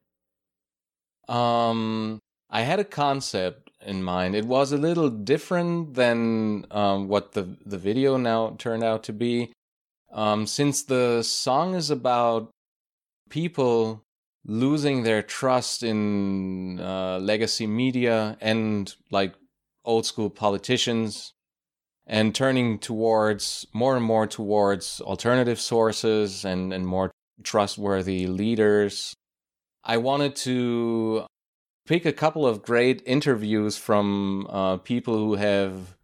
Um, 1.28 2.20
I 2.50 2.62
had 2.62 2.80
a 2.80 2.84
concept 2.84 3.69
in 3.84 4.02
mind. 4.02 4.34
It 4.34 4.44
was 4.44 4.72
a 4.72 4.78
little 4.78 5.10
different 5.10 5.94
than 5.94 6.66
um, 6.70 7.08
what 7.08 7.32
the 7.32 7.56
the 7.64 7.78
video 7.78 8.16
now 8.16 8.56
turned 8.58 8.84
out 8.84 9.02
to 9.04 9.12
be. 9.12 9.52
Um, 10.12 10.46
since 10.46 10.82
the 10.82 11.22
song 11.22 11.74
is 11.74 11.90
about 11.90 12.50
people 13.28 14.02
losing 14.44 15.02
their 15.02 15.22
trust 15.22 15.82
in 15.82 16.80
uh, 16.80 17.18
legacy 17.18 17.66
media 17.66 18.36
and 18.40 18.94
like 19.10 19.34
old 19.84 20.06
school 20.06 20.30
politicians 20.30 21.32
and 22.06 22.34
turning 22.34 22.78
towards 22.78 23.66
more 23.72 23.96
and 23.96 24.04
more 24.04 24.26
towards 24.26 25.00
alternative 25.02 25.60
sources 25.60 26.44
and, 26.44 26.72
and 26.72 26.86
more 26.86 27.10
trustworthy 27.44 28.26
leaders. 28.26 29.14
I 29.84 29.98
wanted 29.98 30.34
to 30.36 31.26
pick 31.90 32.06
a 32.06 32.12
couple 32.12 32.46
of 32.46 32.62
great 32.62 33.02
interviews 33.04 33.76
from 33.76 34.46
uh, 34.48 34.76
people 34.76 35.16
who 35.18 35.34
have, 35.34 35.96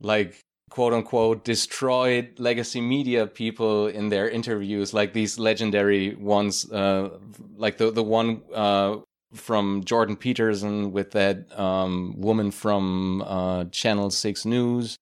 like, 0.00 0.40
quote 0.70 0.94
unquote, 0.94 1.44
destroyed 1.44 2.32
legacy 2.38 2.80
media 2.80 3.26
people 3.26 3.88
in 3.88 4.08
their 4.08 4.26
interviews, 4.26 4.94
like 4.94 5.12
these 5.12 5.38
legendary 5.38 6.14
ones, 6.14 6.72
uh, 6.72 7.10
like 7.58 7.76
the, 7.76 7.90
the 7.90 8.02
one 8.02 8.40
uh, 8.54 8.96
from 9.34 9.84
Jordan 9.84 10.16
Peterson 10.16 10.92
with 10.92 11.10
that 11.10 11.36
um, 11.60 12.14
woman 12.16 12.50
from 12.50 13.20
uh, 13.20 13.66
Channel 13.66 14.08
6 14.08 14.46
News 14.46 14.96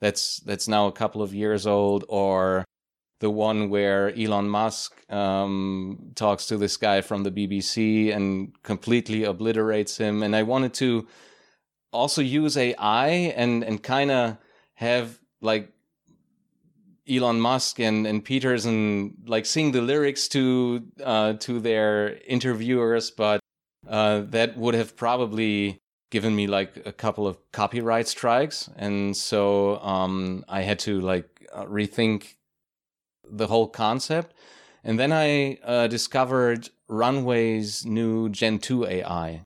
that's 0.00 0.38
that's 0.40 0.68
now 0.68 0.86
a 0.86 0.92
couple 0.92 1.22
of 1.22 1.34
years 1.34 1.66
old, 1.66 2.04
or 2.08 2.64
the 3.20 3.30
one 3.30 3.68
where 3.68 4.14
Elon 4.16 4.48
Musk 4.48 4.94
um, 5.10 6.12
talks 6.14 6.46
to 6.46 6.56
this 6.56 6.76
guy 6.76 7.00
from 7.00 7.24
the 7.24 7.30
BBC 7.30 8.14
and 8.14 8.52
completely 8.62 9.24
obliterates 9.24 9.96
him. 9.96 10.22
And 10.22 10.36
I 10.36 10.44
wanted 10.44 10.74
to 10.74 11.06
also 11.92 12.22
use 12.22 12.56
AI 12.56 13.08
and 13.08 13.64
and 13.64 13.82
kind 13.82 14.10
of 14.10 14.36
have 14.74 15.18
like 15.40 15.72
Elon 17.08 17.40
Musk 17.40 17.80
and 17.80 18.06
and 18.06 18.24
Peterson 18.24 19.14
like 19.26 19.46
sing 19.46 19.72
the 19.72 19.82
lyrics 19.82 20.28
to 20.28 20.84
uh, 21.02 21.32
to 21.34 21.58
their 21.60 22.18
interviewers, 22.26 23.10
but 23.10 23.40
uh, 23.88 24.20
that 24.28 24.56
would 24.56 24.74
have 24.74 24.96
probably 24.96 25.80
given 26.10 26.34
me 26.34 26.46
like 26.46 26.82
a 26.86 26.92
couple 26.92 27.26
of 27.26 27.36
copyright 27.52 28.08
strikes 28.08 28.70
and 28.76 29.14
so 29.16 29.78
um 29.80 30.42
i 30.48 30.62
had 30.62 30.78
to 30.78 31.00
like 31.00 31.46
uh, 31.52 31.64
rethink 31.66 32.36
the 33.30 33.46
whole 33.46 33.68
concept 33.68 34.34
and 34.84 34.98
then 34.98 35.12
i 35.12 35.58
uh, 35.64 35.86
discovered 35.86 36.68
runway's 36.88 37.84
new 37.84 38.28
gen 38.28 38.58
2 38.58 38.86
ai 38.86 39.42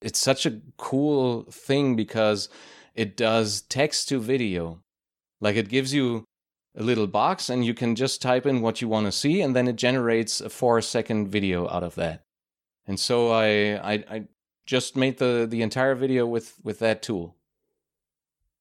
it's 0.00 0.18
such 0.18 0.46
a 0.46 0.60
cool 0.76 1.42
thing 1.50 1.96
because 1.96 2.48
it 2.94 3.16
does 3.16 3.62
text 3.62 4.08
to 4.08 4.18
video 4.18 4.80
like 5.40 5.56
it 5.56 5.68
gives 5.68 5.92
you 5.92 6.24
a 6.76 6.82
little 6.82 7.06
box 7.06 7.50
and 7.50 7.64
you 7.64 7.74
can 7.74 7.94
just 7.94 8.22
type 8.22 8.46
in 8.46 8.60
what 8.60 8.80
you 8.80 8.88
want 8.88 9.06
to 9.06 9.12
see 9.12 9.40
and 9.40 9.56
then 9.56 9.66
it 9.66 9.76
generates 9.76 10.40
a 10.40 10.48
four 10.48 10.80
second 10.80 11.28
video 11.28 11.68
out 11.68 11.82
of 11.82 11.94
that 11.96 12.22
and 12.86 12.98
so 12.98 13.30
i 13.30 13.74
i, 13.82 14.04
I 14.08 14.24
just 14.70 14.96
made 14.96 15.18
the 15.18 15.48
the 15.50 15.62
entire 15.62 15.96
video 15.96 16.24
with 16.26 16.54
with 16.62 16.78
that 16.78 17.02
tool. 17.02 17.34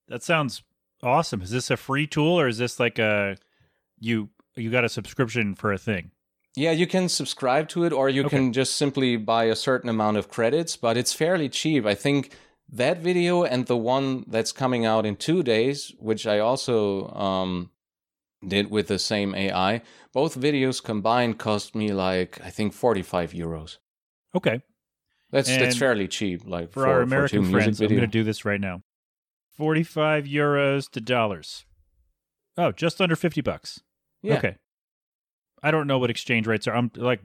That 0.08 0.24
sounds 0.24 0.64
awesome. 1.04 1.44
Is 1.44 1.52
this 1.52 1.70
a 1.70 1.78
free 1.78 2.08
tool 2.08 2.40
or 2.40 2.48
is 2.48 2.58
this 2.58 2.80
like 2.80 2.98
a 2.98 3.38
you 4.00 4.30
you 4.56 4.70
got 4.70 4.84
a 4.84 4.90
subscription 4.90 5.56
for 5.56 5.72
a 5.72 5.78
thing? 5.78 6.12
Yeah, 6.56 6.72
you 6.72 6.88
can 6.88 7.10
subscribe 7.10 7.70
to 7.70 7.84
it 7.86 7.94
or 7.94 8.10
you 8.10 8.22
Okay. 8.26 8.36
can 8.38 8.54
just 8.54 8.76
simply 8.76 9.16
buy 9.18 9.46
a 9.46 9.56
certain 9.56 9.90
amount 9.90 10.18
of 10.18 10.28
credits, 10.30 10.76
but 10.76 10.98
it's 10.98 11.14
fairly 11.14 11.48
cheap. 11.50 11.86
I 11.86 11.96
think 11.96 12.32
that 12.68 13.00
video 13.00 13.44
and 13.44 13.66
the 13.66 13.78
one 13.78 14.26
that's 14.28 14.52
coming 14.52 14.86
out 14.86 15.06
in 15.06 15.16
2 15.16 15.44
days, 15.44 15.94
which 16.00 16.26
I 16.28 16.40
also 16.40 17.10
um 17.10 17.72
did 18.46 18.72
with 18.72 18.88
the 18.88 19.00
same 19.00 19.36
AI, 19.36 19.82
both 20.14 20.36
videos 20.40 20.82
combined 20.84 21.38
cost 21.38 21.76
me 21.76 21.92
like 21.94 22.40
I 22.44 22.50
think 22.50 22.74
45 22.74 23.32
euros. 23.34 23.78
Okay. 24.36 24.62
That's 25.32 25.56
that's 25.58 25.78
fairly 25.78 26.08
cheap 26.08 26.42
like 26.46 26.72
For, 26.72 26.88
our 26.88 27.00
two 27.00 27.04
American 27.04 27.40
music 27.42 27.54
friends, 27.54 27.82
I'm 27.82 27.88
going 27.90 28.00
to 28.02 28.08
do 28.08 28.24
this 28.24 28.44
right 28.46 28.60
now. 28.60 28.82
45 29.58 30.26
euros 30.26 30.90
to 30.92 31.02
dollars. 31.02 31.66
Oh, 32.58 32.72
just 32.72 33.00
under 33.02 33.16
50 33.16 33.42
bucks. 33.42 33.82
Yeah. 34.22 34.38
Okay. 34.38 34.56
I 35.62 35.72
don't 35.72 35.88
know 35.88 36.00
what 36.00 36.10
exchange 36.10 36.48
rates 36.48 36.68
are. 36.68 36.76
I'm 36.76 36.92
like 36.96 37.22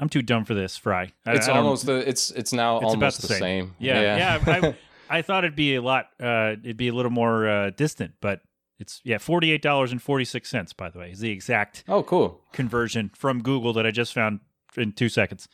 I'm 0.00 0.08
too 0.08 0.22
dumb 0.22 0.44
for 0.44 0.54
this, 0.54 0.78
Phry. 0.78 1.12
I, 1.24 1.34
It's 1.34 1.48
I 1.48 1.56
almost 1.56 1.86
the 1.86 2.08
it's 2.08 2.30
it's 2.32 2.52
now 2.52 2.76
It's 2.76 2.82
about 2.82 2.90
almost 2.90 3.22
the 3.22 3.28
the, 3.28 3.34
same. 3.34 3.40
same. 3.40 3.74
Yeah, 3.78 4.16
yeah. 4.16 4.42
I, 4.46 4.74
I 5.18 5.22
thought 5.22 5.44
it'd 5.44 5.56
be 5.56 5.76
a 5.76 5.82
lot. 5.82 6.08
Uh, 6.20 6.56
it'd 6.62 6.76
be 6.76 6.88
a 6.88 6.94
little 6.94 7.12
more 7.12 7.48
uh, 7.48 7.70
distant, 7.70 8.14
but 8.20 8.40
it's 8.78 9.00
yeah, 9.04 9.18
forty 9.18 9.52
eight 9.52 9.62
dollars 9.62 9.92
and 9.92 10.02
forty 10.02 10.24
six 10.24 10.50
cents. 10.50 10.72
By 10.72 10.90
the 10.90 10.98
way, 10.98 11.10
is 11.10 11.20
the 11.20 11.30
exact 11.30 11.84
oh, 11.88 12.02
cool. 12.02 12.40
conversion 12.52 13.10
from 13.14 13.42
Google 13.42 13.72
that 13.74 13.86
I 13.86 13.90
just 13.90 14.12
found 14.12 14.40
in 14.76 14.92
two 14.92 15.08
seconds. 15.08 15.48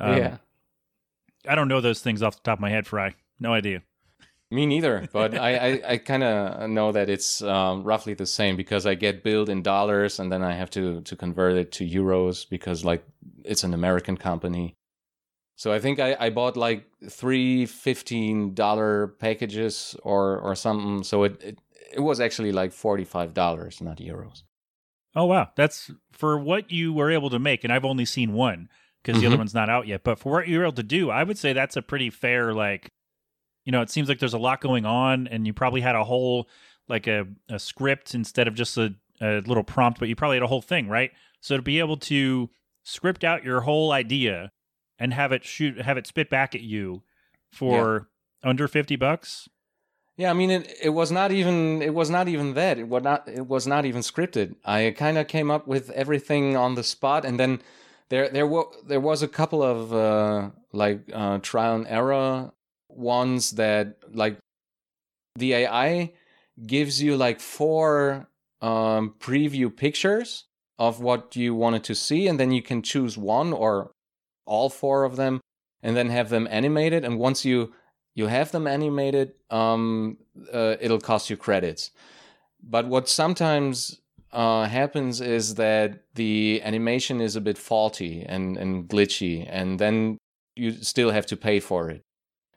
Um, 0.00 0.16
yeah. 0.16 0.36
I 1.46 1.54
don't 1.54 1.68
know 1.68 1.80
those 1.80 2.00
things 2.00 2.22
off 2.22 2.36
the 2.36 2.42
top 2.42 2.58
of 2.58 2.60
my 2.60 2.70
head, 2.70 2.86
Phry. 2.86 3.14
No 3.40 3.52
idea. 3.52 3.82
Me 4.52 4.66
neither, 4.66 5.08
but 5.12 5.34
I, 5.34 5.56
I, 5.56 5.82
I 5.92 5.96
kind 5.96 6.22
of 6.22 6.68
know 6.68 6.92
that 6.92 7.08
it's 7.08 7.40
um, 7.42 7.82
roughly 7.84 8.12
the 8.14 8.26
same 8.26 8.54
because 8.56 8.84
I 8.86 8.94
get 8.94 9.24
billed 9.24 9.48
in 9.48 9.62
dollars 9.62 10.20
and 10.20 10.30
then 10.30 10.42
I 10.42 10.52
have 10.54 10.68
to, 10.70 11.00
to 11.00 11.16
convert 11.16 11.56
it 11.56 11.72
to 11.72 11.88
euros 11.88 12.48
because 12.48 12.84
like 12.84 13.02
it's 13.44 13.64
an 13.64 13.72
American 13.72 14.16
company. 14.18 14.74
So 15.56 15.72
I 15.72 15.78
think 15.78 15.98
I, 16.00 16.16
I 16.20 16.30
bought 16.30 16.56
like 16.56 16.86
three 17.08 17.66
$15 17.66 19.18
packages 19.18 19.96
or, 20.02 20.38
or 20.38 20.54
something. 20.54 21.02
So 21.02 21.24
it, 21.24 21.42
it, 21.42 21.58
it 21.94 22.00
was 22.00 22.20
actually 22.20 22.52
like 22.52 22.72
$45, 22.72 23.80
not 23.80 23.98
euros. 23.98 24.42
Oh 25.14 25.26
wow, 25.26 25.50
that's 25.56 25.90
for 26.10 26.38
what 26.38 26.70
you 26.70 26.92
were 26.92 27.10
able 27.10 27.30
to 27.30 27.38
make, 27.38 27.64
and 27.64 27.72
I've 27.72 27.84
only 27.84 28.06
seen 28.06 28.32
one 28.32 28.68
because 29.02 29.20
the 29.20 29.26
other 29.26 29.36
Mhm. 29.36 29.40
one's 29.40 29.54
not 29.54 29.68
out 29.68 29.86
yet. 29.86 30.04
But 30.04 30.18
for 30.18 30.32
what 30.32 30.48
you 30.48 30.58
were 30.58 30.64
able 30.64 30.72
to 30.74 30.82
do, 30.82 31.10
I 31.10 31.22
would 31.22 31.36
say 31.38 31.52
that's 31.52 31.76
a 31.76 31.82
pretty 31.82 32.08
fair. 32.08 32.54
Like, 32.54 32.88
you 33.64 33.72
know, 33.72 33.82
it 33.82 33.90
seems 33.90 34.08
like 34.08 34.18
there's 34.18 34.34
a 34.34 34.38
lot 34.38 34.60
going 34.60 34.84
on, 34.84 35.26
and 35.28 35.46
you 35.46 35.52
probably 35.52 35.80
had 35.80 35.94
a 35.94 36.04
whole 36.04 36.48
like 36.88 37.06
a, 37.06 37.26
a 37.48 37.58
script 37.58 38.14
instead 38.14 38.48
of 38.48 38.54
just 38.54 38.76
a, 38.76 38.94
a 39.20 39.40
little 39.40 39.62
prompt, 39.62 40.00
but 40.00 40.08
you 40.08 40.16
probably 40.16 40.36
had 40.36 40.42
a 40.42 40.48
whole 40.48 40.62
thing, 40.62 40.88
right? 40.88 41.12
So 41.40 41.56
to 41.56 41.62
be 41.62 41.78
able 41.78 41.96
to 41.98 42.50
script 42.82 43.24
out 43.24 43.44
your 43.44 43.60
whole 43.60 43.92
idea 43.92 44.50
and 44.98 45.14
have 45.14 45.32
it 45.32 45.44
shoot, 45.44 45.80
have 45.80 45.96
it 45.96 46.06
spit 46.06 46.28
back 46.28 46.54
at 46.54 46.60
you 46.60 47.02
for 47.52 48.08
under 48.42 48.68
fifty 48.68 48.96
bucks. 48.96 49.48
Yeah, 50.16 50.30
I 50.30 50.34
mean 50.34 50.50
it. 50.50 50.72
It 50.82 50.90
was 50.90 51.10
not 51.10 51.32
even. 51.32 51.80
It 51.82 51.94
was 51.94 52.10
not 52.10 52.28
even 52.28 52.54
that. 52.54 52.78
It 52.78 52.88
was 52.88 53.02
not. 53.02 53.28
It 53.28 53.46
was 53.46 53.66
not 53.66 53.84
even 53.86 54.02
scripted. 54.02 54.56
I 54.64 54.94
kind 54.96 55.16
of 55.16 55.26
came 55.26 55.50
up 55.50 55.66
with 55.66 55.90
everything 55.90 56.56
on 56.56 56.74
the 56.74 56.84
spot, 56.84 57.24
and 57.24 57.40
then 57.40 57.62
there 58.10 58.28
there 58.28 58.46
were 58.46 58.66
there 58.86 59.00
was 59.00 59.22
a 59.22 59.28
couple 59.28 59.62
of 59.62 59.92
uh, 59.92 60.50
like 60.72 61.00
uh, 61.12 61.38
trial 61.38 61.76
and 61.76 61.86
error 61.88 62.52
ones 62.96 63.52
that 63.52 63.96
like 64.12 64.38
the 65.36 65.54
AI 65.54 66.12
gives 66.66 67.02
you 67.02 67.16
like 67.16 67.40
four 67.40 68.28
um, 68.60 69.14
preview 69.18 69.74
pictures 69.74 70.44
of 70.78 71.00
what 71.00 71.36
you 71.36 71.54
wanted 71.54 71.84
to 71.84 71.94
see, 71.94 72.26
and 72.28 72.38
then 72.38 72.50
you 72.50 72.62
can 72.62 72.82
choose 72.82 73.16
one 73.16 73.52
or 73.52 73.92
all 74.46 74.68
four 74.68 75.04
of 75.04 75.16
them, 75.16 75.40
and 75.82 75.96
then 75.96 76.08
have 76.10 76.28
them 76.28 76.48
animated. 76.50 77.04
And 77.04 77.18
once 77.18 77.44
you 77.44 77.72
you 78.14 78.26
have 78.26 78.52
them 78.52 78.66
animated, 78.66 79.32
um, 79.50 80.18
uh, 80.52 80.76
it'll 80.80 81.00
cost 81.00 81.30
you 81.30 81.36
credits. 81.36 81.90
But 82.62 82.86
what 82.86 83.08
sometimes 83.08 84.00
uh, 84.32 84.64
happens 84.64 85.20
is 85.20 85.54
that 85.56 86.04
the 86.14 86.60
animation 86.62 87.20
is 87.20 87.36
a 87.36 87.40
bit 87.40 87.58
faulty 87.58 88.24
and, 88.26 88.56
and 88.56 88.88
glitchy, 88.88 89.46
and 89.48 89.78
then 89.78 90.18
you 90.56 90.72
still 90.72 91.10
have 91.10 91.26
to 91.26 91.36
pay 91.36 91.60
for 91.60 91.90
it. 91.90 92.02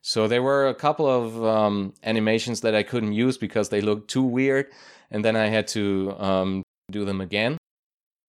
So 0.08 0.28
there 0.28 0.44
were 0.44 0.68
a 0.68 0.76
couple 0.76 1.08
of 1.08 1.44
um, 1.44 1.96
animations 2.04 2.62
that 2.62 2.76
I 2.76 2.84
couldn't 2.84 3.13
use 3.13 3.39
because 3.39 3.70
they 3.70 3.82
looked 3.82 4.08
too 4.08 4.22
weird, 4.22 4.68
and 5.10 5.26
then 5.26 5.36
I 5.36 5.48
had 5.48 5.68
to 5.70 6.13
um, 6.20 6.62
do 6.91 7.06
them 7.06 7.22
again. 7.22 7.58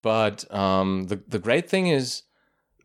But 0.03 0.51
um, 0.51 1.05
the 1.09 1.21
the 1.29 1.39
great 1.39 1.69
thing 1.69 1.89
is, 1.89 2.23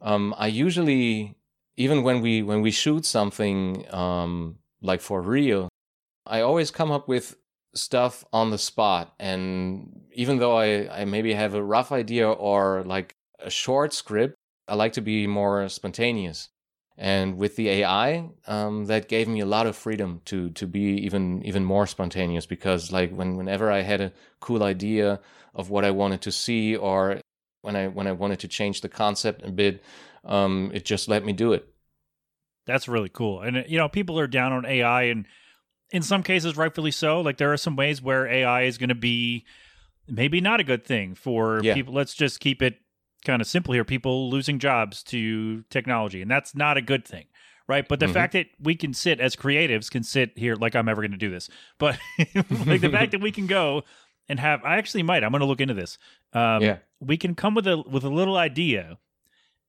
um, 0.02 0.36
I 0.38 0.48
usually 0.48 1.38
even 1.78 2.04
when 2.04 2.20
we 2.20 2.44
when 2.44 2.62
we 2.62 2.72
shoot 2.72 3.06
something 3.06 3.86
um, 3.94 4.58
like 4.82 5.00
for 5.00 5.22
real, 5.22 5.70
I 6.28 6.42
always 6.42 6.70
come 6.70 6.92
up 6.92 7.08
with 7.08 7.38
stuff 7.74 8.26
on 8.34 8.50
the 8.50 8.58
spot. 8.58 9.14
And 9.22 10.02
even 10.12 10.40
though 10.40 10.58
I, 10.58 11.02
I 11.02 11.06
maybe 11.06 11.34
have 11.34 11.54
a 11.54 11.64
rough 11.64 11.94
idea 11.94 12.30
or 12.30 12.84
like 12.84 13.16
a 13.40 13.50
short 13.50 13.94
script, 13.94 14.36
I 14.68 14.76
like 14.76 14.92
to 14.94 15.02
be 15.02 15.28
more 15.28 15.70
spontaneous. 15.70 16.50
And 17.02 17.40
with 17.40 17.56
the 17.56 17.68
AI, 17.68 18.30
um, 18.46 18.86
that 18.86 19.08
gave 19.08 19.28
me 19.28 19.40
a 19.40 19.46
lot 19.48 19.66
of 19.66 19.76
freedom 19.76 20.22
to 20.26 20.52
to 20.52 20.68
be 20.68 20.98
even 21.04 21.44
even 21.44 21.66
more 21.66 21.88
spontaneous 21.88 22.46
because 22.46 22.92
like 22.92 23.12
when 23.12 23.38
whenever 23.38 23.72
I 23.72 23.82
had 23.82 24.02
a 24.02 24.14
cool 24.40 24.62
idea 24.62 25.20
of 25.56 25.72
what 25.72 25.84
I 25.84 25.90
wanted 25.90 26.22
to 26.22 26.32
see 26.32 26.76
or 26.76 27.20
when 27.64 27.76
I 27.76 27.88
when 27.88 28.06
I 28.06 28.12
wanted 28.12 28.40
to 28.42 28.48
change 28.48 28.82
the 28.82 28.88
concept 28.88 29.42
a 29.44 29.52
bit, 29.52 29.82
um, 30.24 30.70
it 30.76 30.86
just 30.86 31.08
let 31.08 31.26
me 31.26 31.34
do 31.34 31.54
it. 31.54 31.68
That's 32.68 32.88
really 32.88 33.10
cool. 33.10 33.42
And 33.42 33.58
uh, 33.58 33.64
you 33.68 33.80
know, 33.80 33.90
people 33.90 34.20
are 34.20 34.28
down 34.28 34.54
on 34.54 34.68
AI 34.68 35.04
and 35.06 35.26
in 35.92 36.04
some 36.04 36.22
cases 36.22 36.56
rightfully 36.56 36.92
so. 36.92 37.20
Like 37.22 37.38
there 37.38 37.52
are 37.52 37.58
some 37.58 37.76
ways 37.76 38.00
where 38.00 38.28
AI 38.28 38.66
is 38.66 38.78
going 38.78 38.90
to 38.90 38.96
be 38.96 39.44
maybe 40.08 40.40
not 40.40 40.60
a 40.60 40.64
good 40.64 40.86
thing 40.86 41.16
for 41.16 41.64
Yeah. 41.64 41.74
people. 41.74 41.96
Let's 41.96 42.14
just 42.14 42.40
keep 42.40 42.62
it 42.62 42.78
kind 43.26 43.42
of 43.42 43.48
simple 43.48 43.74
here. 43.74 43.84
People 43.86 44.30
losing 44.30 44.60
jobs 44.60 45.04
to 45.04 45.64
technology, 45.70 46.22
and 46.22 46.30
that's 46.32 46.56
not 46.56 46.78
a 46.78 46.82
good 46.82 47.06
thing. 47.06 47.26
Right. 47.68 47.88
But 47.88 48.00
the 48.02 48.08
Mhm. 48.08 48.14
fact 48.14 48.34
that 48.34 48.48
we 48.60 48.76
can 48.76 48.94
sit 48.94 49.20
as 49.22 49.36
creatives 49.36 49.90
can 49.90 50.04
sit 50.04 50.38
here 50.38 50.56
like 50.56 50.76
I'm 50.76 50.90
ever 50.90 51.02
going 51.02 51.12
to 51.12 51.18
do 51.18 51.30
this. 51.30 51.50
But 51.78 51.98
like 52.66 52.82
the 52.82 52.90
fact 52.92 53.12
that 53.12 53.22
we 53.22 53.32
can 53.32 53.48
go 53.48 53.84
and 54.28 54.40
have 54.40 54.64
I 54.66 54.78
actually 54.78 55.04
might. 55.04 55.24
I'm 55.24 55.32
going 55.32 55.40
to 55.42 55.46
look 55.46 55.62
into 55.62 55.74
this. 55.74 55.98
Um, 56.34 56.62
Yeah. 56.64 56.78
we 57.00 57.16
can 57.18 57.34
come 57.36 57.54
with 57.56 57.68
a 57.68 57.78
with 57.78 58.04
a 58.04 58.10
little 58.10 58.36
idea 58.36 58.98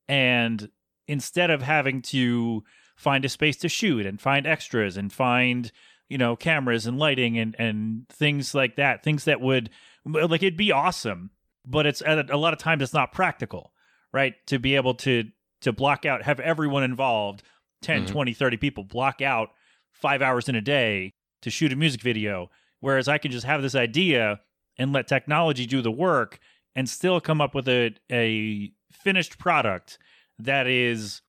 and 0.09 0.69
instead 1.07 1.51
of 1.51 1.62
having 1.62 2.03
to 2.03 2.65
find 2.97 3.25
a 3.25 3.29
space 3.29 3.57
to 3.59 3.69
shoot 3.69 4.07
and 4.07 4.21
find 4.21 4.47
extras 4.47 4.97
and 4.97 5.12
find 5.12 5.71
you 6.09 6.19
know 6.19 6.37
cameras 6.37 6.87
and 6.87 6.99
lighting 6.99 7.38
and 7.38 7.55
and 7.59 8.09
things 8.09 8.55
like 8.55 8.77
that 8.77 9.03
things 9.03 9.25
that 9.25 9.41
would 9.41 9.71
like 10.05 10.43
it'd 10.43 10.57
be 10.57 10.73
awesome 10.73 11.31
but 11.64 11.87
it's 11.87 12.03
a, 12.05 12.22
lot 12.37 12.53
of 12.53 12.59
times 12.59 12.83
it's 12.83 12.92
not 12.94 13.12
practical 13.12 13.72
right 14.12 14.35
to 14.46 14.59
be 14.59 14.75
able 14.77 14.94
to 14.94 15.25
to 15.61 15.72
block 15.72 16.05
out 16.05 16.22
have 16.22 16.40
everyone 16.40 16.83
involved 16.83 17.42
10 17.83 18.05
Mhm. 18.05 18.09
20 18.09 18.33
30 18.35 18.57
people 18.57 18.85
block 18.85 19.20
out 19.22 19.51
5 19.92 20.22
hours 20.22 20.48
in 20.48 20.55
a 20.55 20.61
day 20.61 21.12
to 21.42 21.51
shoot 21.51 21.72
a 21.72 21.77
music 21.77 22.01
video 22.01 22.51
whereas 22.81 23.09
I 23.09 23.18
can 23.18 23.31
just 23.31 23.46
have 23.46 23.62
this 23.62 23.75
idea 23.75 24.40
and 24.79 24.92
let 24.92 25.07
technology 25.07 25.66
do 25.66 25.83
the 25.83 25.90
work 25.92 26.38
and 26.75 26.88
still 26.88 27.20
come 27.20 27.40
up 27.40 27.55
with 27.55 27.68
a 27.68 27.94
a 28.11 28.72
finished 28.92 29.38
product 29.38 29.98
that 30.38 30.66
is 30.66 31.22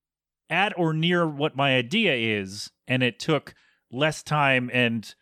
at 0.50 0.78
or 0.78 0.94
near 0.94 1.28
what 1.28 1.56
my 1.56 1.76
idea 1.76 2.14
is 2.16 2.72
and 2.88 3.04
it 3.04 3.20
took 3.20 3.54
less 3.92 4.24
time 4.24 4.70
and 4.74 5.14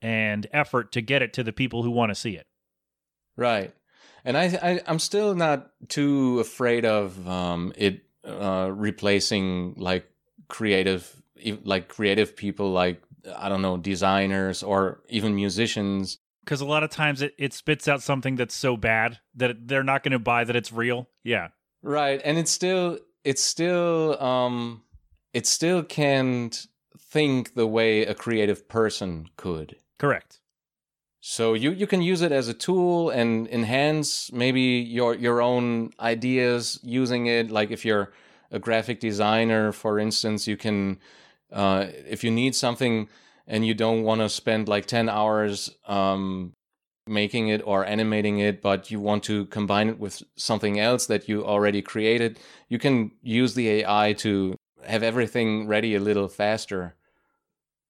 and 0.00 0.46
effort 0.52 0.92
to 0.92 1.00
get 1.00 1.22
it 1.22 1.32
to 1.32 1.42
the 1.42 1.52
people 1.52 1.82
who 1.82 1.90
want 1.90 2.10
to 2.10 2.14
see 2.14 2.36
it 2.36 2.46
Right. 3.36 3.74
And 4.24 4.36
I, 4.36 4.44
I 4.62 4.80
I'm 4.86 4.98
still 4.98 5.34
not 5.34 5.70
too 5.88 6.38
afraid 6.40 6.84
of 6.84 7.26
um, 7.28 7.72
it 7.76 8.04
uh, 8.24 8.70
replacing 8.72 9.74
like 9.76 10.08
creative 10.48 11.22
like 11.64 11.88
creative 11.88 12.36
people 12.36 12.70
like 12.70 13.02
I 13.36 13.48
don't 13.48 13.62
know 13.62 13.76
designers 13.76 14.62
or 14.62 15.00
even 15.08 15.34
musicians. 15.34 16.18
because 16.44 16.60
a 16.60 16.66
lot 16.66 16.82
of 16.84 16.90
times 16.90 17.22
it, 17.22 17.34
it 17.38 17.52
spits 17.52 17.88
out 17.88 18.02
something 18.02 18.36
that's 18.36 18.54
so 18.54 18.76
bad 18.76 19.18
that 19.36 19.66
they're 19.66 19.82
not 19.84 20.02
going 20.02 20.12
to 20.12 20.18
buy 20.18 20.44
that 20.44 20.56
it's 20.56 20.72
real 20.72 21.08
yeah 21.24 21.48
Right. 21.82 22.20
And 22.24 22.38
it's 22.38 22.50
still 22.52 22.98
it's 23.24 23.42
still 23.42 24.22
um 24.22 24.82
it 25.32 25.46
still 25.46 25.82
can't 25.82 26.66
think 26.98 27.54
the 27.54 27.66
way 27.66 28.02
a 28.02 28.14
creative 28.14 28.68
person 28.68 29.28
could. 29.36 29.76
correct 29.98 30.40
So 31.24 31.54
you, 31.54 31.70
you 31.70 31.86
can 31.86 32.02
use 32.02 32.20
it 32.20 32.32
as 32.32 32.48
a 32.48 32.54
tool 32.54 33.10
and 33.10 33.46
enhance 33.48 34.32
maybe 34.32 34.60
your 34.60 35.14
your 35.14 35.40
own 35.40 35.92
ideas 36.00 36.80
using 36.82 37.26
it. 37.26 37.48
Like 37.50 37.70
if 37.70 37.84
you're 37.84 38.12
a 38.50 38.58
graphic 38.58 38.98
designer, 39.00 39.72
for 39.72 39.98
instance, 40.00 40.48
you 40.48 40.56
can 40.56 40.98
Uh, 41.52 41.86
if 42.10 42.24
you 42.24 42.32
need 42.32 42.54
something 42.56 43.08
and 43.46 43.66
you 43.66 43.74
don't 43.74 44.04
want 44.04 44.20
to 44.22 44.28
spend 44.28 44.68
like 44.68 44.86
10 44.86 45.08
hours 45.08 45.70
um, 45.86 46.52
making 47.06 47.48
it 47.50 47.62
or 47.66 47.86
animating 47.86 48.40
it, 48.40 48.62
but 48.62 48.90
you 48.90 49.00
want 49.00 49.24
to 49.24 49.46
combine 49.46 49.88
it 49.90 49.98
with 50.00 50.22
something 50.36 50.80
else 50.80 51.06
that 51.06 51.28
you 51.28 51.44
already 51.46 51.82
created, 51.82 52.40
you 52.68 52.78
can 52.80 53.12
use 53.22 53.54
the 53.54 53.68
AI 53.68 54.14
to 54.14 54.56
have 54.86 55.04
everything 55.04 55.68
ready 55.68 55.94
a 55.96 56.00
little 56.00 56.28
faster. 56.28 56.94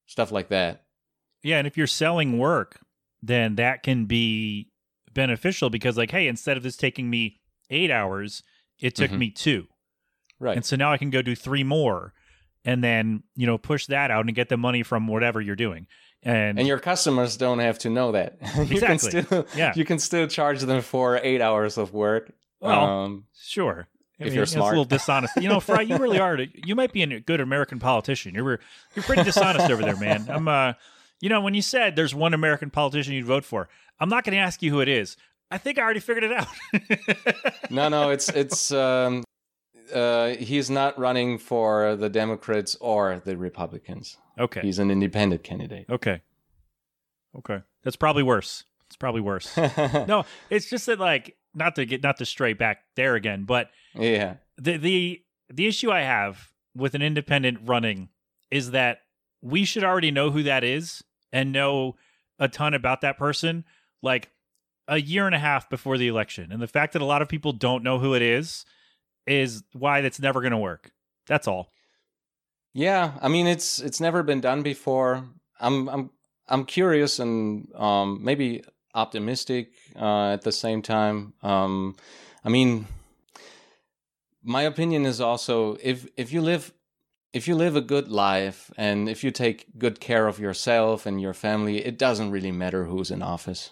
Stuff 0.07 0.33
like 0.33 0.49
that. 0.49 0.85
Yeah, 1.43 1.59
and 1.59 1.67
if 1.67 1.77
you're 1.77 1.87
selling 1.87 2.39
work, 2.39 2.81
then 3.23 3.55
that 3.57 3.83
can 3.83 4.07
be 4.07 4.69
beneficial 5.13 5.71
because 5.71 5.97
like, 5.97 6.11
hey, 6.11 6.27
instead 6.27 6.57
of 6.57 6.63
this 6.63 6.77
taking 6.77 7.09
me 7.11 7.41
8 7.71 7.91
hours, 7.91 8.43
it 8.81 8.95
took 8.95 9.11
Mhm. 9.11 9.19
me 9.19 9.31
2. 9.31 9.67
Right. 10.41 10.57
And 10.57 10.65
so 10.65 10.75
now 10.77 10.93
I 10.93 10.99
can 10.99 11.11
go 11.11 11.23
do 11.23 11.35
3 11.37 11.63
more 11.65 12.15
and 12.65 12.83
then, 12.83 13.23
you 13.37 13.47
know, 13.47 13.59
push 13.59 13.87
that 13.87 14.11
out 14.11 14.27
and 14.27 14.35
get 14.35 14.49
the 14.49 14.57
money 14.57 14.83
from 14.83 15.07
whatever 15.07 15.41
you're 15.41 15.57
doing. 15.57 15.87
And, 16.25 16.59
and 16.59 16.69
your 16.69 16.79
customers 16.79 17.37
don't 17.37 17.59
have 17.59 17.79
to 17.81 17.91
know 17.91 18.13
that. 18.13 18.39
you 18.69 18.79
can 18.81 18.93
Exactly. 18.93 19.23
still 19.23 19.47
Yeah. 19.57 19.73
you 19.77 19.85
can 19.85 19.99
still 19.99 20.27
charge 20.29 20.61
them 20.61 20.81
for 20.83 21.19
eight 21.23 21.41
hours 21.41 21.77
of 21.79 21.93
work. 21.93 22.33
Well, 22.61 22.81
um, 22.85 23.25
Sure. 23.41 23.89
I 24.21 24.25
If 24.25 24.27
mean, 24.27 24.35
you're 24.35 24.43
it's 24.45 24.55
a 24.55 24.63
little 24.63 24.85
dishonest. 24.97 25.35
You 25.37 25.49
know, 25.49 25.59
Phry, 25.59 25.87
you 25.89 25.97
really 25.97 26.21
are. 26.21 26.39
You 26.65 26.77
might 26.77 26.93
be 26.93 27.03
a 27.03 27.19
good 27.21 27.41
American 27.41 27.81
politician. 27.81 28.35
You're 28.35 28.61
you're 28.95 29.03
pretty 29.03 29.25
dishonest 29.25 29.69
over 29.69 29.83
there, 29.83 29.97
man. 29.97 30.29
I'm 30.31 30.47
uh, 30.47 30.75
you 31.23 31.29
know, 31.29 31.41
when 31.41 31.55
you 31.55 31.63
said 31.63 31.95
there's 31.97 32.15
one 32.15 32.35
American 32.35 32.69
politician 32.69 33.15
you'd 33.15 33.25
vote 33.25 33.45
for, 33.45 33.69
I'm 34.01 34.09
not 34.09 34.25
going 34.25 34.35
to 34.35 34.41
ask 34.41 34.61
you 34.61 34.71
who 34.71 34.81
it 34.81 34.89
is. 34.89 35.17
I 35.53 35.57
think 35.57 35.79
I 35.79 35.83
already 35.83 36.01
figured 36.01 36.25
it 36.25 36.33
out. 36.33 36.49
no, 37.71 37.89
no, 37.89 38.11
it's 38.11 38.29
it's 38.31 38.73
um, 38.73 39.23
uh, 39.95 40.31
he's 40.31 40.69
not 40.69 40.99
running 40.99 41.39
for 41.39 41.95
the 41.95 42.09
Democrats 42.09 42.77
or 42.81 43.23
the 43.25 43.37
Republicans. 43.37 44.19
okay. 44.39 44.63
He's 44.63 44.81
an 44.81 44.91
independent 44.91 45.45
candidate. 45.45 45.87
Okay. 45.89 46.23
Okay. 47.39 47.61
That's 47.85 47.97
probably 47.97 48.25
worse. 48.25 48.65
It's 48.89 48.97
probably 48.97 49.21
worse. 49.21 49.57
no, 49.57 50.25
it's 50.51 50.69
just 50.69 50.87
that 50.87 50.99
like 50.99 51.37
not 51.55 51.77
to 51.77 51.85
get 51.85 52.03
not 52.03 52.17
to 52.17 52.27
stray 52.27 52.53
back 52.53 52.79
there 52.97 53.15
again, 53.15 53.45
but 53.45 53.71
yeah, 53.95 54.37
the 54.57 54.77
the 54.77 55.23
the 55.49 55.69
issue 55.69 55.93
I 55.93 56.01
have 56.01 56.51
with 56.75 56.95
an 56.95 57.03
independent 57.03 57.61
running 57.63 58.09
is 58.51 58.73
that 58.73 59.03
we 59.41 59.65
should 59.65 59.85
already 59.85 60.11
know 60.11 60.31
who 60.31 60.43
that 60.43 60.65
is 60.65 61.05
and 61.33 61.53
know 61.53 61.97
a 62.39 62.49
ton 62.49 62.75
about 62.75 63.01
that 63.01 63.19
person 63.19 63.65
like 64.03 64.31
a 64.89 65.01
year 65.01 65.27
and 65.27 65.35
a 65.35 65.39
half 65.39 65.71
before 65.71 65.97
the 65.97 66.09
election. 66.09 66.53
And 66.53 66.61
the 66.61 66.67
fact 66.67 66.93
that 66.93 67.03
a 67.03 67.07
lot 67.07 67.23
of 67.23 67.29
people 67.29 67.53
don't 67.53 67.83
know 67.85 67.99
who 67.99 68.15
it 68.15 68.23
is 68.23 68.65
is 69.27 69.63
why 69.73 70.01
that's 70.01 70.21
never 70.21 70.41
going 70.41 70.53
to 70.53 70.59
work. 70.59 70.91
That's 71.27 71.47
all. 71.47 71.71
yeah. 72.75 73.13
I 73.23 73.29
mean, 73.29 73.47
it's 73.47 73.79
it's 73.79 74.01
never 74.01 74.23
been 74.23 74.41
done 74.41 74.63
before. 74.63 75.25
I'm 75.61 75.89
I'm 75.89 76.11
I'm 76.49 76.65
curious 76.65 77.19
and 77.21 77.73
um, 77.77 78.19
maybe 78.23 78.65
optimistic 78.95 79.73
uh, 79.97 80.33
at 80.33 80.43
the 80.43 80.53
same 80.53 80.83
time. 80.83 81.35
Um, 81.43 81.97
I 82.45 82.49
mean, 82.49 82.87
my 84.43 84.63
opinion 84.63 85.07
is 85.07 85.21
also 85.21 85.77
if 85.81 86.07
if 86.17 86.33
you 86.33 86.43
live 86.43 86.73
if 87.33 87.49
you 87.49 87.55
live 87.55 87.77
a 87.77 87.81
good 87.81 88.09
life 88.09 88.71
and 88.77 89.09
if 89.09 89.25
you 89.25 89.31
take 89.31 89.79
good 89.79 90.01
care 90.01 90.27
of 90.27 90.39
yourself 90.39 91.07
and 91.07 91.21
your 91.21 91.33
family, 91.33 91.85
it 91.85 91.99
doesn't 91.99 92.31
really 92.31 92.53
matter 92.53 92.85
who's 92.85 93.11
in 93.11 93.23
office. 93.23 93.71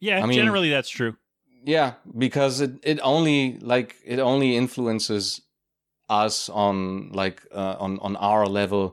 Yeah, 0.00 0.22
I 0.22 0.26
mean- 0.26 0.38
generally 0.38 0.70
that's 0.70 0.88
true. 0.88 1.16
Yeah, 1.64 1.94
because 2.18 2.60
it, 2.60 2.72
it 2.82 2.98
only 3.04 3.56
like 3.58 3.96
it 4.04 4.18
only 4.18 4.56
influences 4.56 5.42
us 6.08 6.48
on 6.48 7.10
like 7.12 7.46
uh, 7.54 7.76
on 7.78 8.00
on 8.00 8.16
our 8.16 8.46
level, 8.46 8.92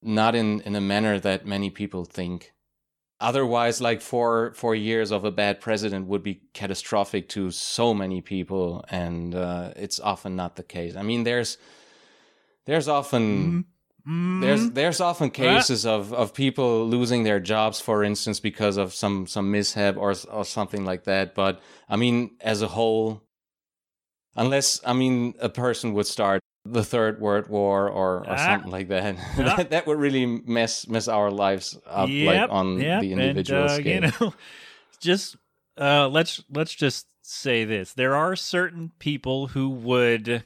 not 0.00 0.36
in 0.36 0.60
in 0.60 0.76
a 0.76 0.80
manner 0.80 1.18
that 1.18 1.44
many 1.44 1.70
people 1.70 2.04
think. 2.04 2.51
Otherwise, 3.22 3.80
like 3.80 4.00
four 4.00 4.52
four 4.54 4.74
years 4.74 5.12
of 5.12 5.24
a 5.24 5.30
bad 5.30 5.60
president 5.60 6.06
would 6.08 6.22
be 6.22 6.42
catastrophic 6.52 7.28
to 7.30 7.50
so 7.50 7.94
many 7.94 8.20
people, 8.20 8.84
and 8.90 9.34
uh, 9.34 9.72
it's 9.76 10.00
often 10.00 10.36
not 10.36 10.56
the 10.56 10.62
case. 10.62 10.96
I 10.96 11.02
mean, 11.02 11.24
there's 11.24 11.56
there's 12.66 12.88
often 12.88 13.64
there's 14.40 14.70
Mm, 14.70 14.74
there's 14.74 15.00
often 15.00 15.30
cases 15.30 15.86
of, 15.86 16.12
of 16.12 16.34
people 16.34 16.86
losing 16.88 17.22
their 17.22 17.38
jobs, 17.38 17.80
for 17.80 18.02
instance, 18.02 18.40
because 18.40 18.76
of 18.76 18.92
some 18.92 19.26
some 19.26 19.50
mishap 19.50 19.96
or 19.96 20.14
or 20.30 20.44
something 20.44 20.84
like 20.84 21.04
that. 21.04 21.34
But 21.34 21.60
I 21.88 21.96
mean, 21.96 22.36
as 22.40 22.62
a 22.62 22.68
whole, 22.68 23.22
unless 24.34 24.80
I 24.84 24.92
mean 24.92 25.34
a 25.38 25.48
person 25.48 25.92
would 25.94 26.06
start 26.06 26.40
the 26.64 26.84
third 26.84 27.20
world 27.20 27.48
war 27.48 27.88
or, 27.88 28.18
or 28.20 28.30
Ah. 28.30 28.36
something 28.36 28.70
like 28.70 28.88
that, 28.88 29.16
that 29.36 29.70
that 29.70 29.86
would 29.86 29.98
really 29.98 30.26
mess 30.26 30.86
mess 30.86 31.08
our 31.08 31.30
lives 31.30 31.78
up, 31.86 32.08
Yep, 32.08 32.26
like 32.26 32.50
on 32.50 32.78
yep, 32.80 33.00
the 33.00 33.12
individual 33.12 33.62
and, 33.62 33.70
uh, 33.70 33.74
scale. 33.74 33.94
You 33.94 34.00
know, 34.20 34.34
just 35.00 35.36
uh, 35.80 36.08
let's 36.08 36.42
let's 36.50 36.74
just 36.74 37.06
say 37.22 37.64
this: 37.64 37.92
there 37.94 38.14
are 38.14 38.36
certain 38.36 38.92
people 38.98 39.48
who 39.48 39.68
would 39.70 40.44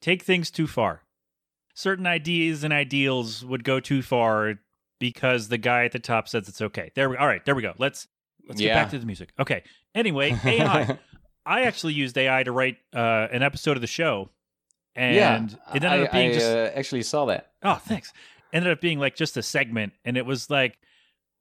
take 0.00 0.22
things 0.22 0.50
too 0.50 0.66
far. 0.66 1.02
Certain 1.74 2.06
ideas 2.06 2.64
and 2.64 2.72
ideals 2.72 3.44
would 3.44 3.62
go 3.62 3.80
too 3.80 4.02
far 4.02 4.54
because 4.98 5.48
the 5.48 5.58
guy 5.58 5.84
at 5.84 5.92
the 5.92 5.98
top 5.98 6.26
says 6.26 6.48
it's 6.48 6.62
okay. 6.62 6.90
There 6.94 7.08
we 7.10 7.16
all 7.16 7.26
right. 7.26 7.44
There 7.44 7.54
we 7.54 7.62
go. 7.62 7.74
Let's 7.78 8.08
let's 8.48 8.60
get 8.60 8.74
back 8.74 8.90
to 8.90 8.98
the 8.98 9.06
music. 9.06 9.30
Okay. 9.38 9.62
Anyway, 9.94 10.36
AI. 10.44 10.98
I 11.44 11.62
actually 11.62 11.92
used 11.92 12.18
AI 12.18 12.42
to 12.42 12.50
write 12.50 12.78
uh, 12.92 13.28
an 13.30 13.42
episode 13.44 13.76
of 13.76 13.80
the 13.80 13.86
show, 13.86 14.30
and 14.96 15.14
yeah, 15.14 15.36
it 15.74 15.82
ended 15.84 15.90
I, 15.90 16.04
up 16.04 16.12
being 16.12 16.30
I, 16.30 16.34
just 16.34 16.46
uh, 16.50 16.70
actually 16.74 17.02
saw 17.02 17.26
that. 17.26 17.52
Oh, 17.62 17.74
thanks. 17.74 18.12
Ended 18.52 18.72
up 18.72 18.80
being 18.80 18.98
like 18.98 19.14
just 19.16 19.36
a 19.36 19.42
segment, 19.42 19.92
and 20.04 20.16
it 20.16 20.24
was 20.26 20.48
like, 20.50 20.78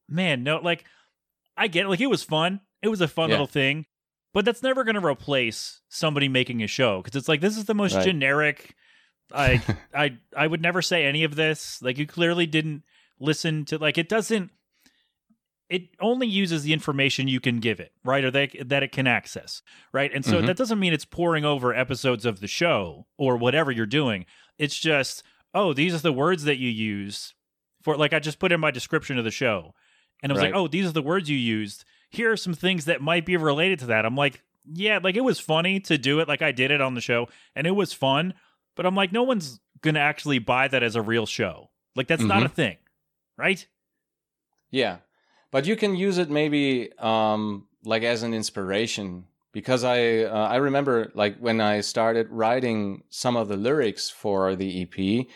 man, 0.09 0.43
no, 0.43 0.57
like 0.57 0.83
I 1.57 1.67
get 1.67 1.85
it. 1.85 1.89
Like 1.89 2.01
it 2.01 2.07
was 2.07 2.23
fun. 2.23 2.61
It 2.81 2.89
was 2.89 3.01
a 3.01 3.07
fun 3.07 3.29
Yeah. 3.29 3.35
little 3.35 3.47
thing, 3.47 3.85
but 4.33 4.45
that's 4.45 4.61
never 4.61 4.83
going 4.83 4.95
to 4.95 5.05
replace 5.05 5.81
somebody 5.89 6.27
making 6.27 6.61
a 6.61 6.67
show 6.67 7.01
because 7.01 7.17
it's 7.17 7.27
like 7.29 7.41
this 7.41 7.57
is 7.57 7.65
the 7.65 7.73
most 7.73 7.95
Right. 7.95 8.03
generic. 8.05 8.75
I 9.33 9.61
I 9.93 10.17
I 10.35 10.45
would 10.47 10.61
never 10.61 10.81
say 10.81 11.05
any 11.05 11.23
of 11.23 11.35
this. 11.35 11.81
Like 11.81 11.97
you 11.97 12.05
clearly 12.05 12.45
didn't 12.45 12.83
listen 13.19 13.65
to. 13.65 13.77
Like 13.77 13.97
it 13.97 14.09
doesn't. 14.09 14.51
It 15.69 15.89
only 15.99 16.27
uses 16.27 16.63
the 16.63 16.73
information 16.73 17.27
you 17.27 17.39
can 17.39 17.59
give 17.59 17.79
it, 17.79 17.91
right, 18.03 18.23
or 18.23 18.29
that 18.31 18.51
that 18.69 18.83
it 18.83 18.91
can 18.91 19.07
access, 19.07 19.61
right. 19.91 20.11
And 20.13 20.23
so 20.23 20.41
Mhm. 20.41 20.45
that 20.45 20.57
doesn't 20.57 20.79
mean 20.79 20.93
it's 20.93 21.05
pouring 21.05 21.43
over 21.43 21.73
episodes 21.73 22.23
of 22.25 22.39
the 22.39 22.47
show 22.47 23.07
or 23.17 23.35
whatever 23.37 23.71
you're 23.71 23.85
doing. 23.87 24.25
It's 24.59 24.79
just 24.79 25.23
oh, 25.53 25.73
these 25.73 25.95
are 25.95 25.99
the 25.99 26.11
words 26.13 26.43
that 26.43 26.57
you 26.57 26.69
use 26.69 27.33
for 27.81 27.95
like 27.97 28.13
I 28.13 28.19
just 28.19 28.39
put 28.39 28.51
in 28.51 28.59
my 28.59 28.71
description 28.71 29.17
of 29.17 29.23
the 29.23 29.31
show. 29.31 29.73
And 30.21 30.31
I 30.31 30.33
was 30.33 30.41
like, 30.51 30.55
oh, 30.55 30.67
these 30.67 30.85
are 30.85 30.91
the 30.91 31.01
words 31.01 31.29
you 31.29 31.37
used. 31.37 31.85
Here 32.09 32.31
are 32.31 32.37
some 32.37 32.53
things 32.53 32.85
that 32.85 33.01
might 33.01 33.25
be 33.25 33.37
related 33.37 33.79
to 33.79 33.85
that. 33.87 34.05
I'm 34.05 34.15
like, 34.15 34.41
yeah, 34.71 34.99
like 35.01 35.15
it 35.15 35.21
was 35.23 35.39
funny 35.39 35.79
to 35.81 35.97
do 35.97 36.19
it 36.19 36.27
like 36.27 36.41
I 36.41 36.51
did 36.51 36.71
it 36.71 36.81
on 36.81 36.93
the 36.93 37.01
show 37.01 37.27
and 37.55 37.65
it 37.65 37.71
was 37.71 37.93
fun, 37.93 38.33
but 38.75 38.85
I'm 38.85 38.95
like 38.95 39.11
no 39.11 39.23
one's 39.23 39.59
going 39.81 39.95
to 39.95 39.99
actually 40.01 40.39
buy 40.39 40.67
that 40.67 40.83
as 40.83 40.95
a 40.95 41.01
real 41.01 41.25
show. 41.25 41.69
Like 41.95 42.07
that's 42.07 42.23
not 42.23 42.43
a 42.45 42.49
thing. 42.49 42.77
Right? 43.37 43.65
Yeah, 44.71 44.97
but 45.55 45.65
you 45.65 45.77
can 45.77 45.95
use 45.95 46.17
it 46.17 46.29
maybe 46.29 46.91
um, 46.99 47.65
like 47.85 48.03
as 48.03 48.23
an 48.23 48.33
inspiration 48.33 49.23
because 49.53 49.85
I 49.85 50.23
uh, 50.23 50.47
I 50.49 50.57
remember 50.57 51.13
like 51.15 51.37
when 51.37 51.61
I 51.61 51.79
started 51.79 52.27
writing 52.29 53.03
some 53.09 53.37
of 53.37 53.47
the 53.47 53.55
lyrics 53.55 54.09
for 54.09 54.53
the 54.57 54.81
EP, 54.81 55.27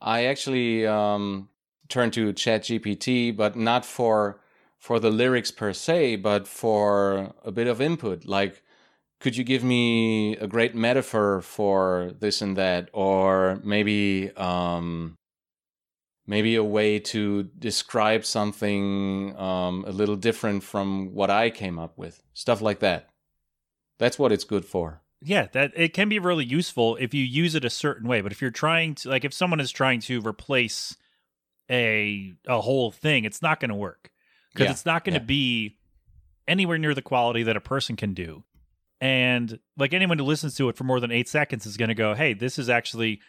I 0.00 0.26
actually 0.26 0.86
um, 0.86 1.48
turned 1.88 2.12
to 2.12 2.32
ChatGPT, 2.32 3.36
but 3.36 3.56
not 3.56 3.84
for 3.84 4.40
for 4.78 5.00
the 5.00 5.10
lyrics 5.10 5.50
per 5.50 5.72
se, 5.72 6.16
but 6.30 6.46
for 6.46 7.34
a 7.44 7.50
bit 7.50 7.66
of 7.66 7.80
input. 7.80 8.26
Like, 8.26 8.62
could 9.18 9.36
you 9.36 9.42
give 9.42 9.64
me 9.64 10.36
a 10.36 10.46
great 10.46 10.76
metaphor 10.76 11.40
for 11.40 12.12
this 12.20 12.40
and 12.40 12.56
that, 12.56 12.90
or 12.92 13.60
maybe 13.64 14.30
um, 14.36 15.18
maybe 16.26 16.54
a 16.56 16.64
way 16.64 16.98
to 16.98 17.44
describe 17.58 18.24
something 18.24 19.36
um, 19.36 19.84
a 19.86 19.92
little 19.92 20.16
different 20.16 20.62
from 20.62 21.14
what 21.14 21.30
I 21.30 21.50
came 21.50 21.78
up 21.78 21.98
with. 21.98 22.22
Stuff 22.32 22.60
like 22.60 22.80
that. 22.80 23.10
That's 23.98 24.18
what 24.18 24.32
it's 24.32 24.44
good 24.44 24.64
for. 24.64 25.02
Yeah, 25.22 25.46
that 25.52 25.72
it 25.74 25.94
can 25.94 26.08
be 26.08 26.18
really 26.18 26.44
useful 26.44 26.96
if 26.96 27.14
you 27.14 27.24
use 27.24 27.54
it 27.54 27.64
a 27.64 27.70
certain 27.70 28.08
way. 28.08 28.20
But 28.20 28.32
if 28.32 28.42
you're 28.42 28.50
trying 28.50 28.94
to 28.96 29.08
like 29.08 29.24
if 29.24 29.32
someone 29.32 29.60
is 29.60 29.70
trying 29.70 30.00
to 30.00 30.20
replace 30.20 30.96
a 31.70 32.34
a 32.46 32.60
whole 32.60 32.90
thing, 32.90 33.24
it's 33.24 33.40
not 33.40 33.60
going 33.60 33.70
to 33.70 33.74
work. 33.74 34.10
Because 34.52 34.66
Yeah, 34.66 34.70
it's 34.72 34.86
not 34.86 35.04
going 35.04 35.14
to 35.14 35.20
yeah. 35.20 35.26
be 35.26 35.78
anywhere 36.46 36.78
near 36.78 36.94
the 36.94 37.02
quality 37.02 37.42
that 37.44 37.56
a 37.56 37.60
person 37.60 37.96
can 37.96 38.12
do. 38.14 38.44
And 39.00 39.58
like 39.76 39.92
anyone 39.94 40.18
who 40.18 40.24
listens 40.24 40.54
to 40.56 40.68
it 40.68 40.76
for 40.76 40.84
more 40.84 41.00
than 41.00 41.10
8 41.10 41.28
seconds 41.28 41.66
is 41.66 41.76
going 41.76 41.88
to 41.88 41.94
go, 41.94 42.14
"Hey, 42.14 42.34
this 42.34 42.58
is 42.58 42.68
actually 42.68 43.20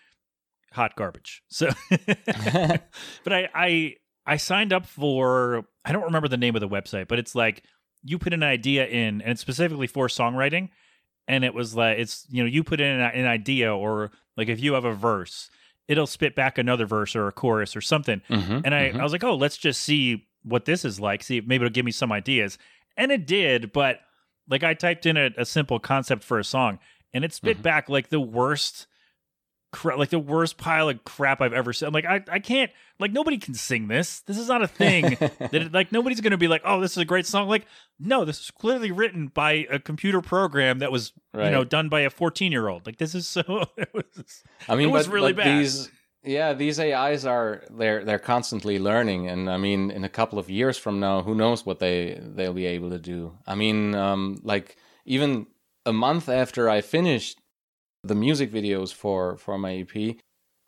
hot 0.75 0.95
garbage." 0.95 1.41
So 1.49 1.69
but 2.27 3.33
I 3.33 3.49
I 3.53 3.95
I 4.25 4.37
signed 4.37 4.73
up 4.73 4.85
for 4.85 5.65
I 5.83 5.91
don't 5.91 6.03
remember 6.03 6.27
the 6.27 6.37
name 6.37 6.55
of 6.55 6.61
the 6.61 6.69
website, 6.69 7.07
but 7.07 7.19
it's 7.19 7.35
like 7.35 7.63
you 8.03 8.17
put 8.19 8.33
an 8.33 8.43
idea 8.43 8.85
in 8.85 9.21
and 9.21 9.31
it's 9.31 9.41
specifically 9.41 9.87
for 9.87 10.07
songwriting 10.07 10.69
and 11.27 11.43
it 11.43 11.53
was 11.53 11.75
like 11.75 11.97
it's 11.97 12.25
you 12.29 12.43
know 12.43 12.47
you 12.47 12.63
put 12.63 12.79
in 12.79 12.87
an, 12.87 13.01
an 13.01 13.25
idea 13.25 13.75
or 13.75 14.11
like 14.37 14.47
if 14.47 14.59
you 14.59 14.73
have 14.73 14.85
a 14.85 14.93
verse 14.93 15.49
it'll 15.87 16.07
spit 16.07 16.33
back 16.35 16.57
another 16.57 16.85
verse 16.87 17.15
or 17.15 17.27
a 17.27 17.31
chorus 17.31 17.75
or 17.75 17.81
something. 17.81 18.19
Mhm, 18.27 18.61
And 18.65 18.73
I, 18.73 18.89
mhm. 18.89 18.99
I 18.99 19.03
was 19.03 19.11
like, 19.11 19.23
oh, 19.23 19.35
let's 19.35 19.55
just 19.55 19.83
see 19.83 20.27
what 20.41 20.65
this 20.65 20.83
is 20.83 20.99
like. 20.99 21.21
See 21.21 21.41
maybe 21.41 21.63
it'll 21.63 21.73
give 21.73 21.85
me 21.85 21.91
some 21.91 22.11
ideas. 22.11 22.57
And 22.97 23.11
it 23.11 23.27
did, 23.27 23.71
but 23.71 23.99
like 24.49 24.63
I 24.63 24.73
typed 24.73 25.05
in 25.05 25.15
a, 25.15 25.29
a 25.37 25.45
simple 25.45 25.77
concept 25.79 26.23
for 26.23 26.39
a 26.39 26.43
song 26.43 26.79
and 27.13 27.23
it 27.23 27.33
spit 27.33 27.59
Mhm. 27.59 27.63
back 27.63 27.87
like 27.89 28.09
the 28.09 28.19
worst 28.19 28.87
cra- 29.71 29.97
like 29.97 30.09
the 30.09 30.19
worst 30.19 30.57
pile 30.57 30.89
of 30.89 31.03
crap 31.03 31.41
I've 31.41 31.53
ever 31.53 31.73
seen. 31.73 31.87
I'm 31.87 31.93
like, 31.93 32.05
I, 32.05 32.23
I 32.31 32.39
can't 32.39 32.71
like 32.99 33.11
nobody 33.11 33.37
can 33.37 33.53
sing 33.53 33.87
this. 33.87 34.21
This 34.21 34.37
is 34.37 34.47
not 34.47 34.61
a 34.61 34.67
thing 34.67 35.03
that 35.19 35.53
it, 35.53 35.73
like 35.73 35.91
nobody's 35.91 36.21
gonna 36.21 36.37
be 36.37 36.47
like, 36.47 36.61
oh, 36.65 36.79
this 36.81 36.91
is 36.91 36.97
a 36.97 37.05
great 37.05 37.25
song. 37.25 37.47
Like, 37.47 37.65
no, 37.99 38.25
this 38.25 38.39
is 38.39 38.51
clearly 38.51 38.91
written 38.91 39.27
by 39.27 39.67
a 39.69 39.79
computer 39.79 40.21
program 40.21 40.79
that 40.79 40.91
was 40.91 41.13
you 41.33 41.51
know 41.51 41.63
done 41.63 41.89
by 41.89 42.01
a 42.01 42.09
14 42.09 42.51
year 42.51 42.67
old. 42.67 42.85
Like 42.85 42.97
this 42.97 43.15
is 43.15 43.27
so 43.27 43.65
it 43.77 43.89
was 43.93 44.43
I 44.67 44.75
mean, 44.75 44.89
it 44.89 44.91
was 44.91 45.07
but, 45.07 45.13
really 45.13 45.33
but 45.33 45.45
bad. 45.45 45.59
These, 45.59 45.91
yeah, 46.23 46.53
these 46.53 46.79
AIs 46.79 47.25
are 47.25 47.63
they're 47.69 48.03
they're 48.03 48.19
constantly 48.19 48.79
learning, 48.79 49.29
and 49.29 49.49
I 49.49 49.57
mean, 49.57 49.91
in 49.91 50.03
a 50.03 50.09
couple 50.09 50.39
of 50.39 50.49
years 50.49 50.77
from 50.77 50.99
now, 50.99 51.21
who 51.21 51.35
knows 51.35 51.65
what 51.65 51.79
they 51.79 52.19
they'll 52.19 52.53
be 52.53 52.65
able 52.65 52.89
to 52.89 52.99
do? 52.99 53.37
I 53.45 53.55
mean, 53.55 53.93
um, 53.93 54.39
like 54.43 54.77
even 55.05 55.47
a 55.85 55.93
month 55.93 56.27
after 56.27 56.67
I 56.67 56.81
finished 56.81 57.39
the 58.07 58.15
music 58.15 58.51
videos 58.51 58.93
for 58.93 59.37
for 59.37 59.57
my 59.57 59.73
EP, 59.85 60.17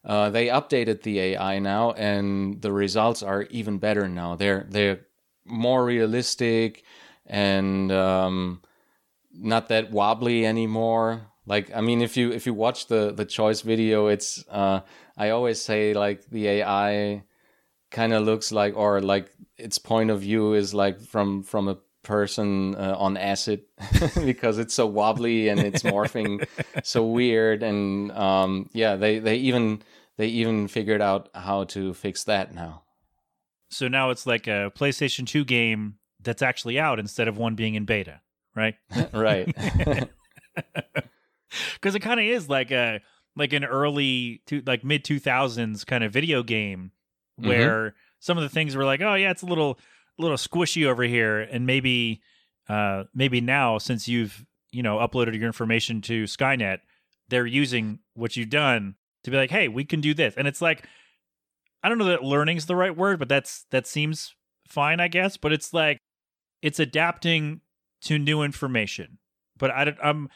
uh, 0.05 0.29
they 0.29 0.47
updated 0.47 1.01
the 1.03 1.19
AI 1.19 1.59
now, 1.59 1.91
and 1.93 2.61
the 2.61 2.71
results 2.71 3.23
are 3.23 3.43
even 3.43 3.77
better 3.77 4.07
now. 4.07 4.35
They're 4.35 4.65
they're 4.69 5.01
more 5.45 5.85
realistic 5.85 6.83
and 7.25 7.91
um, 7.91 8.61
not 9.33 9.69
that 9.69 9.91
wobbly 9.91 10.45
anymore. 10.45 11.27
Like 11.45 11.71
I 11.75 11.81
mean, 11.81 12.01
if 12.01 12.17
you 12.17 12.31
if 12.31 12.45
you 12.45 12.53
watch 12.53 12.87
the 12.87 13.13
the 13.13 13.25
choice 13.25 13.61
video, 13.61 14.07
it's 14.07 14.45
uh, 14.49 14.81
I 15.17 15.29
always 15.29 15.61
say 15.61 15.93
like 15.93 16.29
the 16.29 16.47
AI 16.47 17.23
kind 17.91 18.13
of 18.13 18.23
looks 18.23 18.51
like 18.51 18.75
or 18.75 19.01
like 19.01 19.31
its 19.57 19.77
point 19.77 20.09
of 20.11 20.21
view 20.21 20.53
is 20.53 20.73
like 20.73 21.01
from 21.01 21.43
from 21.43 21.67
a 21.69 21.77
person 22.07 22.73
uh, 22.75 22.95
on 22.97 23.17
acid 23.17 23.61
because 24.25 24.57
it's 24.57 24.73
so 24.73 24.87
wobbly 24.87 25.49
and 25.49 25.59
it's 25.59 25.83
morphing 25.83 26.47
so 26.83 27.05
weird 27.05 27.61
and 27.61 28.11
um 28.13 28.69
yeah 28.73 28.95
they 28.95 29.19
they 29.19 29.35
even 29.35 29.81
they 30.17 30.27
even 30.27 30.67
figured 30.67 31.01
out 31.01 31.29
how 31.35 31.65
to 31.65 31.93
fix 31.93 32.23
that 32.23 32.53
now 32.55 32.81
so 33.69 33.87
now 33.89 34.09
it's 34.11 34.25
like 34.25 34.47
a 34.47 34.71
PlayStation 34.75 35.27
2 35.27 35.43
game 35.43 35.95
that's 36.21 36.41
actually 36.41 36.79
out 36.79 36.99
instead 36.99 37.27
of 37.27 37.37
one 37.37 37.55
being 37.55 37.75
in 37.75 37.83
beta, 37.83 38.21
right? 38.55 38.75
right 39.13 39.53
because 41.73 41.95
it 41.95 41.99
kind 41.99 42.19
of 42.19 42.25
is 42.25 42.49
like 42.49 42.71
a 42.71 43.01
like 43.35 43.53
an 43.53 43.63
early 43.63 44.41
to 44.47 44.61
like 44.65 44.83
mid 44.83 45.03
2000s 45.03 45.85
kind 45.85 46.03
of 46.03 46.11
video 46.11 46.43
game 46.43 46.91
Mhm. 47.39 47.45
where 47.47 47.95
some 48.19 48.37
of 48.37 48.43
the 48.43 48.49
things 48.49 48.75
were 48.75 48.83
like 48.85 49.01
oh 49.01 49.13
yeah 49.13 49.29
it's 49.29 49.43
a 49.43 49.45
little 49.45 49.77
little 50.17 50.37
squishy 50.37 50.85
over 50.85 51.03
here 51.03 51.39
and 51.39 51.65
maybe 51.65 52.21
uh 52.69 53.03
maybe 53.13 53.39
now 53.41 53.77
since 53.77 54.07
you've 54.07 54.45
you 54.71 54.83
know 54.83 54.97
uploaded 54.97 55.35
your 55.37 55.45
information 55.47 56.01
to 56.01 56.23
skynet 56.25 56.79
they're 57.29 57.45
using 57.45 57.99
what 58.13 58.35
you've 58.35 58.49
done 58.49 58.95
to 59.23 59.31
be 59.31 59.37
like 59.37 59.51
hey 59.51 59.67
we 59.67 59.83
can 59.85 60.01
do 60.01 60.13
this 60.13 60.33
and 60.37 60.47
it's 60.47 60.61
like 60.61 60.87
i 61.83 61.89
don't 61.89 61.97
know 61.97 62.05
that 62.05 62.23
learning's 62.23 62.65
the 62.65 62.75
right 62.75 62.95
word 62.97 63.19
but 63.19 63.29
that's 63.29 63.65
that 63.71 63.85
seems 63.87 64.33
fine 64.67 64.99
i 64.99 65.07
guess 65.07 65.37
but 65.37 65.53
it's 65.53 65.73
like 65.73 65.97
it's 66.61 66.79
adapting 66.79 67.61
to 68.01 68.17
new 68.19 68.41
information 68.41 69.17
but 69.57 69.71
I, 69.71 69.85
don't- 69.85 69.97
i'm 70.03 70.29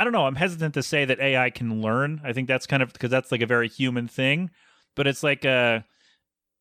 I 0.00 0.04
don't 0.04 0.12
know. 0.12 0.26
I'm 0.26 0.36
hesitant 0.36 0.74
to 0.74 0.82
say 0.84 1.04
that 1.06 1.18
AI 1.18 1.50
can 1.50 1.82
learn. 1.82 2.20
I 2.22 2.32
think 2.32 2.46
that's 2.46 2.68
kind 2.68 2.84
of 2.84 2.92
because 2.92 3.10
that's 3.10 3.32
like 3.32 3.40
a 3.42 3.46
very 3.46 3.68
human 3.68 4.06
thing. 4.06 4.50
But 4.94 5.08
it's 5.08 5.24
like 5.24 5.44
uh 5.44 5.80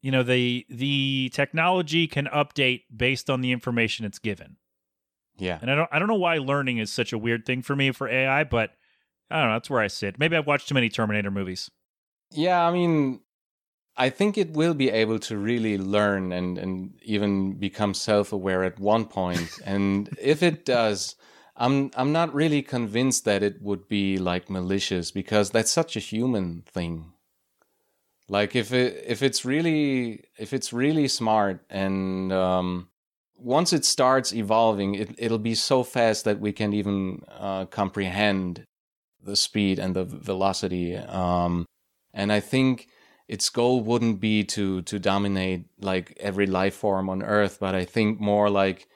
you 0.08 0.12
know, 0.12 0.24
the 0.24 0.66
the 0.70 1.30
technology 1.34 2.08
can 2.08 2.28
update 2.28 2.84
based 2.96 3.30
on 3.30 3.42
the 3.42 3.52
information 3.52 4.06
it's 4.06 4.20
given. 4.20 4.56
yeah 5.38 5.60
And 5.62 5.70
I 5.70 5.76
don't 5.76 5.90
I 5.92 6.00
don't 6.00 6.08
know 6.08 6.16
why 6.16 6.38
learning 6.38 6.78
is 6.78 6.90
such 6.90 7.12
a 7.12 7.18
weird 7.18 7.46
thing 7.46 7.62
for 7.62 7.76
me 7.76 7.92
for 7.92 8.08
AI, 8.08 8.46
but 8.46 8.70
I 9.30 9.42
don't 9.42 9.50
know, 9.50 9.56
that's 9.56 9.70
where 9.70 9.82
I 9.82 9.88
sit. 9.88 10.18
Maybe 10.18 10.38
I've 10.38 10.48
watched 10.48 10.70
too 10.70 10.76
many 10.76 10.88
Terminator 10.88 11.30
movies. 11.30 11.70
Yeah, 12.32 12.66
I 12.66 12.72
mean, 12.72 13.20
I 13.98 14.10
think 14.10 14.38
it 14.38 14.52
will 14.52 14.74
be 14.74 14.90
able 14.90 15.20
to 15.28 15.38
really 15.38 15.78
learn 15.78 16.32
and, 16.32 16.58
and 16.58 16.94
even 17.02 17.60
become 17.60 17.94
self 17.94 18.32
aware 18.32 18.64
at 18.64 18.80
one 18.80 19.08
point. 19.08 19.60
and 19.66 20.10
if 20.22 20.42
it 20.42 20.64
does, 20.64 21.18
I'm 21.58 21.92
I'm 21.96 22.14
not 22.14 22.34
really 22.34 22.62
convinced 22.62 23.26
that 23.26 23.44
it 23.44 23.62
would 23.62 23.90
be 23.90 24.18
like 24.18 24.50
malicious 24.50 25.12
because 25.12 25.50
that's 25.50 25.70
such 25.70 25.98
a 25.98 26.08
human 26.12 26.64
thing. 26.66 27.12
Like 28.30 28.56
if 28.56 28.74
it 28.74 29.04
if 29.08 29.24
it's 29.24 29.46
really 29.46 30.24
if 30.38 30.54
it's 30.54 30.74
really 30.74 31.08
smart 31.08 31.64
and 31.70 32.32
um, 32.34 32.90
once 33.38 33.72
it 33.72 33.86
starts 33.86 34.34
evolving, 34.34 34.96
it 34.96 35.16
it'll 35.18 35.38
be 35.38 35.56
so 35.56 35.84
fast 35.84 36.26
that 36.26 36.40
we 36.40 36.52
can 36.52 36.74
even 36.74 37.22
uh, 37.30 37.66
comprehend 37.66 38.66
the 39.24 39.36
speed 39.36 39.80
and 39.80 39.96
the 39.96 40.04
velocity. 40.04 40.96
Um, 40.96 41.66
and 42.14 42.32
I 42.32 42.40
think 42.40 42.88
its 43.28 43.50
goal 43.50 43.82
wouldn't 43.82 44.20
be 44.20 44.44
to 44.44 44.82
to 44.82 45.00
dominate 45.00 45.66
like 45.80 46.18
every 46.20 46.48
life 46.48 46.76
form 46.76 47.10
on 47.10 47.24
Earth, 47.24 47.58
but 47.62 47.76
I 47.76 47.86
think 47.86 48.20
more 48.20 48.50
like 48.50 48.88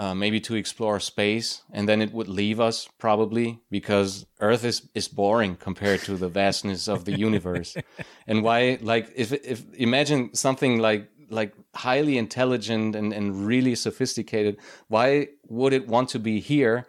uh, 0.00 0.14
maybe 0.14 0.40
to 0.40 0.54
explore 0.54 0.98
space, 0.98 1.62
and 1.70 1.88
then 1.88 2.00
it 2.00 2.12
would 2.12 2.28
leave 2.28 2.58
us 2.58 2.88
probably 2.98 3.60
because 3.70 4.26
Earth 4.40 4.64
is 4.64 4.88
is 4.94 5.08
boring 5.08 5.56
compared 5.56 6.00
to 6.08 6.16
the 6.16 6.28
vastness 6.28 6.88
of 6.88 7.04
the 7.04 7.16
universe. 7.28 7.76
And 8.26 8.42
why, 8.42 8.78
like, 8.80 9.06
if 9.14 9.32
if 9.32 9.58
imagine 9.74 10.34
something 10.34 10.78
like 10.78 11.02
like 11.28 11.52
highly 11.74 12.16
intelligent 12.16 12.96
and 12.96 13.12
and 13.12 13.46
really 13.46 13.74
sophisticated, 13.74 14.56
why 14.88 15.28
would 15.48 15.72
it 15.72 15.86
want 15.86 16.08
to 16.10 16.18
be 16.18 16.40
here? 16.40 16.86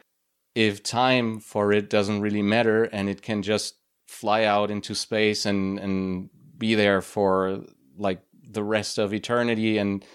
if 0.56 0.84
time 0.84 1.40
for 1.40 1.72
it 1.72 1.90
doesn't 1.90 2.22
really 2.22 2.42
matter 2.42 2.84
and 2.84 3.10
it 3.10 3.22
can 3.22 3.42
just 3.42 3.76
fly 4.08 4.44
out 4.44 4.70
into 4.70 4.94
space 4.94 5.46
and 5.46 5.80
and 5.80 6.30
be 6.58 6.76
there 6.76 7.02
for 7.02 7.64
like 7.98 8.22
the 8.52 8.64
rest 8.64 8.98
of 8.98 9.14
eternity 9.14 9.78
and 9.78 10.06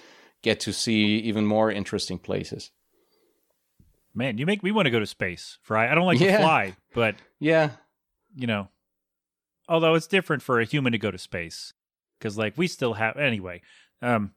get 0.42 0.60
to 0.60 0.72
see 0.72 1.16
even 1.18 1.46
more 1.46 1.72
interesting 1.72 2.18
places. 2.18 2.70
Man, 4.16 4.38
you 4.38 4.46
make 4.46 4.62
me 4.62 4.70
want 4.70 4.86
to 4.86 4.90
go 4.90 4.98
to 4.98 5.06
space, 5.06 5.58
Phry. 5.66 5.90
I 5.90 5.94
don't 5.94 6.06
like 6.06 6.18
to 6.18 6.36
fly, 6.38 6.74
but 6.94 7.16
Yeah, 7.38 7.70
you 8.34 8.46
know, 8.46 8.68
although 9.68 9.94
it's 9.94 10.06
different 10.06 10.42
for 10.42 10.58
a 10.58 10.64
human 10.64 10.92
to 10.92 10.98
go 10.98 11.10
to 11.10 11.18
space 11.18 11.74
because 12.18 12.38
like 12.38 12.54
we 12.56 12.66
still 12.66 12.94
have 12.94 13.16
anyway. 13.16 13.60
Um, 14.00 14.32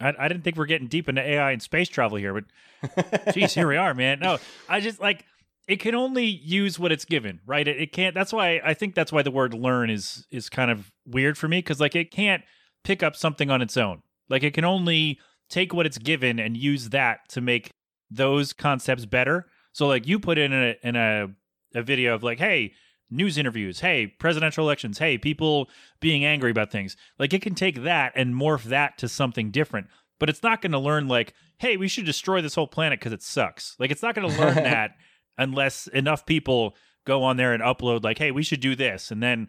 I, 0.00 0.12
I 0.18 0.28
didn't 0.28 0.44
think 0.44 0.56
we're 0.56 0.66
getting 0.66 0.88
deep 0.88 1.08
into 1.08 1.22
AI 1.22 1.52
and 1.52 1.62
space 1.62 1.88
travel 1.88 2.18
here, 2.18 2.34
but 2.34 3.32
geez, 3.34 3.54
here 3.54 3.68
we 3.68 3.76
are, 3.76 3.94
man. 3.94 4.20
No, 4.20 4.38
I 4.68 4.80
just 4.80 5.00
like 5.00 5.24
it 5.66 5.76
can 5.76 5.94
only 5.94 6.26
use 6.26 6.78
what 6.78 6.92
it's 6.92 7.04
given, 7.04 7.40
right? 7.46 7.66
It, 7.66 7.80
it 7.80 7.92
can't. 7.92 8.14
That's 8.14 8.32
why 8.32 8.60
I 8.64 8.74
think 8.74 8.94
that's 8.94 9.12
why 9.12 9.22
the 9.22 9.30
word 9.30 9.54
learn 9.54 9.90
is 9.90 10.26
is 10.30 10.48
kind 10.50 10.70
of 10.70 10.90
weird 11.06 11.38
for 11.38 11.48
me 11.48 11.58
because 11.58 11.80
like 11.80 11.96
it 11.96 12.10
can't 12.10 12.42
pick 12.84 13.02
up 13.02 13.16
something 13.16 13.50
on 13.50 13.62
its 13.62 13.76
own. 13.76 14.02
Like 14.28 14.42
it 14.42 14.52
can 14.54 14.64
only 14.64 15.18
take 15.48 15.72
what 15.72 15.86
it's 15.86 15.98
given 15.98 16.38
and 16.38 16.56
use 16.56 16.90
that 16.90 17.28
to 17.30 17.40
make 17.40 17.70
those 18.12 18.52
concepts 18.52 19.06
better. 19.06 19.46
So 19.72 19.86
like 19.86 20.06
you 20.06 20.18
put 20.18 20.38
in 20.38 20.52
a 20.52 20.74
in 20.82 20.96
a 20.96 21.28
a 21.74 21.82
video 21.82 22.14
of 22.14 22.22
like, 22.22 22.38
hey, 22.38 22.72
news 23.10 23.38
interviews, 23.38 23.80
hey, 23.80 24.06
presidential 24.06 24.64
elections, 24.64 24.98
hey, 24.98 25.18
people 25.18 25.68
being 26.00 26.24
angry 26.24 26.50
about 26.50 26.70
things. 26.70 26.96
Like 27.18 27.32
it 27.32 27.42
can 27.42 27.54
take 27.54 27.82
that 27.82 28.12
and 28.14 28.34
morph 28.34 28.64
that 28.64 28.98
to 28.98 29.08
something 29.08 29.50
different. 29.50 29.88
But 30.18 30.28
it's 30.28 30.42
not 30.42 30.62
going 30.62 30.72
to 30.72 30.78
learn 30.78 31.08
like, 31.08 31.34
hey, 31.58 31.76
we 31.76 31.88
should 31.88 32.06
destroy 32.06 32.40
this 32.40 32.54
whole 32.54 32.66
planet 32.66 33.00
because 33.00 33.12
it 33.12 33.22
sucks. 33.22 33.76
Like 33.78 33.90
it's 33.90 34.02
not 34.02 34.14
going 34.14 34.30
to 34.30 34.40
learn 34.40 34.54
that 34.62 34.92
unless 35.38 35.86
enough 35.88 36.26
people 36.26 36.76
go 37.04 37.22
on 37.22 37.36
there 37.36 37.52
and 37.52 37.62
upload 37.62 38.04
like, 38.04 38.18
hey, 38.18 38.30
we 38.30 38.42
should 38.42 38.60
do 38.60 38.76
this, 38.76 39.10
and 39.10 39.22
then, 39.22 39.48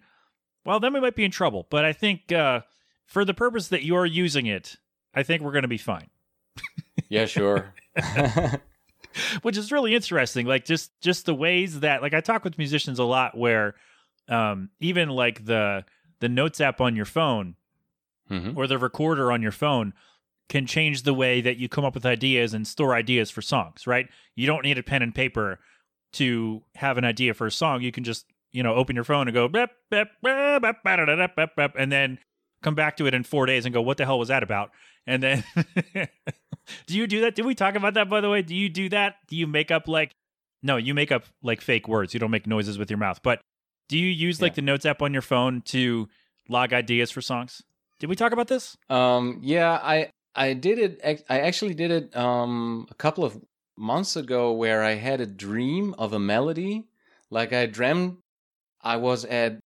well, 0.65 0.79
then 0.79 0.93
we 0.93 0.99
might 0.99 1.15
be 1.15 1.25
in 1.25 1.31
trouble. 1.31 1.67
But 1.69 1.85
I 1.85 1.93
think 1.93 2.31
uh, 2.31 2.61
for 3.05 3.25
the 3.25 3.33
purpose 3.33 3.67
that 3.67 3.83
you're 3.83 4.05
using 4.05 4.45
it, 4.45 4.77
I 5.13 5.23
think 5.23 5.41
we're 5.41 5.51
going 5.51 5.63
to 5.63 5.67
be 5.67 5.77
fine. 5.77 6.09
yeah, 7.13 7.25
sure. 7.25 7.73
which 9.43 9.57
is 9.57 9.71
really 9.71 9.93
interesting 9.93 10.45
like 10.47 10.65
just 10.65 10.91
just 11.01 11.25
the 11.27 11.35
ways 11.35 11.81
that 11.81 12.01
like 12.01 12.13
i 12.13 12.19
talk 12.21 12.43
with 12.43 12.57
musicians 12.57 12.97
a 12.97 13.03
lot 13.03 13.37
where 13.37 13.75
um 14.27 14.69
even 14.79 15.09
like 15.09 15.45
the 15.45 15.85
the 16.19 16.29
notes 16.29 16.59
app 16.59 16.81
on 16.81 16.95
your 16.95 17.05
phone 17.05 17.55
Mhm. 18.31 18.55
or 18.55 18.67
the 18.67 18.77
recorder 18.79 19.31
on 19.31 19.41
your 19.41 19.51
phone 19.51 19.93
can 20.49 20.65
change 20.65 21.03
the 21.03 21.13
way 21.13 21.41
that 21.41 21.57
you 21.57 21.67
come 21.67 21.83
up 21.85 21.93
with 21.93 22.05
ideas 22.05 22.53
and 22.53 22.65
store 22.65 22.95
ideas 22.95 23.29
for 23.29 23.41
songs 23.41 23.85
right 23.85 24.07
you 24.35 24.47
don't 24.47 24.63
need 24.63 24.77
a 24.77 24.83
pen 24.83 25.01
and 25.03 25.13
paper 25.13 25.59
to 26.13 26.63
have 26.75 26.97
an 26.97 27.03
idea 27.05 27.33
for 27.33 27.45
a 27.45 27.51
song 27.51 27.81
you 27.81 27.91
can 27.91 28.03
just 28.03 28.25
you 28.51 28.63
know 28.63 28.73
open 28.73 28.95
your 28.95 29.03
phone 29.03 29.27
and 29.27 29.35
go 29.35 29.47
"Bep, 29.47 29.71
bep, 29.91 30.07
bep, 30.23 30.61
bep, 30.61 30.83
ba-da-da-da, 30.83 31.27
bep, 31.35 31.55
bep," 31.55 31.75
and 31.77 31.91
then 31.91 32.17
come 32.63 32.75
back 32.75 32.97
to 32.97 33.05
it 33.05 33.13
in 33.13 33.23
four 33.23 33.45
days 33.45 33.65
and 33.65 33.73
go 33.73 33.81
what 33.81 33.97
the 33.97 34.05
hell 34.05 34.17
was 34.17 34.29
that 34.29 34.41
about 34.43 34.71
and 35.05 35.21
then 35.21 35.43
do 36.87 36.97
you 36.97 37.05
do 37.07 37.21
that 37.21 37.35
did 37.35 37.45
we 37.45 37.53
talk 37.53 37.75
about 37.75 37.93
that 37.93 38.09
by 38.09 38.21
the 38.21 38.29
way 38.29 38.41
do 38.41 38.55
you 38.55 38.69
do 38.69 38.89
that 38.89 39.15
do 39.27 39.35
you 39.35 39.45
make 39.45 39.69
up 39.69 39.87
like 39.87 40.11
no 40.63 40.77
you 40.77 40.93
make 40.93 41.11
up 41.11 41.25
like 41.41 41.61
fake 41.61 41.87
words 41.87 42.13
you 42.13 42.19
don't 42.19 42.31
make 42.31 42.47
noises 42.47 42.77
with 42.77 42.89
your 42.89 42.97
mouth 42.97 43.19
but 43.23 43.41
do 43.89 43.97
you 43.97 44.07
use 44.07 44.41
like 44.41 44.53
Yeah. 44.53 44.55
the 44.55 44.61
notes 44.63 44.85
app 44.85 45.01
on 45.01 45.11
your 45.13 45.21
phone 45.21 45.61
to 45.65 46.07
log 46.49 46.73
ideas 46.73 47.11
for 47.11 47.21
songs. 47.21 47.61
Did 47.99 48.09
we 48.09 48.15
talk 48.15 48.31
about 48.33 48.47
this? 48.47 48.75
Um, 48.89 49.39
yeah, 49.43 49.79
I 49.81 50.09
I 50.35 50.53
did 50.53 50.79
it. 50.79 51.23
I 51.29 51.39
actually 51.39 51.73
did 51.73 51.91
it 51.91 52.15
um 52.17 52.87
a 52.89 52.93
couple 52.95 53.23
of 53.23 53.37
months 53.77 54.15
ago, 54.15 54.51
where 54.51 54.83
I 54.83 54.95
had 54.95 55.21
a 55.21 55.25
dream 55.25 55.93
of 55.97 56.11
a 56.13 56.19
melody. 56.19 56.85
Like 57.29 57.53
I 57.53 57.65
dreamt 57.65 58.19
I 58.81 58.97
was 58.97 59.25
at 59.25 59.59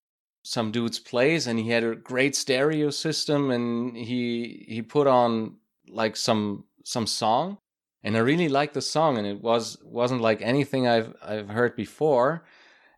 some 0.48 0.72
dude's 0.72 1.00
place, 1.00 1.46
and 1.46 1.60
he 1.60 1.70
had 1.72 1.84
a 1.84 1.96
great 1.96 2.36
stereo 2.36 2.90
system, 2.90 3.52
and 3.52 3.98
he 3.98 4.66
he 4.68 4.82
put 4.82 5.06
on 5.08 5.58
like 5.90 6.16
some 6.16 6.64
some 6.84 7.06
song, 7.06 7.58
and 8.04 8.16
I 8.16 8.20
really 8.22 8.48
liked 8.48 8.74
the 8.74 8.82
song, 8.82 9.18
and 9.18 9.28
it 9.28 9.42
was 9.42 9.78
wasn't 9.84 10.22
like 10.22 10.42
anything 10.42 10.88
I've 10.88 11.14
I've 11.22 11.50
heard 11.50 11.76
before, 11.76 12.46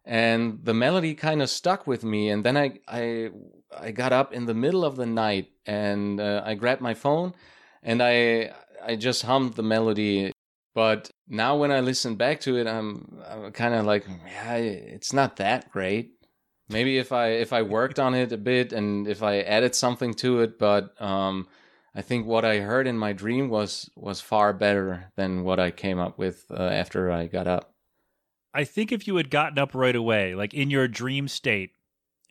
and 0.06 0.60
the 0.64 0.76
melody 0.76 1.16
kind 1.16 1.41
of 1.41 1.50
stuck 1.50 1.88
with 1.88 2.04
me, 2.04 2.30
and 2.30 2.43
then 2.43 2.56
I 2.56 2.80
I 2.88 3.32
I 3.76 3.91
got 3.91 4.14
up 4.14 4.32
in 4.34 4.45
the 4.45 4.54
middle 4.54 4.86
of 4.86 4.95
the 4.95 5.06
night 5.06 5.50
and 5.66 6.20
uh, 6.20 6.41
I 6.45 6.56
grabbed 6.56 6.82
my 6.82 6.93
phone 6.93 7.34
and 7.84 8.02
I 8.02 8.52
I 8.84 8.95
just 8.95 9.24
hummed 9.24 9.54
the 9.54 9.64
melody. 9.64 10.32
But 10.76 11.10
now 11.28 11.58
when 11.58 11.72
I 11.72 11.82
listen 11.82 12.16
back 12.16 12.39
to 12.41 12.58
it, 12.58 12.68
I'm 12.68 13.22
I'm 13.28 13.52
kind 13.52 13.74
of 13.74 13.86
like, 13.86 14.06
yeah, 14.08 14.56
it's 14.56 15.14
not 15.14 15.38
that 15.38 15.72
great. 15.72 16.18
Maybe 16.70 16.99
if 16.99 17.11
I 17.11 17.30
if 17.30 17.51
I 17.51 17.63
worked 17.63 17.99
on 17.99 18.13
it 18.13 18.32
a 18.32 18.38
bit 18.38 18.74
and 18.74 19.07
if 19.07 19.24
I 19.24 19.39
added 19.39 19.74
something 19.74 20.13
to 20.15 20.41
it, 20.41 20.59
but 20.59 20.99
um, 21.01 21.47
I 21.95 22.01
think 22.01 22.28
what 22.28 22.45
I 22.45 22.59
heard 22.59 22.86
in 22.86 22.97
my 22.97 23.11
dream 23.11 23.49
was 23.49 23.89
was 23.95 24.22
far 24.22 24.53
better 24.53 25.11
than 25.15 25.43
what 25.43 25.59
I 25.59 25.72
came 25.72 25.97
up 25.99 26.17
with 26.17 26.45
uh, 26.51 26.61
after 26.61 27.11
I 27.11 27.26
got 27.26 27.47
up. 27.47 27.74
I 28.53 28.63
think 28.63 28.91
if 28.91 29.07
you 29.07 29.15
had 29.15 29.30
gotten 29.30 29.57
up 29.57 29.74
right 29.74 29.95
away, 29.95 30.36
like 30.36 30.53
in 30.53 30.70
your 30.70 30.88
dream 30.88 31.28
state, 31.28 31.72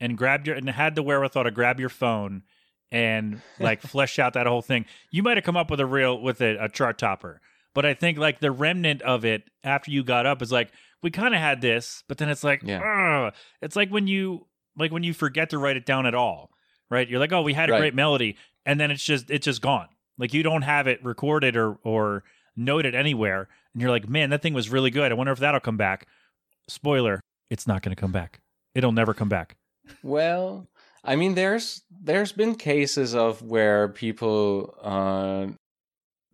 and 0.01 0.17
grabbed 0.17 0.47
your 0.47 0.57
and 0.57 0.71
had 0.71 0.95
the 0.95 1.03
wherewithal 1.03 1.45
to 1.45 1.51
grab 1.51 1.81
your 1.81 1.89
phone 1.89 2.43
and 2.91 3.43
like 3.61 3.83
flesh 3.83 4.19
out 4.19 4.35
that 4.35 4.47
whole 4.47 4.63
thing, 4.63 4.87
you 5.11 5.23
might 5.23 5.37
have 5.37 5.45
come 5.45 5.57
up 5.57 5.71
with 5.71 5.81
a 5.81 5.87
real 5.87 6.21
with 6.21 6.41
a, 6.41 6.65
a 6.65 6.69
chart 6.69 6.99
topper. 6.99 7.41
But 7.75 7.85
I 7.85 7.95
think 7.95 8.19
like 8.19 8.41
the 8.41 8.51
remnant 8.51 9.03
of 9.03 9.25
it 9.25 9.45
after 9.63 9.91
you 9.91 10.03
got 10.03 10.27
up 10.27 10.43
is 10.43 10.51
like 10.51 10.71
we 11.03 11.11
kind 11.11 11.35
of 11.35 11.41
had 11.41 11.61
this, 11.61 12.03
but 12.09 12.19
then 12.19 12.29
it's 12.29 12.43
like, 12.45 12.63
Yeah. 12.63 13.27
ugh. 13.29 13.35
it's 13.63 13.77
like 13.77 13.91
when 13.91 14.07
you 14.07 14.47
like 14.77 14.93
when 14.93 15.03
you 15.03 15.13
forget 15.13 15.51
to 15.51 15.59
write 15.59 15.77
it 15.77 15.87
down 15.87 16.07
at 16.07 16.15
all, 16.15 16.51
right? 16.91 17.09
You're 17.09 17.21
like, 17.21 17.33
oh, 17.33 17.43
we 17.43 17.53
had 17.55 17.69
a 17.69 17.73
Right. 17.73 17.79
great 17.79 17.95
melody, 17.95 18.37
and 18.67 18.79
then 18.81 18.91
it's 18.91 19.03
just 19.05 19.31
it's 19.31 19.45
just 19.45 19.63
gone. 19.63 19.89
Like 20.19 20.35
you 20.35 20.43
don't 20.43 20.63
have 20.63 20.87
it 20.87 21.03
recorded 21.05 21.57
or 21.57 21.79
or 21.85 22.25
noted 22.57 22.95
anywhere, 22.95 23.49
and 23.73 23.81
you're 23.83 23.91
like, 23.91 24.09
man, 24.09 24.31
that 24.31 24.43
thing 24.43 24.55
was 24.55 24.69
really 24.71 24.91
good. 24.91 25.11
I 25.13 25.15
wonder 25.15 25.33
if 25.33 25.39
that'll 25.39 25.61
come 25.61 25.77
back. 25.77 26.07
Spoiler: 26.69 27.21
it's 27.51 27.67
not 27.67 27.83
going 27.83 27.95
to 27.95 28.01
come 28.01 28.13
back. 28.13 28.41
It'll 28.75 28.93
never 28.93 29.15
come 29.15 29.29
back. 29.29 29.57
Well, 30.03 30.69
I 31.05 31.17
mean, 31.17 31.35
there's 31.35 31.83
there's 31.91 32.33
been 32.33 32.55
cases 32.57 33.15
of 33.15 33.43
where 33.43 33.89
people 33.89 34.75
uh, 34.83 35.47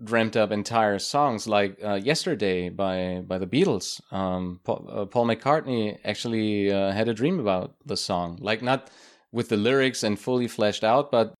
dreamt 0.02 0.36
up 0.36 0.50
entire 0.50 0.98
songs, 0.98 1.46
like 1.46 1.78
uh, 1.84 1.94
"Yesterday" 1.94 2.68
by 2.68 3.22
by 3.26 3.38
the 3.38 3.46
Beatles. 3.46 4.00
Um, 4.12 4.60
Paul, 4.64 4.86
uh, 4.90 5.04
Paul 5.06 5.26
McCartney 5.26 5.98
actually 6.04 6.72
uh, 6.72 6.92
had 6.92 7.08
a 7.08 7.14
dream 7.14 7.38
about 7.38 7.76
the 7.86 7.96
song, 7.96 8.38
like 8.40 8.62
not 8.62 8.90
with 9.32 9.48
the 9.48 9.56
lyrics 9.56 10.02
and 10.02 10.18
fully 10.18 10.48
fleshed 10.48 10.84
out, 10.84 11.10
but 11.10 11.34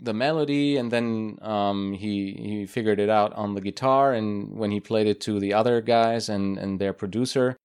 the 0.00 0.14
melody, 0.14 0.76
and 0.76 0.90
then 0.90 1.38
um, 1.42 1.92
he 1.92 2.32
he 2.32 2.66
figured 2.66 3.00
it 3.00 3.10
out 3.10 3.32
on 3.34 3.54
the 3.54 3.60
guitar, 3.60 4.12
and 4.12 4.56
when 4.56 4.70
he 4.70 4.80
played 4.80 5.06
it 5.06 5.20
to 5.22 5.40
the 5.40 5.52
other 5.54 5.80
guys 5.80 6.28
and 6.28 6.58
and 6.58 6.78
their 6.80 6.92
producer, 6.92 7.56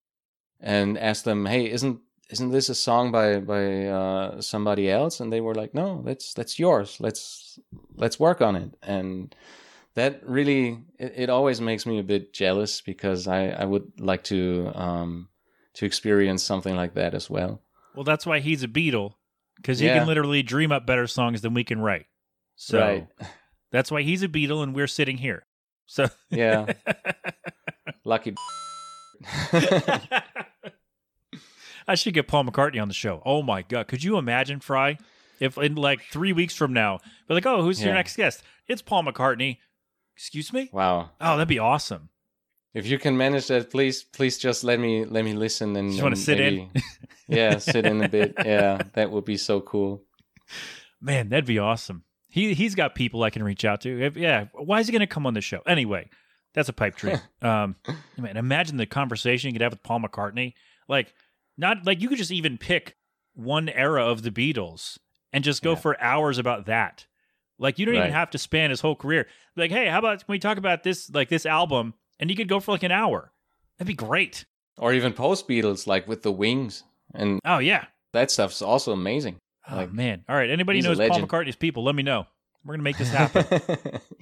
and 0.60 0.98
asked 0.98 1.26
them, 1.26 1.46
"Hey, 1.46 1.70
isn't 1.70 2.00
isn't 2.30 2.52
this 2.52 2.70
a 2.70 2.76
song 2.76 3.12
by 3.12 3.40
by 3.40 3.86
uh, 3.88 4.42
somebody 4.42 4.90
else?" 4.90 5.20
And 5.20 5.32
they 5.32 5.42
were 5.42 5.56
like, 5.56 5.74
"No, 5.74 6.02
that's 6.06 6.34
that's 6.34 6.60
yours. 6.60 6.98
Let's 7.00 7.60
let's 7.96 8.20
work 8.20 8.42
on 8.42 8.56
it." 8.56 8.76
And 8.82 9.36
that 9.96 10.22
really 10.28 10.80
it, 11.00 11.14
it 11.16 11.30
always 11.30 11.62
makes 11.62 11.86
me 11.86 12.00
a 12.00 12.04
bit 12.04 12.34
jealous 12.34 12.82
because 12.82 13.28
I 13.28 13.48
I 13.50 13.66
would 13.66 14.00
like 14.00 14.24
to 14.26 14.72
um 14.74 15.30
to 15.76 15.86
experience 15.86 16.44
something 16.44 16.76
like 16.76 16.94
that 16.96 17.14
as 17.14 17.30
well. 17.30 17.62
Well, 17.96 18.04
that's 18.04 18.26
why 18.26 18.40
he's 18.40 18.64
a 18.64 18.68
Beatle 18.68 19.14
because 19.58 19.80
he 19.80 19.86
Yeah. 19.88 20.00
can 20.00 20.08
literally 20.08 20.42
dream 20.44 20.72
up 20.72 20.86
better 20.86 21.08
songs 21.08 21.42
than 21.42 21.54
we 21.54 21.64
can 21.64 21.80
write. 21.80 22.06
So 22.56 22.80
Right. 22.80 23.08
that's 23.72 23.92
why 23.92 24.02
he's 24.04 24.24
a 24.24 24.28
Beatle 24.28 24.62
and 24.64 24.74
we're 24.76 24.88
sitting 24.88 25.18
here. 25.18 25.46
So 25.86 26.08
Yeah. 26.30 26.74
Lucky. 28.06 28.36
I 31.88 31.96
should 31.96 32.14
get 32.14 32.28
Paul 32.28 32.46
McCartney 32.46 32.82
on 32.82 32.88
the 32.88 32.94
show. 32.94 33.22
Oh 33.26 33.42
my 33.42 33.62
god, 33.62 33.88
could 33.88 34.04
you 34.04 34.18
imagine 34.18 34.60
Phry 34.60 35.00
if 35.40 35.58
in 35.58 35.76
like 35.76 36.02
three 36.12 36.32
weeks 36.34 36.56
from 36.56 36.72
now, 36.74 37.00
we're 37.28 37.36
like, 37.36 37.46
oh, 37.46 37.62
who's 37.62 37.84
your 37.84 37.94
next 37.94 38.16
guest? 38.16 38.44
It's 38.68 38.82
Paul 38.82 39.04
McCartney. 39.04 39.58
Excuse 40.16 40.54
me? 40.54 40.70
wow. 40.72 41.10
Oh, 41.20 41.38
that'd 41.38 41.48
be 41.48 41.60
awesome. 41.60 42.10
If 42.74 42.88
you 42.88 42.98
can 42.98 43.16
manage 43.18 43.48
that, 43.48 43.70
please, 43.70 44.04
please 44.04 44.38
just 44.38 44.64
let 44.64 44.80
me 44.80 45.06
let 45.06 45.24
me 45.26 45.34
listen 45.34 45.76
and 45.76 45.92
Just 45.92 46.02
wanna 46.02 46.14
and 46.14 46.20
sit 46.22 46.40
in? 46.40 46.72
yeah, 47.28 47.58
sit 47.60 47.86
in 47.86 48.04
a 48.04 48.10
bit. 48.10 48.34
Yeah, 48.46 48.82
that 48.94 49.12
would 49.12 49.26
be 49.26 49.38
so 49.38 49.62
cool. 49.62 50.04
Man, 51.02 51.30
that'd 51.30 51.46
be 51.46 51.60
awesome. 51.60 52.04
He 52.30 52.54
he's 52.56 52.74
got 52.76 52.96
people 52.96 53.24
I 53.24 53.30
can 53.30 53.44
reach 53.44 53.64
out 53.66 53.82
to. 53.82 54.02
If, 54.06 54.18
yeah, 54.18 54.46
why 54.54 54.80
is 54.80 54.88
he 54.88 54.92
going 54.92 55.02
to 55.02 55.08
come 55.08 55.26
on 55.28 55.34
the 55.36 55.42
show 55.42 55.62
anyway? 55.68 56.10
That's 56.56 56.70
a 56.70 56.74
pipe 56.74 56.96
dream. 56.96 57.18
um, 57.42 57.76
man, 58.18 58.38
imagine 58.38 58.78
the 58.78 58.86
conversation 58.86 59.50
you 59.50 59.54
could 59.54 59.62
have 59.62 59.74
with 59.74 59.84
Paul 59.84 60.00
McCartney. 60.02 60.54
Like, 60.88 61.14
not 61.58 61.86
like 61.86 62.02
you 62.02 62.10
could 62.10 62.18
just 62.18 62.32
even 62.32 62.58
pick 62.58 62.96
one 63.36 63.70
era 63.70 64.04
of 64.06 64.22
the 64.24 64.32
Beatles 64.32 64.98
and 65.32 65.44
just 65.44 65.62
go 65.64 65.72
Yeah. 65.72 65.78
for 65.80 66.02
hours 66.02 66.38
about 66.40 66.66
that. 66.68 67.06
Like, 67.64 67.80
you 67.80 67.86
don't 67.86 67.96
even 67.96 68.12
have 68.12 68.30
to 68.32 68.38
span 68.38 68.70
his 68.70 68.82
whole 68.82 68.96
career. 68.96 69.26
Like, 69.56 69.72
hey, 69.72 69.88
how 69.88 69.98
about 70.00 70.24
we 70.28 70.38
talk 70.38 70.58
about 70.58 70.84
this, 70.84 71.10
like 71.10 71.30
this 71.30 71.46
album, 71.46 71.94
and 72.20 72.30
you 72.30 72.36
could 72.36 72.48
go 72.50 72.60
for 72.60 72.72
like 72.74 72.84
an 72.84 72.92
hour? 72.92 73.32
That'd 73.80 73.88
be 73.88 73.94
great. 73.96 74.46
Or 74.78 74.92
even 74.94 75.14
post 75.14 75.48
Beatles, 75.48 75.88
like 75.88 76.08
with 76.08 76.22
the 76.24 76.32
Wings, 76.32 76.84
and 77.16 77.40
Oh 77.46 77.60
yeah. 77.60 77.86
that 78.12 78.30
stuff's 78.32 78.62
also 78.62 78.92
amazing. 78.92 79.38
Oh 79.70 79.76
Like, 79.78 79.94
man. 79.94 80.26
All 80.28 80.36
right. 80.36 80.50
Anybody 80.50 80.82
knows 80.82 80.98
Paul. 80.98 81.22
McCartney's 81.22 81.56
people? 81.56 81.84
Let 81.84 81.96
me 81.96 82.04
know. 82.04 82.26
We're 82.66 82.74
gonna 82.74 82.84
make 82.84 82.98
this 82.98 83.12
happen. 83.14 83.46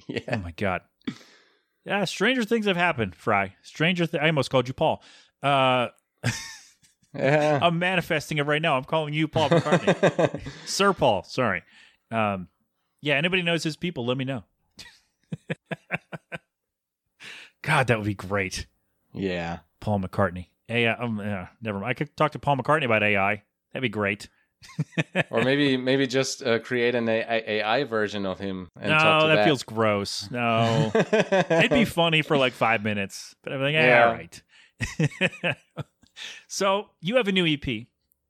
Yeah. 0.08 0.20
Oh 0.28 0.36
my 0.38 0.52
god. 0.52 0.82
Yeah, 1.84 2.04
stranger 2.04 2.44
things 2.44 2.66
have 2.66 2.76
happened, 2.76 3.16
Phry. 3.16 3.52
Stranger 3.62 4.06
th- 4.06 4.22
I 4.22 4.26
almost 4.26 4.50
called 4.50 4.68
you 4.68 4.74
Paul. 4.74 5.02
Uh 5.42 5.88
yeah. 7.14 7.58
I'm 7.62 7.78
manifesting 7.78 8.38
it 8.38 8.46
right 8.46 8.62
now. 8.62 8.76
I'm 8.76 8.84
calling 8.84 9.14
you 9.14 9.26
Paul 9.28 9.48
McCartney. 9.50 10.40
Sir 10.66 10.92
Paul, 10.92 11.24
sorry. 11.24 11.62
Um 12.10 12.48
yeah, 13.02 13.14
anybody 13.16 13.42
knows 13.42 13.62
his 13.64 13.76
people, 13.76 14.06
let 14.06 14.16
me 14.16 14.24
know. 14.24 14.44
God, 17.62 17.86
that 17.88 17.98
would 17.98 18.06
be 18.06 18.14
great. 18.14 18.66
yeah. 19.12 19.58
Paul 19.80 20.00
McCartney. 20.00 20.46
AI, 20.68 20.92
um, 20.92 21.18
uh, 21.20 21.46
never 21.60 21.78
mind. 21.80 21.90
I 21.90 21.94
could 21.94 22.16
talk 22.16 22.32
to 22.32 22.38
Paul 22.38 22.56
McCartney 22.56 22.84
about 22.84 23.02
AI. 23.02 23.42
That'd 23.72 23.82
be 23.82 23.88
great. 23.88 24.28
Or 25.30 25.42
maybe 25.44 25.76
maybe 25.76 26.06
just 26.06 26.40
uh, 26.42 26.60
create 26.60 26.94
an 26.94 27.08
AI, 27.08 27.42
AI 27.46 27.84
version 27.84 28.24
of 28.26 28.38
him 28.38 28.68
and 28.80 28.90
talk 28.92 29.02
no, 29.02 29.20
to 29.22 29.26
that, 29.28 29.34
that, 29.36 29.44
feels 29.44 29.64
gross. 29.64 30.30
No. 30.30 30.92
It'd 30.94 31.70
be 31.72 31.84
funny 31.84 32.22
for 32.22 32.36
like 32.36 32.52
five 32.52 32.84
minutes, 32.84 33.34
but 33.42 33.52
I'm 33.52 33.60
like, 33.60 33.72
yeah, 33.74 33.86
Yeah. 33.86 34.06
all 34.06 34.12
right. 34.12 35.56
so 36.46 36.90
you 37.00 37.16
have 37.16 37.26
a 37.26 37.32
new 37.32 37.44
EP, 37.46 37.86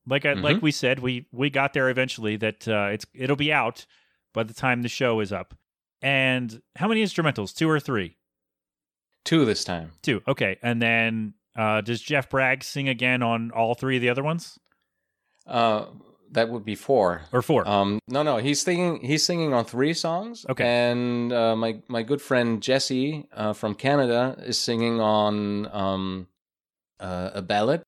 like 0.06 0.24
I, 0.24 0.32
like 0.32 0.56
Mhm. 0.56 0.62
we 0.62 0.70
said, 0.72 1.00
we 1.00 1.26
we 1.32 1.50
got 1.50 1.74
there 1.74 1.90
eventually. 1.90 2.36
That 2.36 2.66
uh, 2.66 2.88
it's 2.92 3.04
it'll 3.14 3.36
be 3.36 3.52
out 3.52 3.84
by 4.32 4.42
the 4.42 4.54
time 4.54 4.82
the 4.82 4.88
show 4.88 5.20
is 5.20 5.32
up. 5.32 5.54
And 6.00 6.60
how 6.76 6.88
many 6.88 7.02
instrumentals? 7.02 7.54
Two 7.54 7.68
or 7.70 7.80
three? 7.80 8.16
two 9.24 9.44
this 9.44 9.62
time. 9.62 9.92
Two. 10.02 10.20
Okay. 10.26 10.58
And 10.62 10.82
then 10.82 11.34
uh, 11.56 11.80
does 11.80 12.00
Jeff 12.00 12.28
Bragg 12.28 12.64
sing 12.64 12.88
again 12.88 13.22
on 13.22 13.52
all 13.52 13.74
three 13.74 13.94
of 13.96 14.02
the 14.02 14.08
other 14.08 14.22
ones, 14.24 14.58
Uh, 15.46 15.84
that 16.32 16.48
would 16.48 16.64
be 16.64 16.74
four. 16.74 17.22
or 17.32 17.40
four? 17.40 17.68
Um, 17.68 18.00
no, 18.08 18.22
no, 18.24 18.38
he's 18.38 18.60
singing. 18.62 18.98
He's 19.00 19.22
singing 19.22 19.52
on 19.54 19.64
three 19.64 19.94
songs. 19.94 20.44
Okay. 20.48 20.64
and 20.64 21.32
uh, 21.32 21.54
my 21.54 21.80
my 21.88 22.02
good 22.02 22.20
friend 22.22 22.60
Jesse 22.62 23.28
uh, 23.32 23.52
from 23.52 23.74
Canada 23.76 24.34
is 24.44 24.58
singing 24.58 24.98
on 25.00 25.68
um, 25.72 26.26
uh, 26.98 27.30
a 27.34 27.42
ballad, 27.42 27.82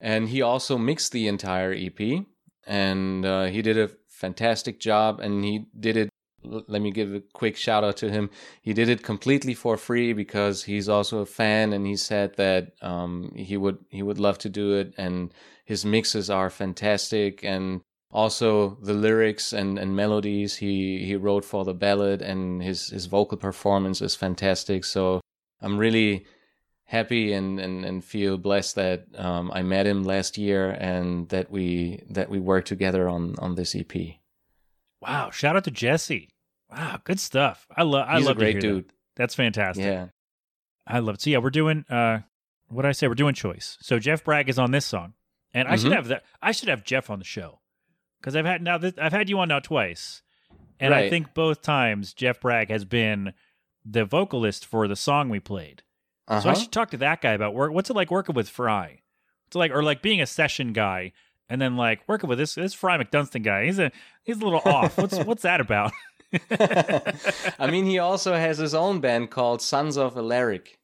and 0.00 0.28
he 0.28 0.42
also 0.42 0.76
mixed 0.78 1.10
the 1.12 1.26
entire 1.28 1.72
EP, 1.72 2.24
and 2.68 3.24
uh, 3.26 3.44
he 3.46 3.62
did 3.62 3.78
a 3.78 3.90
fantastic 4.26 4.76
job, 4.80 5.20
and 5.20 5.44
he 5.44 5.66
did 5.86 5.96
it. 5.96 6.08
Let 6.44 6.82
me 6.82 6.90
give 6.90 7.14
a 7.14 7.22
quick 7.40 7.56
shout 7.56 7.84
out 7.84 7.96
to 7.98 8.10
him. 8.10 8.24
He 8.62 8.72
did 8.80 8.88
it 8.88 9.02
completely 9.12 9.54
for 9.54 9.76
free 9.76 10.12
because 10.12 10.64
he's 10.64 10.88
also 10.88 11.16
a 11.20 11.32
fan, 11.40 11.72
and 11.72 11.86
he 11.86 11.96
said 11.96 12.28
that 12.36 12.62
um, 12.90 13.32
he 13.48 13.56
would 13.56 13.78
he 13.98 14.02
would 14.02 14.20
love 14.26 14.38
to 14.38 14.48
do 14.48 14.66
it, 14.80 14.88
and 14.96 15.32
his 15.64 15.84
mixes 15.84 16.28
are 16.30 16.50
fantastic, 16.50 17.44
and 17.44 17.80
also 18.12 18.76
the 18.82 18.92
lyrics 18.92 19.52
and, 19.52 19.78
and 19.78 19.96
melodies 19.96 20.56
he, 20.56 21.04
he 21.04 21.16
wrote 21.16 21.44
for 21.44 21.64
the 21.64 21.74
ballad 21.74 22.20
and 22.20 22.62
his, 22.62 22.88
his 22.88 23.06
vocal 23.06 23.38
performance 23.38 24.02
is 24.02 24.14
fantastic. 24.14 24.84
So 24.84 25.20
I'm 25.62 25.78
really 25.78 26.26
happy 26.84 27.32
and, 27.32 27.58
and, 27.60 27.84
and 27.84 28.04
feel 28.04 28.36
blessed 28.38 28.74
that 28.76 29.06
um, 29.16 29.50
I 29.52 29.62
met 29.62 29.86
him 29.86 30.02
last 30.04 30.36
year 30.38 30.70
and 30.70 31.28
that 31.30 31.50
we 31.50 32.02
that 32.10 32.28
we 32.30 32.38
worked 32.38 32.68
together 32.68 33.08
on, 33.08 33.34
on 33.38 33.54
this 33.54 33.74
EP. 33.74 33.92
Wow! 35.00 35.30
Shout 35.30 35.56
out 35.56 35.64
to 35.64 35.70
Jesse. 35.70 36.28
Wow, 36.70 37.00
good 37.04 37.20
stuff. 37.20 37.66
I 37.76 37.82
love. 37.82 38.06
I 38.08 38.16
He's 38.18 38.26
love 38.26 38.36
a 38.36 38.40
great 38.40 38.60
dude. 38.60 38.88
That. 38.88 38.94
That's 39.16 39.34
fantastic. 39.34 39.84
Yeah. 39.84 40.06
I 40.86 40.98
love 41.00 41.16
it. 41.16 41.20
So 41.22 41.30
yeah, 41.30 41.38
we're 41.38 41.50
doing. 41.50 41.84
uh 41.90 42.20
What 42.68 42.82
did 42.82 42.88
I 42.88 42.92
say? 42.92 43.08
We're 43.08 43.14
doing 43.14 43.34
choice. 43.34 43.76
So 43.80 43.98
Jeff 43.98 44.24
Bragg 44.24 44.48
is 44.48 44.58
on 44.58 44.70
this 44.70 44.84
song, 44.86 45.14
and 45.52 45.68
I 45.68 45.76
should 45.76 45.92
Mhm. 45.92 45.96
have 45.96 46.08
that. 46.08 46.24
I 46.40 46.52
should 46.52 46.68
have 46.68 46.84
Jeff 46.84 47.10
on 47.10 47.18
the 47.18 47.24
show 47.24 47.60
because 48.20 48.36
I've 48.36 48.46
had 48.46 48.62
now. 48.62 48.78
This, 48.78 48.94
I've 48.98 49.12
had 49.12 49.28
you 49.28 49.38
on 49.40 49.48
now 49.48 49.60
twice, 49.60 50.22
and 50.80 50.94
I 50.94 51.10
think 51.10 51.34
both 51.34 51.62
times 51.62 52.14
Jeff 52.14 52.40
Bragg 52.40 52.70
has 52.70 52.84
been 52.84 53.34
the 53.84 54.04
vocalist 54.04 54.64
for 54.64 54.86
the 54.88 54.96
song 54.96 55.28
we 55.28 55.40
played. 55.40 55.82
Uh-huh. 56.32 56.40
So 56.40 56.48
I 56.48 56.54
should 56.54 56.72
talk 56.72 56.90
to 56.92 56.96
that 56.98 57.20
guy 57.20 57.32
about 57.32 57.52
work. 57.52 57.72
What's 57.72 57.90
it 57.90 57.96
like 57.96 58.10
working 58.10 58.34
with 58.34 58.50
Phry? 58.50 59.00
It's 59.48 59.54
like 59.54 59.70
or 59.70 59.82
like 59.82 60.00
being 60.00 60.22
a 60.22 60.26
session 60.26 60.72
guy 60.72 61.12
and 61.50 61.60
then 61.60 61.76
like 61.76 62.00
working 62.08 62.26
with 62.26 62.38
this 62.38 62.54
this 62.54 62.74
Phry 62.74 62.98
McDunstan 62.98 63.42
guy. 63.44 63.66
He's 63.66 63.78
a 63.78 63.92
he's 64.22 64.40
a 64.40 64.44
little 64.44 64.62
off. 64.64 64.96
What's 64.96 65.18
what's 65.26 65.42
that 65.42 65.60
about? 65.60 65.92
I 67.58 67.70
mean, 67.70 67.84
he 67.84 67.98
also 67.98 68.34
has 68.34 68.56
his 68.56 68.72
own 68.72 69.00
band 69.00 69.30
called 69.30 69.60
Sons 69.60 69.98
of 69.98 70.16
Alaric. 70.16 70.78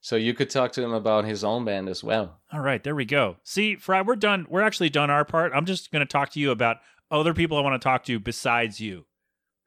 So 0.00 0.16
you 0.16 0.34
could 0.34 0.50
talk 0.50 0.72
to 0.72 0.82
him 0.82 0.92
about 0.92 1.24
his 1.24 1.44
own 1.44 1.64
band 1.64 1.88
as 1.88 2.02
well. 2.02 2.40
All 2.52 2.60
right, 2.60 2.82
there 2.82 2.96
we 2.96 3.04
go. 3.04 3.36
See, 3.44 3.76
Phry, 3.76 4.04
we're 4.04 4.16
done. 4.16 4.44
We're 4.50 4.60
actually 4.62 4.90
done 4.90 5.08
our 5.08 5.24
part. 5.24 5.52
I'm 5.54 5.64
just 5.64 5.92
going 5.92 6.04
to 6.04 6.12
talk 6.12 6.30
to 6.30 6.40
you 6.40 6.50
about 6.50 6.78
other 7.12 7.32
people 7.32 7.56
I 7.56 7.60
want 7.60 7.80
to 7.80 7.84
talk 7.84 8.04
to 8.06 8.18
besides 8.18 8.80
you. 8.80 9.06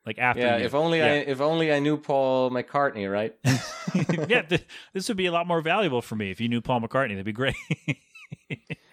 Like 0.07 0.19
after 0.19 0.41
yeah, 0.41 0.57
you. 0.57 0.63
if 0.63 0.73
only 0.73 1.01
I 1.01 1.15
if 1.15 1.41
only 1.41 1.73
I 1.73 1.79
knew 1.79 1.97
Paul 1.97 2.49
McCartney, 2.49 3.11
right? 3.11 3.35
yeah, 4.29 4.41
th- 4.43 4.65
this 4.93 5.09
would 5.09 5.17
be 5.17 5.25
a 5.25 5.33
lot 5.33 5.45
more 5.45 5.59
valuable 5.59 6.01
for 6.01 6.15
me 6.15 6.31
if 6.31 6.39
you 6.39 6.47
knew 6.47 6.61
Paul 6.61 6.79
McCartney. 6.79 7.09
That'd 7.09 7.25
be 7.25 7.33
great. 7.33 7.55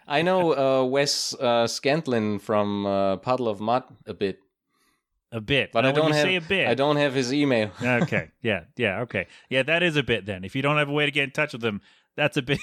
I 0.09 0.23
know 0.23 0.81
uh, 0.83 0.85
Wes 0.85 1.33
uh, 1.39 1.67
Scantlin 1.67 2.41
from 2.41 2.85
uh, 2.85 3.17
Puddle 3.19 3.47
of 3.47 3.61
Mudd 3.61 3.85
a 4.07 4.13
bit, 4.13 4.41
a 5.31 5.41
bit. 5.41 5.71
but 5.71 5.83
Now, 5.83 5.91
I 5.91 5.93
don't 5.93 6.11
have 6.11 6.23
say 6.23 6.35
a 6.35 6.41
bit. 6.41 6.67
I 6.67 6.75
don't 6.75 6.97
have 6.97 7.15
his 7.15 7.33
email. 7.33 7.71
okay. 7.81 8.33
Yeah. 8.43 8.65
Yeah. 8.77 9.03
Okay. 9.03 9.29
Yeah, 9.49 9.63
that 9.63 9.85
is 9.85 9.97
a 9.97 10.03
bit 10.03 10.27
then. 10.27 10.43
If 10.43 10.57
you 10.57 10.63
don't 10.63 10.79
have 10.79 10.89
a 10.89 10.93
way 10.93 11.07
to 11.07 11.13
get 11.13 11.23
in 11.23 11.31
touch 11.31 11.53
with 11.53 11.65
him, 11.65 11.81
that's 12.17 12.37
a 12.37 12.43
bit. 12.43 12.59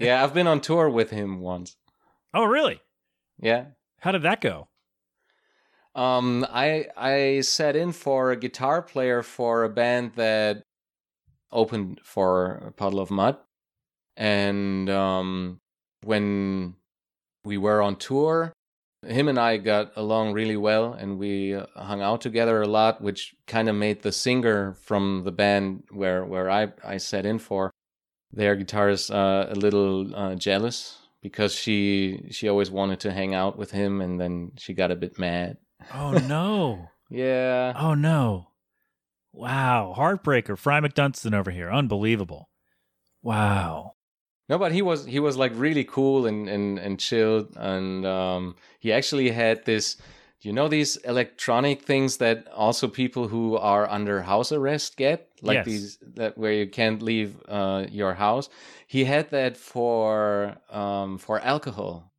yeah, 0.00 0.24
I've 0.24 0.32
been 0.32 0.46
on 0.46 0.62
tour 0.62 0.88
with 0.88 1.10
him 1.10 1.40
once. 1.40 1.76
Oh, 2.32 2.44
really? 2.44 2.80
Yeah. 3.38 3.66
How 4.00 4.12
did 4.12 4.22
that 4.22 4.40
go? 4.40 4.68
Um, 5.96 6.46
I 6.50 6.86
I 6.94 7.40
sat 7.40 7.74
in 7.74 7.92
for 7.92 8.30
a 8.30 8.36
guitar 8.36 8.82
player 8.82 9.22
for 9.22 9.64
a 9.64 9.70
band 9.70 10.12
that 10.16 10.62
opened 11.50 12.00
for 12.04 12.74
Puddle 12.76 13.00
of 13.00 13.10
Mudd, 13.10 13.38
and 14.14 14.90
um, 14.90 15.58
when 16.04 16.74
we 17.44 17.56
were 17.56 17.80
on 17.80 17.96
tour, 17.96 18.52
him 19.06 19.28
and 19.28 19.38
I 19.38 19.56
got 19.56 19.92
along 19.96 20.34
really 20.34 20.56
well, 20.58 20.92
and 20.92 21.18
we 21.18 21.58
hung 21.74 22.02
out 22.02 22.20
together 22.20 22.60
a 22.60 22.68
lot, 22.68 23.00
which 23.00 23.34
kind 23.46 23.68
of 23.70 23.74
made 23.74 24.02
the 24.02 24.12
singer 24.12 24.74
from 24.74 25.22
the 25.24 25.32
band 25.32 25.84
where 25.90 26.26
where 26.26 26.50
I 26.50 26.72
I 26.84 26.98
sat 26.98 27.24
in 27.24 27.38
for 27.38 27.70
their 28.32 28.54
guitarist 28.54 29.10
uh, 29.10 29.50
a 29.50 29.54
little 29.54 30.14
uh, 30.14 30.34
jealous 30.34 30.98
because 31.22 31.54
she 31.54 32.28
she 32.30 32.48
always 32.50 32.70
wanted 32.70 33.00
to 33.00 33.12
hang 33.12 33.34
out 33.34 33.56
with 33.56 33.70
him, 33.70 34.02
and 34.02 34.20
then 34.20 34.52
she 34.58 34.74
got 34.74 34.90
a 34.90 34.96
bit 34.96 35.18
mad. 35.18 35.56
Oh 35.94 36.12
no. 36.12 36.88
Yeah. 37.08 37.72
oh 37.78 37.94
no. 37.94 38.48
Wow. 39.32 39.94
Heartbreaker. 39.96 40.56
Phry 40.56 40.84
McDunstan 40.84 41.34
over 41.34 41.52
here. 41.52 41.70
Unbelievable. 41.70 42.48
Wow. 43.22 43.92
No, 44.48 44.58
but 44.58 44.72
he 44.72 44.82
was 44.82 45.04
he 45.04 45.20
was 45.20 45.36
like 45.36 45.52
really 45.54 45.84
cool 45.84 46.26
and 46.26 46.48
and 46.48 46.78
and 46.80 46.98
chilled, 46.98 47.56
and 47.56 48.04
um, 48.04 48.56
he 48.80 48.92
actually 48.92 49.30
had 49.30 49.64
this. 49.64 49.96
You 50.42 50.52
know 50.52 50.68
these 50.68 50.96
electronic 50.98 51.82
things 51.82 52.18
that 52.18 52.46
also 52.54 52.86
people 52.88 53.26
who 53.28 53.56
are 53.56 53.88
under 53.88 54.22
house 54.22 54.52
arrest 54.52 54.96
get, 54.96 55.28
like 55.42 55.56
Yes. 55.56 55.66
these 55.66 55.98
that 56.14 56.36
where 56.38 56.52
you 56.52 56.68
can't 56.68 57.02
leave 57.02 57.36
uh, 57.48 57.86
your 57.90 58.14
house. 58.14 58.48
He 58.86 59.04
had 59.04 59.30
that 59.30 59.56
for 59.56 60.56
um, 60.70 61.18
for 61.18 61.40
alcohol. 61.40 62.12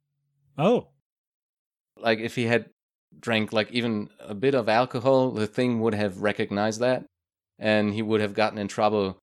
Oh. 0.57 0.87
Like 1.97 2.19
if 2.19 2.35
he 2.35 2.45
had 2.45 2.69
drank 3.19 3.53
like 3.53 3.71
even 3.71 4.09
a 4.19 4.35
bit 4.35 4.55
of 4.55 4.69
alcohol, 4.69 5.31
the 5.31 5.47
thing 5.47 5.79
would 5.81 5.93
have 5.93 6.21
recognized 6.21 6.79
that, 6.81 7.05
and 7.59 7.93
he 7.93 8.01
would 8.01 8.21
have 8.21 8.33
gotten 8.33 8.57
in 8.57 8.67
trouble 8.67 9.21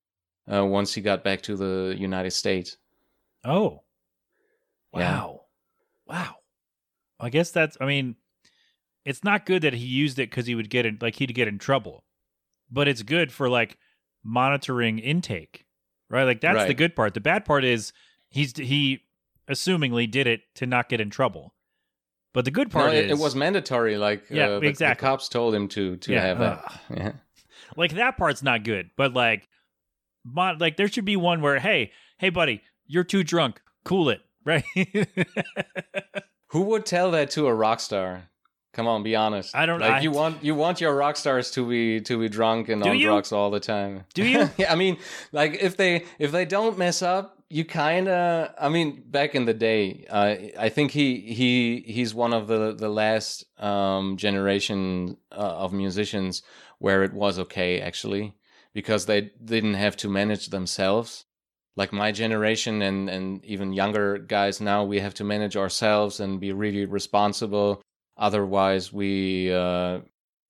uh, 0.53 0.64
once 0.64 0.95
he 0.95 1.01
got 1.01 1.24
back 1.24 1.42
to 1.42 1.57
the 1.57 1.95
United 1.99 2.32
States. 2.32 2.76
Oh. 3.45 3.82
Yeah. 4.95 5.18
Wow. 5.18 5.40
Wow. 6.07 6.34
I 7.20 7.30
guess 7.30 7.51
that's 7.51 7.76
I 7.80 7.86
mean, 7.86 8.16
it's 9.05 9.24
not 9.24 9.47
good 9.47 9.62
that 9.62 9.74
he 9.74 9.86
used 9.86 10.18
it 10.18 10.30
cuz 10.30 10.47
he 10.47 10.55
would 10.55 10.70
get 10.70 10.86
in 10.86 10.99
like 11.01 11.16
he'd 11.16 11.34
get 11.34 11.49
in 11.49 11.59
trouble. 11.59 12.05
But 12.70 12.88
it's 12.88 13.03
good 13.03 13.32
for 13.32 13.49
like 13.49 13.78
monitoring 14.22 14.99
intake. 14.99 15.64
Right? 16.11 16.24
Like 16.24 16.40
that's 16.40 16.66
the 16.66 16.74
good 16.74 16.95
part. 16.95 17.14
The 17.14 17.20
bad 17.20 17.45
part 17.45 17.64
is 17.64 17.92
he's 18.28 18.57
he 18.57 19.01
assumingly 19.49 20.11
did 20.11 20.26
it 20.26 20.42
to 20.57 20.66
not 20.66 20.88
get 20.88 21.01
in 21.01 21.11
trouble. 21.11 21.53
But 22.35 22.45
the 22.45 22.51
good 22.51 22.68
No, 22.74 22.80
part 22.80 22.93
it, 22.95 23.07
is 23.07 23.18
it 23.18 23.22
was 23.22 23.35
mandatory. 23.35 23.97
Like 23.97 24.24
Yeah, 24.28 24.49
uh, 24.49 24.55
the, 24.57 24.61
the 24.61 24.66
exactly. 24.68 25.07
cops 25.07 25.28
told 25.30 25.55
him 25.55 25.68
to 25.68 25.97
to 25.97 26.12
Yeah, 26.12 26.20
have 26.26 26.39
that. 26.41 26.62
ugh. 26.64 26.72
Yeah. 26.97 27.12
like 27.76 27.95
that 27.95 28.18
part's 28.18 28.43
not 28.43 28.62
good. 28.64 28.91
But 28.97 29.14
like 29.14 29.49
like 30.35 30.76
there 30.76 30.89
should 30.89 31.05
be 31.07 31.16
one 31.16 31.41
where 31.41 31.59
hey, 31.59 31.93
hey 32.18 32.28
buddy, 32.30 32.61
you're 32.87 33.05
too 33.05 33.24
drunk. 33.24 33.61
Cool 33.85 34.11
it. 34.11 34.20
Right? 34.47 34.62
Who 36.49 36.61
would 36.62 36.85
tell 36.87 37.11
that 37.12 37.30
to 37.30 37.47
a 37.47 37.55
rock 37.55 37.80
star? 37.80 38.24
Come 38.74 38.87
on, 38.89 39.03
be 39.03 39.14
honest. 39.16 39.55
I 39.57 39.66
don't- 39.66 39.80
like 39.80 39.91
I- 39.91 40.01
you 40.01 40.11
want 40.11 40.43
you 40.45 40.55
want 40.55 40.80
your 40.80 40.95
rock 40.95 41.16
stars 41.16 41.51
to 41.53 41.66
be 41.68 42.01
to 42.03 42.18
be 42.18 42.28
drunk 42.28 42.68
and 42.68 42.82
on 42.85 42.99
you? 42.99 43.07
drugs 43.07 43.32
all 43.32 43.51
the 43.51 43.61
time. 43.61 44.05
Do 44.14 44.24
you? 44.24 44.51
yeah, 44.59 44.72
I 44.72 44.74
mean, 44.74 44.99
like 45.32 45.55
if 45.62 45.76
they 45.76 46.05
if 46.18 46.30
they 46.32 46.45
don't 46.45 46.76
mess 46.76 47.01
up, 47.01 47.34
you 47.55 47.64
kind 47.64 48.09
of. 48.09 48.52
I 48.59 48.68
mean, 48.68 49.05
back 49.07 49.36
in 49.36 49.44
the 49.44 49.55
day, 49.55 50.07
uh, 50.11 50.34
I 50.59 50.68
think 50.70 50.90
he 50.90 51.20
he 51.20 51.84
he's 51.86 52.12
one 52.12 52.32
of 52.32 52.48
the 52.48 52.74
the 52.74 52.88
last 52.88 53.44
um, 53.62 54.16
generation 54.16 55.16
uh, 55.30 55.62
of 55.62 55.72
musicians 55.72 56.42
where 56.80 57.05
it 57.05 57.12
was 57.12 57.38
okay 57.38 57.80
actually 57.80 58.34
because 58.72 59.07
they 59.07 59.30
didn't 59.44 59.74
have 59.74 59.96
to 59.98 60.09
manage 60.09 60.48
themselves 60.48 61.26
like 61.76 61.92
my 61.92 62.11
generation 62.11 62.82
and 62.82 63.09
and 63.09 63.44
even 63.44 63.72
younger 63.72 64.18
guys 64.18 64.61
now 64.61 64.82
we 64.82 64.98
have 64.98 65.14
to 65.14 65.24
manage 65.24 65.57
ourselves 65.57 66.18
and 66.18 66.40
be 66.40 66.52
really 66.52 66.84
responsible 66.84 67.80
otherwise 68.16 68.92
we 68.92 69.52
uh 69.52 70.00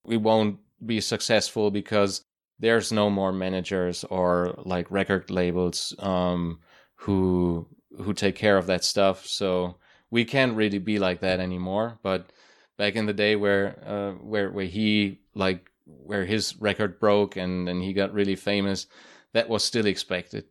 we 0.05 0.16
won't 0.16 0.59
be 0.84 1.00
successful 1.00 1.70
because 1.70 2.22
there's 2.59 2.90
no 2.90 3.11
more 3.11 3.32
managers 3.32 4.05
or 4.05 4.55
like 4.64 4.90
record 4.90 5.30
labels 5.30 5.94
um 5.98 6.59
who 7.05 7.66
who 8.02 8.12
take 8.12 8.34
care 8.34 8.57
of 8.57 8.66
that 8.66 8.84
stuff 8.84 9.26
so 9.26 9.76
we 10.11 10.24
can't 10.24 10.57
really 10.57 10.78
be 10.78 10.98
like 10.98 11.20
that 11.20 11.40
anymore 11.40 11.98
but 12.02 12.32
back 12.76 12.96
in 12.96 13.07
the 13.07 13.12
day 13.12 13.36
where 13.36 13.78
uh 13.86 14.12
where 14.24 14.50
where 14.50 14.66
he 14.66 15.20
like 15.34 15.70
where 15.86 16.24
his 16.24 16.57
record 16.61 16.98
broke 16.98 17.36
and 17.36 17.68
and 17.68 17.82
he 17.82 17.92
got 17.92 18.12
really 18.12 18.36
famous 18.36 18.86
that 19.32 19.48
was 19.48 19.64
still 19.64 19.86
expected 19.86 20.44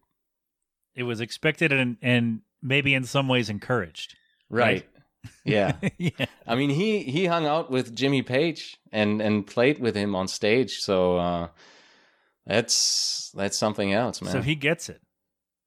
it 0.95 1.03
was 1.03 1.21
expected 1.21 1.71
and 1.71 1.97
and 2.01 2.41
maybe 2.63 2.93
in 2.93 3.03
some 3.03 3.27
ways 3.27 3.49
encouraged. 3.49 4.15
Right. 4.49 4.87
Yeah. 5.45 5.77
yeah. 5.97 6.25
I 6.45 6.55
mean, 6.55 6.69
he 6.69 7.03
he 7.03 7.27
hung 7.27 7.45
out 7.45 7.71
with 7.71 7.95
Jimmy 7.95 8.23
Page 8.23 8.77
and 8.91 9.21
and 9.21 9.47
played 9.47 9.79
with 9.79 9.95
him 9.95 10.15
on 10.15 10.27
stage. 10.27 10.79
So 10.79 11.15
uh, 11.15 11.47
that's 12.45 13.31
that's 13.33 13.57
something 13.57 13.93
else, 13.93 14.21
man. 14.21 14.33
So 14.33 14.41
he 14.41 14.55
gets 14.55 14.89
it. 14.89 14.99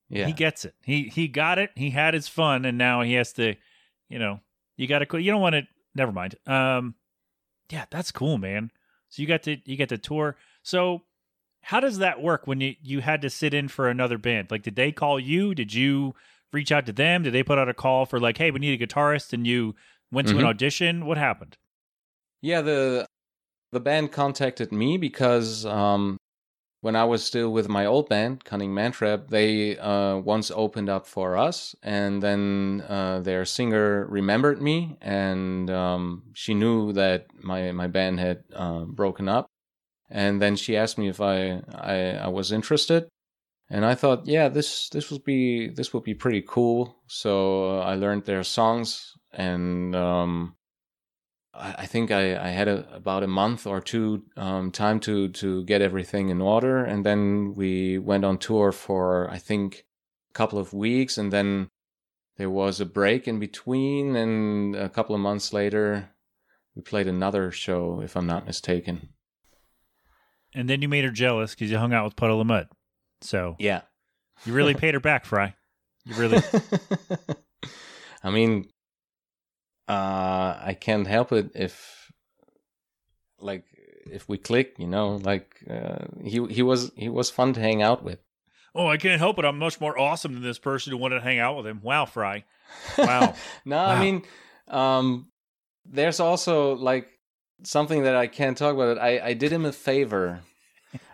Yeah. 0.09 0.27
He 0.27 0.33
gets 0.33 0.65
it. 0.65 0.75
He 0.83 1.05
he 1.05 1.29
got 1.29 1.59
it. 1.59 1.71
He 1.75 1.91
had 1.91 2.15
his 2.15 2.29
fun, 2.29 2.65
and 2.65 2.79
now 2.79 3.03
he 3.03 3.15
has 3.15 3.33
to, 3.35 3.55
you 4.09 4.19
know, 4.19 4.41
you 4.77 4.87
got 4.87 5.01
to. 5.01 5.19
You 5.19 5.31
don't 5.33 5.41
want 5.41 5.55
to. 5.55 5.63
Never 5.95 6.13
mind. 6.13 6.37
Um, 6.47 6.95
yeah, 7.71 7.87
that's 7.91 8.13
cool, 8.13 8.39
man. 8.39 8.71
So 9.09 9.23
you 9.23 9.29
got 9.29 9.43
to 9.45 9.57
you 9.65 9.77
get 9.77 9.89
to 9.89 9.99
tour. 9.99 10.37
So 10.63 11.03
how 11.63 11.81
does 11.81 11.99
that 11.99 12.23
work 12.23 12.47
when 12.47 12.61
you 12.61 12.75
you 12.83 13.01
had 13.01 13.23
to 13.23 13.31
sit 13.31 13.53
in 13.55 13.69
for 13.69 13.89
another 13.89 14.19
band? 14.19 14.51
Like, 14.51 14.63
did 14.63 14.77
they 14.77 14.93
call 14.93 15.19
you? 15.19 15.55
Did 15.55 15.75
you 15.75 16.15
reach 16.53 16.71
out 16.71 16.87
to 16.87 16.93
them? 16.93 17.23
Did 17.25 17.33
they 17.33 17.43
put 17.43 17.59
out 17.59 17.69
a 17.69 17.75
call 17.75 18.07
for 18.07 18.21
like, 18.21 18.39
hey, 18.39 18.51
we 18.51 18.61
need 18.61 18.81
a 18.81 18.87
guitarist, 18.87 19.33
and 19.33 19.47
you 19.47 19.75
went 20.13 20.29
to 20.29 20.37
an 20.37 20.43
Mhm. 20.45 20.49
audition? 20.49 21.07
What 21.07 21.19
happened? 21.19 21.57
Yeah, 22.43 22.63
the 22.63 23.07
the 23.73 23.81
band 23.81 24.13
contacted 24.13 24.71
me 24.71 24.97
because 24.99 25.67
um, 25.67 26.17
when 26.87 26.95
I 26.95 27.03
was 27.03 27.25
still 27.25 27.51
with 27.51 27.69
my 27.69 27.85
old 27.85 28.09
band, 28.09 28.45
Cunning 28.45 28.73
Mantrap, 28.73 29.29
they 29.29 29.77
uh, 29.77 30.19
once 30.19 30.53
opened 30.55 30.89
up 30.89 31.05
for 31.05 31.37
us, 31.37 31.75
and 31.83 32.23
then 32.23 32.85
uh, 32.89 33.19
their 33.23 33.45
singer 33.45 34.07
remembered 34.07 34.63
me, 34.63 34.97
and 35.01 35.69
um, 35.69 36.23
she 36.33 36.55
knew 36.55 36.93
that 36.93 37.27
my 37.43 37.73
my 37.73 37.89
band 37.89 38.21
had 38.21 38.45
uh, 38.55 38.85
broken 38.85 39.29
up, 39.29 39.47
and 40.09 40.41
then 40.41 40.55
she 40.55 40.77
asked 40.77 40.97
me 40.97 41.09
if 41.09 41.21
I, 41.21 41.61
I 41.75 41.97
I 42.27 42.29
was 42.29 42.53
interested, 42.53 43.09
and 43.69 43.85
I 43.85 43.97
thought, 43.97 44.29
yeah, 44.29 44.49
this 44.49 44.89
this 44.91 45.11
would 45.11 45.25
be 45.25 45.69
this 45.69 45.93
would 45.93 46.05
be 46.05 46.15
pretty 46.15 46.45
cool. 46.47 46.95
So 47.09 47.33
uh, 47.81 47.81
I 47.81 47.97
learned 47.97 48.27
their 48.27 48.45
songs, 48.45 49.13
and 49.33 49.97
um, 49.97 50.55
I 51.59 51.87
think 51.87 52.11
I, 52.11 52.37
I 52.37 52.49
had 52.51 52.69
a, 52.69 52.87
about 52.95 53.23
a 53.23 53.27
month 53.27 53.67
or 53.67 53.81
two 53.81 54.25
um, 54.37 54.71
time 54.71 55.01
to 55.01 55.29
to 55.29 55.65
get 55.65 55.81
everything 55.83 56.29
in 56.29 56.41
order, 56.41 56.85
and 56.85 57.05
then 57.05 57.55
we 57.55 57.99
went 57.99 58.25
on 58.25 58.39
tour 58.39 58.73
for 58.73 59.31
I 59.31 59.39
think 59.39 59.85
a 60.31 60.33
couple 60.35 60.59
of 60.59 60.73
weeks, 60.73 61.17
and 61.19 61.33
then 61.33 61.69
there 62.37 62.51
was 62.51 62.81
a 62.81 62.87
break 62.87 63.27
in 63.27 63.39
between, 63.39 64.15
and 64.17 64.77
a 64.77 64.89
couple 64.89 65.15
of 65.15 65.21
months 65.21 65.53
later, 65.53 66.11
we 66.75 66.83
played 66.83 67.07
another 67.09 67.51
show, 67.51 68.01
if 68.03 68.17
I'm 68.17 68.27
not 68.27 68.47
mistaken. 68.47 69.09
And 70.55 70.69
then 70.69 70.83
you 70.83 70.89
made 70.89 71.05
her 71.05 71.11
jealous 71.11 71.55
because 71.55 71.71
you 71.71 71.79
hung 71.79 71.93
out 71.95 72.05
with 72.05 72.17
Puddle 72.17 72.41
of 72.41 72.47
Mudd. 72.47 72.69
So 73.23 73.57
Yeah. 73.59 73.83
you 74.45 74.53
really 74.53 74.75
paid 74.83 74.95
her 74.95 75.01
back, 75.01 75.25
Phry. 75.25 75.55
You 76.05 76.15
really. 76.17 76.43
I 78.23 78.31
mean, 78.31 78.69
uh, 79.89 80.59
I 80.63 80.77
can't 80.79 81.07
help 81.07 81.33
it 81.33 81.51
if, 81.55 82.11
like, 83.41 83.65
if 84.11 84.29
we 84.29 84.39
click, 84.39 84.75
you 84.79 84.87
know, 84.87 85.17
like 85.17 85.57
uh, 85.69 86.07
he 86.23 86.45
he 86.47 86.63
was 86.63 86.93
he 86.97 87.09
was 87.09 87.29
fun 87.31 87.53
to 87.55 87.61
hang 87.61 87.83
out 87.83 88.03
with. 88.05 88.19
oh, 88.75 88.87
I 88.87 88.97
can't 88.99 89.19
help 89.21 89.39
it. 89.39 89.45
I'm 89.45 89.59
much 89.59 89.81
more 89.81 89.99
awesome 89.99 90.35
than 90.35 90.43
this 90.43 90.59
person 90.59 90.93
who 90.93 90.99
wanted 90.99 91.17
to 91.17 91.23
hang 91.23 91.39
out 91.39 91.57
with 91.57 91.67
him. 91.67 91.81
Wow, 91.83 92.05
Phry. 92.05 92.45
Wow. 92.99 93.35
no, 93.65 93.77
Wow. 93.77 93.87
I 93.87 94.01
mean, 94.01 94.23
um, 94.69 95.31
there's 95.85 96.21
also 96.21 96.75
like 96.77 97.09
something 97.63 98.03
that 98.05 98.15
I 98.17 98.27
can't 98.27 98.57
talk 98.57 98.75
about. 98.75 98.99
I 98.99 99.21
I 99.21 99.33
did 99.35 99.53
him 99.53 99.65
a 99.65 99.73
favor. 99.73 100.41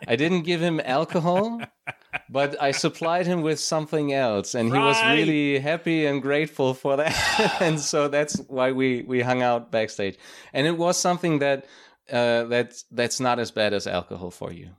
I 0.06 0.16
didn't 0.16 0.42
give 0.42 0.60
him 0.60 0.80
alcohol, 0.84 1.60
but 2.28 2.60
I 2.60 2.72
supplied 2.72 3.26
him 3.26 3.42
with 3.42 3.58
something 3.60 4.12
else, 4.12 4.54
and 4.54 4.72
he 4.72 4.78
was 4.78 5.00
really 5.06 5.58
happy 5.58 6.06
and 6.06 6.20
grateful 6.20 6.74
for 6.74 6.96
that. 6.96 7.56
and 7.60 7.80
so 7.80 8.08
that's 8.08 8.36
why 8.48 8.72
we 8.72 9.02
we 9.02 9.20
hung 9.20 9.42
out 9.42 9.70
backstage. 9.70 10.18
And 10.52 10.66
it 10.66 10.76
was 10.76 10.98
something 10.98 11.38
that 11.38 11.66
uh, 12.10 12.44
that's 12.44 12.84
that's 12.90 13.20
not 13.20 13.38
as 13.38 13.50
bad 13.50 13.72
as 13.72 13.86
alcohol 13.86 14.30
for 14.30 14.52
you. 14.52 14.70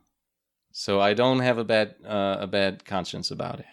So 0.72 1.00
I 1.00 1.14
don't 1.14 1.40
have 1.40 1.58
a 1.58 1.64
bad 1.64 1.94
uh, 2.04 2.38
a 2.40 2.46
bad 2.46 2.84
conscience 2.84 3.30
about 3.30 3.60
it. 3.60 3.66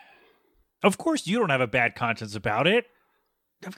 Of 0.83 0.97
course, 0.97 1.27
you 1.27 1.39
don't 1.39 1.49
have 1.49 1.61
a 1.61 1.67
bad 1.67 1.95
conscience 1.95 2.35
about 2.35 2.67
it. 2.67 2.85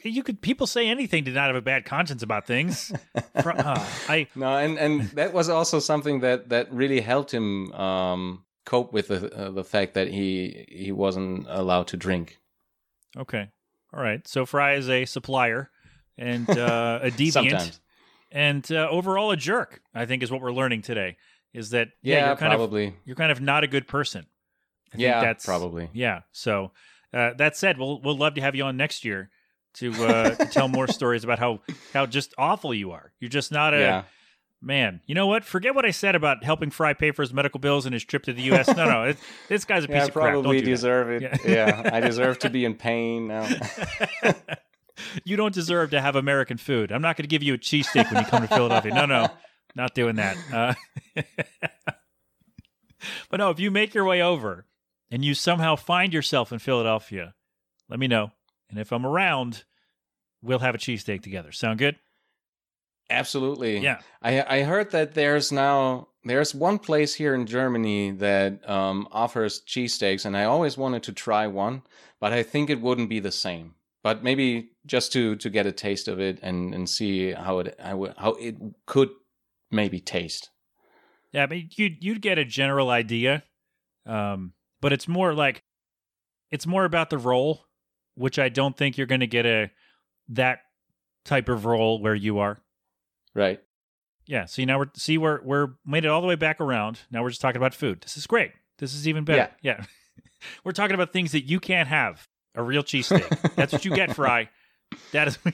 You 0.04 0.24
could 0.24 0.42
people 0.42 0.66
say 0.66 0.88
anything 0.88 1.26
to 1.26 1.32
not 1.32 1.48
have 1.48 1.58
a 1.58 1.62
bad 1.62 1.84
conscience 1.84 2.24
about 2.24 2.48
things. 2.48 2.94
Uh, 3.16 3.22
I 4.08 4.28
No, 4.36 4.56
and 4.58 4.78
and 4.78 5.02
that 5.12 5.34
was 5.34 5.50
also 5.50 5.80
something 5.80 6.22
that 6.22 6.50
that 6.50 6.72
really 6.74 7.02
helped 7.02 7.34
him 7.34 7.72
um, 7.74 8.46
cope 8.66 8.94
with 8.94 9.08
the 9.10 9.34
uh, 9.36 9.52
the 9.52 9.64
fact 9.64 9.94
that 9.94 10.08
he 10.10 10.66
he 10.70 10.92
wasn't 10.92 11.46
allowed 11.50 11.88
to 11.88 11.98
drink. 11.98 12.40
okay, 13.18 13.50
all 13.94 14.02
right. 14.02 14.28
So 14.28 14.46
Phry 14.46 14.78
is 14.78 14.90
a 14.90 15.06
supplier 15.06 15.70
and 16.18 16.50
uh, 16.50 17.00
a 17.02 17.12
deviant, 17.12 17.32
Sometimes, 17.32 17.80
and 18.32 18.72
uh, 18.72 18.88
overall 18.90 19.32
a 19.32 19.38
jerk. 19.38 19.82
I 19.94 20.06
think 20.06 20.24
is 20.24 20.32
what 20.32 20.42
we're 20.42 20.54
learning 20.54 20.82
today. 20.82 21.18
Is 21.54 21.70
that 21.70 21.90
yeah, 22.02 22.18
yeah, 22.18 22.28
you're 22.28 22.36
kind 22.38 22.54
of 22.54 22.58
probably, 22.58 22.96
you're 23.06 23.16
kind 23.16 23.32
of 23.32 23.40
not 23.42 23.64
a 23.64 23.68
good 23.68 23.88
person. 23.88 24.26
I 24.90 24.96
think 24.96 25.02
yeah, 25.02 25.22
that's 25.22 25.46
probably. 25.46 25.90
Yeah. 25.94 26.22
So 26.32 26.72
uh, 27.14 27.34
that 27.38 27.56
said, 27.56 27.78
we'll 27.78 28.02
we'll 28.02 28.18
love 28.18 28.36
to 28.36 28.42
have 28.42 28.56
you 28.56 28.64
on 28.64 28.78
next 28.78 29.06
year 29.06 29.30
to, 29.76 29.92
uh, 30.06 30.36
to 30.36 30.46
tell 30.48 30.68
more 30.68 30.88
stories 31.00 31.24
about 31.24 31.40
how 31.40 31.62
how 31.94 32.06
just 32.06 32.34
awful 32.38 32.74
you 32.74 32.92
are. 32.92 33.12
You're 33.20 33.30
just 33.30 33.52
not 33.52 33.74
a 33.74 33.80
Yeah, 33.80 34.04
man. 34.64 35.02
You 35.06 35.16
know 35.16 35.28
what? 35.28 35.44
Forget 35.44 35.76
what 35.76 35.86
I 35.86 35.92
said 35.92 36.16
about 36.16 36.44
helping 36.44 36.70
Phry 36.70 36.98
pay 36.98 37.12
for 37.12 37.22
his 37.22 37.34
medical 37.34 37.60
bills 37.60 37.86
and 37.86 37.94
his 37.94 38.04
trip 38.04 38.24
to 38.24 38.34
the 38.34 38.42
U.S. 38.44 38.68
No, 38.68 38.90
no, 38.90 39.04
it, 39.04 39.18
this 39.50 39.66
guy's 39.66 39.84
a 39.84 39.88
piece 39.88 39.96
yeah, 39.96 40.04
I 40.04 40.06
of 40.06 40.14
crap. 40.14 40.34
Don't 40.34 40.44
probably 40.44 40.60
do 40.60 40.66
that. 40.66 40.72
deserve 40.72 41.10
it. 41.12 41.22
Yeah. 41.22 41.38
Yeah. 41.46 41.90
I 41.94 42.00
deserve 42.02 42.40
to 42.40 42.50
be 42.50 42.66
in 42.66 42.76
pain 42.76 43.28
now. 43.28 43.48
you 45.24 45.36
don't 45.36 45.54
deserve 45.54 45.92
to 45.92 46.02
have 46.02 46.16
American 46.16 46.58
food. 46.58 46.92
I'm 46.92 47.02
not 47.02 47.18
going 47.18 47.24
to 47.24 47.30
give 47.30 47.44
you 47.44 47.54
a 47.54 47.58
cheesesteak 47.58 48.12
when 48.12 48.24
you 48.24 48.30
come 48.30 48.42
to 48.42 48.48
Philadelphia. 48.48 48.94
No, 48.94 49.06
no, 49.06 49.28
not 49.76 49.94
doing 49.94 50.16
that. 50.16 50.38
Uh, 50.52 50.74
but 53.30 53.38
no, 53.38 53.50
if 53.50 53.60
you 53.60 53.70
make 53.70 53.94
your 53.94 54.06
way 54.06 54.22
over 54.22 54.66
and 55.12 55.24
you 55.24 55.34
somehow 55.34 55.76
find 55.76 56.14
yourself 56.14 56.52
in 56.52 56.60
Philadelphia, 56.60 57.34
let 57.90 58.00
me 58.00 58.08
know. 58.08 58.32
And 58.70 58.80
if 58.80 58.92
I'm 58.92 59.06
around, 59.06 59.66
we'll 60.42 60.60
have 60.60 60.74
a 60.74 60.80
cheesesteak 60.80 61.22
together. 61.22 61.52
Sound 61.52 61.80
good? 61.80 61.98
Absolutely. 63.10 63.80
Yeah. 63.80 64.00
I 64.22 64.60
I 64.60 64.64
heard 64.64 64.92
that 64.92 65.14
there's 65.14 65.52
now 65.52 66.08
there's 66.24 66.56
one 66.56 66.80
place 66.80 67.14
here 67.14 67.36
in 67.36 67.46
Germany 67.46 68.12
that 68.12 68.68
um, 68.70 69.08
offers 69.12 69.62
cheesesteaks, 69.62 70.26
and 70.26 70.38
I 70.38 70.46
always 70.46 70.78
wanted 70.78 71.04
to 71.04 71.14
try 71.14 71.48
one, 71.48 71.84
but 72.20 72.32
I 72.32 72.44
think 72.44 72.70
it 72.70 72.82
wouldn't 72.82 73.10
be 73.10 73.20
the 73.20 73.32
same. 73.32 73.76
But 74.04 74.24
maybe 74.24 74.72
just 74.86 75.14
to 75.14 75.36
to 75.38 75.50
get 75.50 75.66
a 75.66 75.72
taste 75.72 76.08
of 76.08 76.20
it 76.20 76.40
and 76.42 76.74
and 76.74 76.90
see 76.90 77.32
how 77.32 77.60
it 77.60 77.76
how 77.80 78.04
it, 78.06 78.16
how 78.18 78.32
it 78.34 78.56
could 78.86 79.10
maybe 79.72 80.00
taste. 80.00 80.50
Yeah, 81.32 81.48
but 81.48 81.78
you'd 81.78 82.04
you'd 82.04 82.22
get 82.22 82.38
a 82.38 82.46
general 82.46 82.90
idea, 82.90 83.44
um, 84.06 84.54
but 84.82 84.94
it's 84.94 85.08
more 85.08 85.34
like 85.34 85.64
it's 86.52 86.68
more 86.68 86.86
about 86.86 87.10
the 87.10 87.18
role, 87.18 87.66
which 88.16 88.38
I 88.38 88.50
don't 88.50 88.78
think 88.78 88.98
you're 88.98 89.08
going 89.08 89.22
to 89.22 89.28
get 89.28 89.46
a 89.46 89.72
that 90.30 90.60
type 91.26 91.50
of 91.50 91.66
role 91.66 92.02
where 92.02 92.16
you 92.16 92.40
are. 92.40 92.62
Right. 93.36 93.62
Yeah. 94.26 94.46
See 94.46 94.66
now 94.66 94.80
we're 94.80 94.90
see 94.96 95.18
we're 95.18 95.42
we're 95.44 95.70
made 95.86 96.06
it 96.06 96.08
all 96.10 96.22
the 96.22 96.28
way 96.28 96.36
back 96.36 96.62
around. 96.62 97.00
Now 97.12 97.24
we're 97.24 97.30
just 97.30 97.42
talking 97.42 97.58
about 97.58 97.74
food. 97.74 98.02
This 98.02 98.16
is 98.18 98.28
great. 98.28 98.52
This 98.78 98.94
is 98.94 99.08
even 99.08 99.24
better. 99.24 99.50
Yeah. 99.62 99.84
we're 100.64 100.72
talking 100.72 100.94
about 100.96 101.12
things 101.12 101.32
that 101.34 101.42
you 101.42 101.60
can't 101.60 101.88
have. 101.90 102.28
A 102.56 102.62
real 102.62 102.84
cheesesteak. 102.84 103.56
That's 103.56 103.74
what 103.74 103.84
you 103.84 103.96
get, 103.96 104.10
Phry. 104.16 104.48
That 105.12 105.28
is 105.28 105.40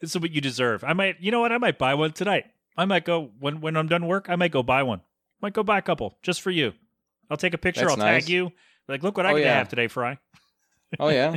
This 0.00 0.10
is 0.16 0.18
what 0.18 0.32
you 0.32 0.40
deserve. 0.40 0.82
I 0.82 0.94
might 0.94 1.20
you 1.20 1.30
know 1.30 1.40
what? 1.40 1.52
I 1.52 1.58
might 1.58 1.78
buy 1.78 1.94
one 1.94 2.12
tonight. 2.12 2.46
I 2.76 2.86
might 2.86 3.04
go 3.04 3.30
when 3.38 3.60
when 3.60 3.76
I'm 3.76 3.86
done 3.86 4.06
work, 4.06 4.26
I 4.28 4.36
might 4.36 4.50
go 4.50 4.62
buy 4.62 4.82
one. 4.82 5.00
Might 5.40 5.52
go 5.52 5.62
buy 5.62 5.78
a 5.78 5.82
couple 5.82 6.18
just 6.22 6.40
for 6.42 6.50
you. 6.50 6.72
I'll 7.30 7.36
take 7.36 7.54
a 7.54 7.58
picture, 7.58 7.82
That's 7.82 7.92
I'll 7.92 7.96
nice. 7.98 8.24
tag 8.24 8.28
you. 8.30 8.50
Like, 8.88 9.02
look 9.04 9.16
what 9.16 9.26
I 9.26 9.30
Oh, 9.32 9.36
get 9.36 9.42
to 9.42 9.46
yeah. 9.46 9.54
have 9.58 9.68
today, 9.68 9.86
Phry. 9.86 10.18
Oh 10.98 11.08
yeah. 11.08 11.36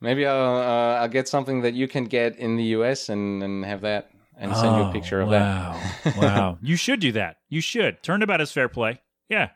Maybe 0.00 0.26
I'll 0.26 0.56
uh, 0.56 1.00
I'll 1.02 1.08
get 1.08 1.28
something 1.28 1.62
that 1.62 1.74
you 1.74 1.88
can 1.88 2.04
get 2.04 2.36
in 2.38 2.56
the 2.56 2.64
U.S. 2.78 3.08
and 3.08 3.42
and 3.42 3.64
have 3.64 3.80
that 3.82 4.10
and 4.36 4.54
send 4.56 4.76
you 4.76 4.82
a 4.84 4.92
picture 4.92 5.20
of 5.20 5.28
Oh, 5.28 5.32
wow. 5.32 5.80
wow. 6.16 6.58
You 6.62 6.76
should 6.76 7.00
do 7.00 7.12
that. 7.12 7.36
You 7.48 7.60
should. 7.60 8.02
Turnabout 8.02 8.40
is 8.40 8.50
fair 8.52 8.68
play. 8.68 9.00
Yeah. 9.28 9.50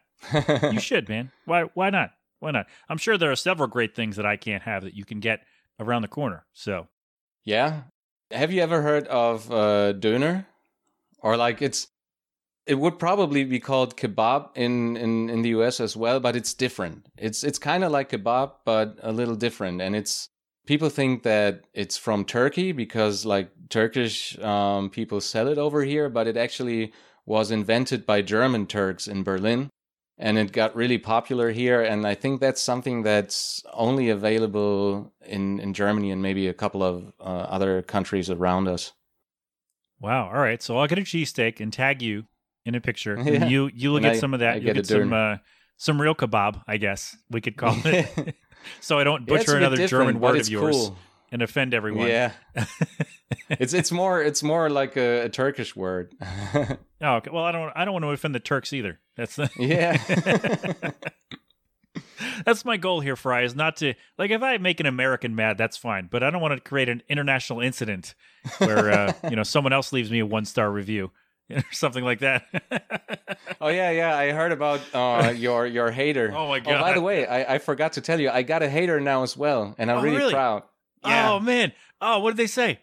You 0.72 0.80
should, 0.88 1.09
man. 1.09 1.30
Why 1.47 1.62
why 1.74 1.90
not? 1.90 2.11
Why 2.40 2.51
not? 2.51 2.66
I'm 2.88 2.99
sure 2.99 3.16
there 3.16 3.30
are 3.32 3.36
several 3.36 3.68
great 3.68 3.95
things 3.95 4.16
that 4.16 4.26
I 4.26 4.36
can't 4.36 4.62
have 4.64 4.82
that 4.84 4.95
you 4.95 5.05
can 5.05 5.20
get 5.20 5.40
around 5.80 6.03
the 6.03 6.09
corner. 6.09 6.45
So 6.53 6.88
Yeah. 7.45 7.82
Have 8.30 8.53
you 8.53 8.62
ever 8.62 8.82
heard 8.82 9.07
of 9.09 9.51
uh, 9.51 9.92
döner? 9.95 10.47
Or 11.20 11.36
like 11.36 11.62
it's 11.62 11.88
it 12.66 12.74
would 12.78 12.99
probably 12.99 13.45
be 13.45 13.61
called 13.61 13.97
kebab 13.97 14.49
in, 14.55 14.97
in, 14.97 15.28
in 15.28 15.42
the 15.42 15.51
US 15.51 15.80
as 15.80 15.97
well, 15.97 16.18
but 16.20 16.34
it's 16.36 16.55
different. 16.55 17.07
It's 17.16 17.42
it's 17.45 17.59
kind 17.59 17.84
of 17.84 17.92
like 17.92 18.11
kebab, 18.11 18.53
but 18.64 18.99
a 19.03 19.12
little 19.12 19.36
different. 19.36 19.80
And 19.82 19.95
it's 19.97 20.28
people 20.67 20.89
think 20.89 21.23
that 21.23 21.65
it's 21.73 21.97
from 21.97 22.25
Turkey 22.25 22.73
because 22.73 23.25
like 23.25 23.51
Turkish 23.69 24.39
um, 24.41 24.91
people 24.91 25.21
sell 25.21 25.49
it 25.49 25.59
over 25.59 25.83
here, 25.85 26.09
but 26.09 26.27
it 26.27 26.37
actually 26.37 26.93
was 27.27 27.51
invented 27.51 28.05
by 28.07 28.23
German 28.23 28.67
Turks 28.67 29.07
in 29.09 29.23
Berlin. 29.23 29.71
And 30.17 30.39
it 30.39 30.53
got 30.53 30.77
really 30.77 30.99
popular 30.99 31.51
here, 31.51 31.83
and 31.83 32.07
I 32.07 32.15
think 32.15 32.41
that's 32.41 32.62
something 32.62 33.03
that's 33.03 33.65
only 33.73 34.11
available 34.11 35.12
in, 35.27 35.59
in 35.59 35.75
Germany 35.75 36.12
and 36.12 36.23
maybe 36.23 36.47
a 36.47 36.55
couple 36.55 36.85
of 36.85 37.12
uh, 37.19 37.25
other 37.25 37.83
countries 37.83 38.31
around 38.31 38.69
us. 38.69 38.93
wow. 40.01 40.27
All 40.27 40.41
right. 40.41 40.62
So 40.62 40.79
I'll 40.79 40.87
get 40.87 40.99
a 41.01 41.03
cheesesteak 41.03 41.59
and 41.59 41.73
tag 41.73 42.01
you 42.01 42.27
in 42.65 42.77
a 42.77 42.81
picture. 42.81 43.17
Yeah. 43.25 43.43
And 43.43 43.51
you 43.51 43.71
you'll 43.75 43.99
get 43.99 44.17
some 44.17 44.35
of 44.35 44.41
that. 44.41 44.55
I 44.55 44.57
You'll 44.59 44.67
get 44.67 44.77
get 44.77 44.87
some 44.87 45.12
uh, 45.12 45.37
some 45.79 46.01
real 46.01 46.15
kebab, 46.15 46.62
I 46.69 46.77
guess 46.77 47.17
we 47.29 47.41
could 47.41 47.57
call 47.57 47.75
it. 47.85 48.37
so 48.81 48.99
I 48.99 49.05
don't 49.05 49.27
butcher 49.27 49.53
bit 49.53 49.57
another 49.57 49.87
German 49.87 50.21
word 50.21 50.41
of 50.41 50.49
yours 50.49 50.77
cool. 50.77 50.97
and 51.33 51.43
offend 51.43 51.75
everyone. 51.75 52.09
Yeah, 52.09 52.33
it's 53.51 53.75
it's 53.75 53.93
more 53.93 54.23
it's 54.23 54.43
more 54.43 54.71
like 54.71 54.97
a, 54.97 55.23
a 55.23 55.29
Turkish 55.29 55.75
word. 55.77 56.15
Oh, 57.07 57.17
okay. 57.17 57.29
Well, 57.31 57.45
I 57.45 57.53
don't 57.53 57.71
I 57.77 57.85
don't 57.85 57.93
want 57.93 58.05
to 58.05 58.11
offend 58.12 58.35
the 58.35 58.41
Turks 58.41 58.73
either. 58.73 58.99
That's 59.15 59.37
the 59.37 59.51
yeah, 59.59 59.99
That's 62.47 62.65
my 62.65 62.79
goal 62.79 63.01
here, 63.01 63.15
Phry, 63.15 63.45
is 63.45 63.55
not 63.55 63.77
to 63.79 63.93
like 64.17 64.31
if 64.31 64.43
I 64.43 64.57
make 64.57 64.81
an 64.81 64.87
American 64.87 65.35
mad, 65.35 65.59
that's 65.59 65.77
fine. 65.77 66.09
But 66.11 66.23
I 66.23 66.31
don't 66.31 66.41
want 66.41 66.55
to 66.55 66.61
create 66.61 66.89
an 66.89 67.03
international 67.11 67.61
incident 67.61 68.15
where 68.57 68.91
uh, 68.91 69.12
you 69.29 69.37
know 69.37 69.43
someone 69.43 69.75
else 69.75 69.93
leaves 69.93 70.11
me 70.11 70.21
a 70.21 70.27
one 70.27 70.47
star 70.47 70.71
review 70.71 71.11
or 71.51 71.62
something 71.72 72.05
like 72.05 72.20
that. 72.20 72.45
oh 73.61 73.68
yeah, 73.68 73.90
yeah. 73.90 74.16
I 74.16 74.30
heard 74.32 74.53
about 74.53 74.80
uh, 74.95 75.30
your 75.36 75.66
your 75.66 75.90
hater. 75.90 76.32
Oh, 76.34 76.49
my 76.49 76.59
Oh, 76.61 76.80
by 76.80 76.92
the 76.95 77.01
way, 77.01 77.26
I, 77.26 77.55
I 77.55 77.59
forgot 77.59 77.95
to 77.95 78.01
tell 78.01 78.20
you, 78.20 78.30
I 78.30 78.42
got 78.42 78.62
a 78.62 78.68
hater 78.68 79.01
now 79.01 79.22
as 79.22 79.36
well, 79.36 79.74
and 79.78 79.90
I'm 79.90 79.99
Oh, 79.99 80.03
really, 80.03 80.16
really? 80.16 80.32
proud. 80.32 80.62
Yeah. 81.05 81.32
Oh 81.32 81.40
man. 81.40 81.72
Oh, 82.01 82.20
what 82.20 82.30
did 82.30 82.38
they 82.38 82.47
say? 82.47 82.80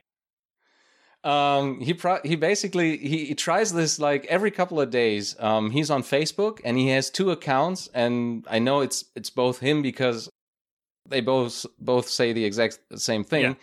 Um, 1.23 1.79
he 1.81 1.93
pro- 1.93 2.21
he 2.23 2.35
basically 2.35 2.97
he, 2.97 3.25
he 3.25 3.35
tries 3.35 3.71
this 3.71 3.99
like 3.99 4.25
every 4.25 4.49
couple 4.49 4.81
of 4.81 4.89
days. 4.89 5.35
Um, 5.39 5.69
he's 5.69 5.91
on 5.91 6.01
Facebook 6.01 6.59
and 6.65 6.77
he 6.77 6.87
has 6.89 7.09
two 7.11 7.29
accounts, 7.29 7.89
and 7.93 8.45
I 8.49 8.57
know 8.59 8.81
it's 8.81 9.05
it's 9.15 9.29
both 9.29 9.59
him 9.59 9.83
because 9.83 10.29
they 11.07 11.21
both 11.21 11.65
both 11.79 12.07
say 12.09 12.33
the 12.33 12.43
exact 12.45 12.79
same 12.95 13.23
thing. 13.23 13.41
Yeah. 13.41 13.53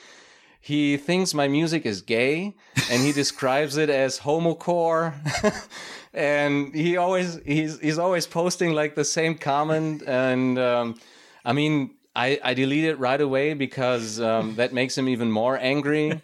He 0.60 0.96
thinks 0.96 1.34
my 1.34 1.48
music 1.48 1.86
is 1.86 2.02
gay 2.02 2.54
and 2.90 3.02
he 3.02 3.12
describes 3.12 3.76
it 3.76 3.90
as 3.90 4.20
homocore. 4.20 5.14
And 6.14 6.74
he 6.74 6.96
always 6.96 7.38
he's 7.44 7.78
he's 7.80 7.98
always 7.98 8.26
posting 8.26 8.72
like 8.72 8.94
the 8.94 9.04
same 9.04 9.36
comment 9.36 10.02
and 10.06 10.58
um, 10.58 10.98
i 11.44 11.52
mean 11.52 11.94
I, 12.16 12.40
I 12.42 12.54
delete 12.54 12.84
it 12.84 12.98
right 12.98 13.20
away 13.20 13.54
because 13.54 14.18
um, 14.18 14.54
that 14.56 14.72
makes 14.72 14.98
him 14.98 15.08
even 15.08 15.30
more 15.30 15.56
angry. 15.56 16.20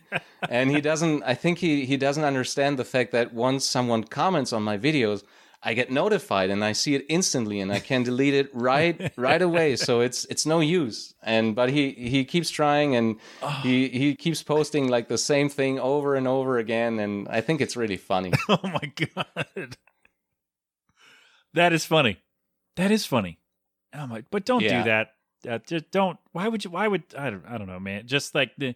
And 0.49 0.71
he 0.71 0.81
doesn't 0.81 1.23
i 1.23 1.35
think 1.35 1.59
he, 1.59 1.85
he 1.85 1.97
doesn't 1.97 2.25
understand 2.25 2.79
the 2.79 2.85
fact 2.85 3.13
that 3.13 3.35
once 3.35 3.65
someone 3.67 4.05
comments 4.05 4.53
on 4.53 4.63
my 4.63 4.79
videos 4.79 5.23
I 5.67 5.73
get 5.73 5.91
notified 5.91 6.51
and 6.51 6.63
I 6.63 6.73
see 6.73 6.95
it 6.95 7.07
instantly 7.09 7.61
and 7.61 7.73
I 7.73 7.81
can 7.81 8.03
delete 8.03 8.35
it 8.35 8.51
right 8.53 9.13
right 9.17 9.41
away. 9.41 9.77
So 9.77 10.01
it's 10.01 10.27
it's 10.27 10.45
no 10.45 10.61
use. 10.61 11.15
And 11.23 11.55
but 11.55 11.71
he 11.71 11.93
he 11.93 12.25
keeps 12.25 12.51
trying 12.51 12.95
and 12.95 13.17
oh. 13.43 13.49
he 13.63 13.89
he 13.89 14.15
keeps 14.15 14.43
posting 14.43 14.89
like 14.89 15.09
the 15.09 15.19
same 15.19 15.49
thing 15.49 15.79
over 15.81 16.15
and 16.15 16.29
over 16.29 16.59
again 16.59 16.99
and 16.99 17.27
I 17.29 17.41
think 17.41 17.63
it's 17.63 17.77
really 17.77 17.97
funny. 17.97 18.33
oh 18.49 18.59
my 18.63 18.93
god. 18.95 19.77
That 21.55 21.73
is 21.73 21.87
funny. 21.87 22.19
That 22.77 22.91
is 22.91 23.07
funny. 23.07 23.39
Oh 23.95 24.07
my 24.07 24.25
but 24.31 24.45
don't 24.45 24.63
yeah. 24.63 24.79
do 24.79 24.85
that. 24.91 25.15
Uh, 25.49 25.59
just 25.67 25.91
don't 25.91 26.19
why 26.33 26.47
would 26.47 26.65
you 26.65 26.71
why 26.71 26.87
would 26.87 27.05
I 27.17 27.31
don't 27.31 27.45
I 27.49 27.57
don't 27.57 27.69
know, 27.69 27.81
man. 27.81 28.07
Just 28.07 28.35
like 28.35 28.53
the 28.59 28.75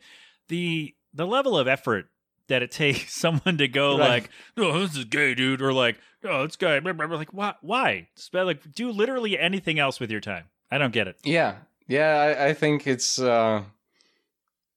the 0.48 0.94
the 1.12 1.26
level 1.26 1.58
of 1.58 1.68
effort 1.68 2.06
that 2.48 2.62
it 2.62 2.70
takes 2.70 3.14
someone 3.20 3.58
to 3.58 3.68
go 3.68 3.98
right. 3.98 4.08
like, 4.08 4.30
"Oh, 4.56 4.80
this 4.80 4.96
is 4.96 5.04
gay, 5.04 5.34
dude," 5.34 5.62
or 5.62 5.72
like, 5.72 5.98
"Oh, 6.24 6.44
it's 6.44 6.56
gay." 6.56 6.80
Like, 6.80 7.32
why? 7.32 7.54
Why? 7.60 8.08
Like, 8.32 8.72
do 8.74 8.90
literally 8.90 9.38
anything 9.38 9.78
else 9.78 10.00
with 10.00 10.10
your 10.10 10.20
time. 10.20 10.44
I 10.70 10.78
don't 10.78 10.92
get 10.92 11.08
it. 11.08 11.16
Yeah, 11.24 11.56
yeah. 11.86 12.34
I, 12.38 12.48
I 12.48 12.54
think 12.54 12.86
it's 12.86 13.18
uh, 13.18 13.62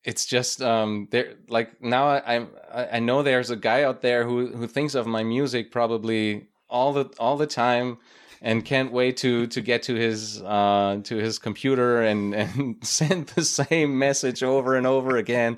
it's 0.04 0.26
just 0.26 0.62
um, 0.62 1.08
there. 1.12 1.36
Like 1.50 1.82
now, 1.82 2.08
I 2.08 2.48
I 2.72 3.00
know 3.00 3.24
there's 3.24 3.50
a 3.50 3.56
guy 3.56 3.84
out 3.84 4.02
there 4.02 4.26
who 4.26 4.48
who 4.48 4.68
thinks 4.68 4.96
of 4.96 5.08
my 5.08 5.24
music 5.24 5.72
probably 5.72 6.48
all 6.70 6.94
the 6.94 7.06
all 7.20 7.38
the 7.38 7.48
time 7.48 7.98
and 8.42 8.66
can't 8.66 8.92
wait 8.92 9.18
to 9.18 9.48
to 9.48 9.62
get 9.62 9.84
to 9.84 9.96
his 9.96 10.42
uh, 10.42 11.00
to 11.04 11.16
his 11.18 11.38
computer 11.38 12.02
and 12.02 12.34
and 12.36 12.78
send 12.86 13.28
the 13.28 13.46
same 13.46 13.98
message 13.98 14.44
over 14.44 14.76
and 14.76 14.88
over 14.88 15.18
again, 15.18 15.58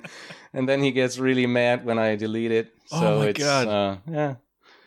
and 0.52 0.68
then 0.68 0.82
he 0.82 0.92
gets 0.92 1.18
really 1.18 1.46
mad 1.46 1.84
when 1.84 1.98
I 1.98 2.16
delete 2.16 2.52
it. 2.52 2.74
Oh 2.92 3.00
so 3.00 3.06
oh 3.06 3.18
my 3.20 3.26
it's, 3.28 3.38
god! 3.38 3.68
Uh, 3.68 3.96
yeah, 4.06 4.34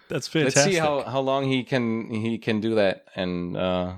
that's 0.10 0.28
fantastic. 0.28 0.56
Let's 0.58 0.76
see 0.76 0.80
how 0.80 1.02
how 1.04 1.22
long 1.22 1.46
he 1.46 1.64
can 1.64 2.10
he 2.12 2.38
can 2.38 2.62
do 2.62 2.76
that 2.76 3.06
and. 3.16 3.58
Uh, 3.58 3.94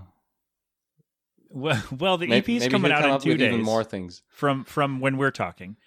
well, 1.51 1.81
well, 1.99 2.17
the 2.19 2.27
maybe, 2.27 2.57
EP's 2.57 2.61
maybe 2.65 2.71
coming 2.71 2.91
out 2.91 3.05
in 3.05 3.19
two 3.19 3.35
days. 3.35 3.47
Even 3.47 3.63
more 3.63 3.83
things 3.83 4.21
from 4.29 4.63
from 4.65 4.99
when 4.99 5.17
we're 5.17 5.31
talking, 5.31 5.77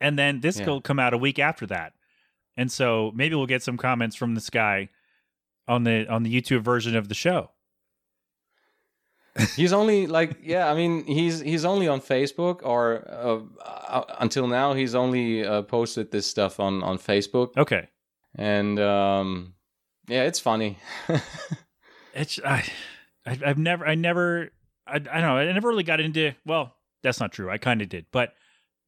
and 0.00 0.18
then 0.18 0.40
this 0.40 0.58
yeah. 0.58 0.66
will 0.66 0.80
come 0.80 0.98
out 0.98 1.12
a 1.12 1.18
week 1.18 1.38
after 1.38 1.66
that, 1.66 1.92
and 2.56 2.72
so 2.72 3.12
maybe 3.14 3.34
we'll 3.34 3.44
get 3.44 3.62
some 3.62 3.76
comments 3.76 4.16
from 4.16 4.34
this 4.34 4.48
guy 4.48 4.88
on 5.68 5.84
the 5.84 6.08
on 6.08 6.22
the 6.22 6.34
YouTube 6.34 6.62
version 6.62 6.96
of 6.96 7.10
the 7.10 7.14
show 7.14 7.50
he's 9.56 9.72
only 9.72 10.06
like 10.06 10.38
yeah 10.42 10.70
i 10.70 10.74
mean 10.74 11.04
he's 11.04 11.40
he's 11.40 11.64
only 11.64 11.86
on 11.88 12.00
facebook 12.00 12.60
or 12.62 13.04
uh, 13.08 13.40
uh, 13.64 14.04
until 14.18 14.46
now 14.46 14.72
he's 14.72 14.94
only 14.94 15.44
uh, 15.44 15.62
posted 15.62 16.10
this 16.10 16.26
stuff 16.26 16.58
on 16.58 16.82
on 16.82 16.98
facebook 16.98 17.56
okay 17.56 17.88
and 18.36 18.78
um 18.80 19.54
yeah 20.08 20.24
it's 20.24 20.40
funny 20.40 20.78
it's 22.14 22.40
I, 22.44 22.64
I 23.26 23.34
have 23.34 23.58
never 23.58 23.86
i 23.86 23.94
never 23.94 24.50
I, 24.86 24.96
I 24.96 24.98
don't 24.98 25.20
know 25.20 25.36
i 25.36 25.52
never 25.52 25.68
really 25.68 25.84
got 25.84 26.00
into 26.00 26.32
well 26.44 26.74
that's 27.02 27.20
not 27.20 27.32
true 27.32 27.50
i 27.50 27.58
kind 27.58 27.82
of 27.82 27.88
did 27.88 28.06
but 28.12 28.34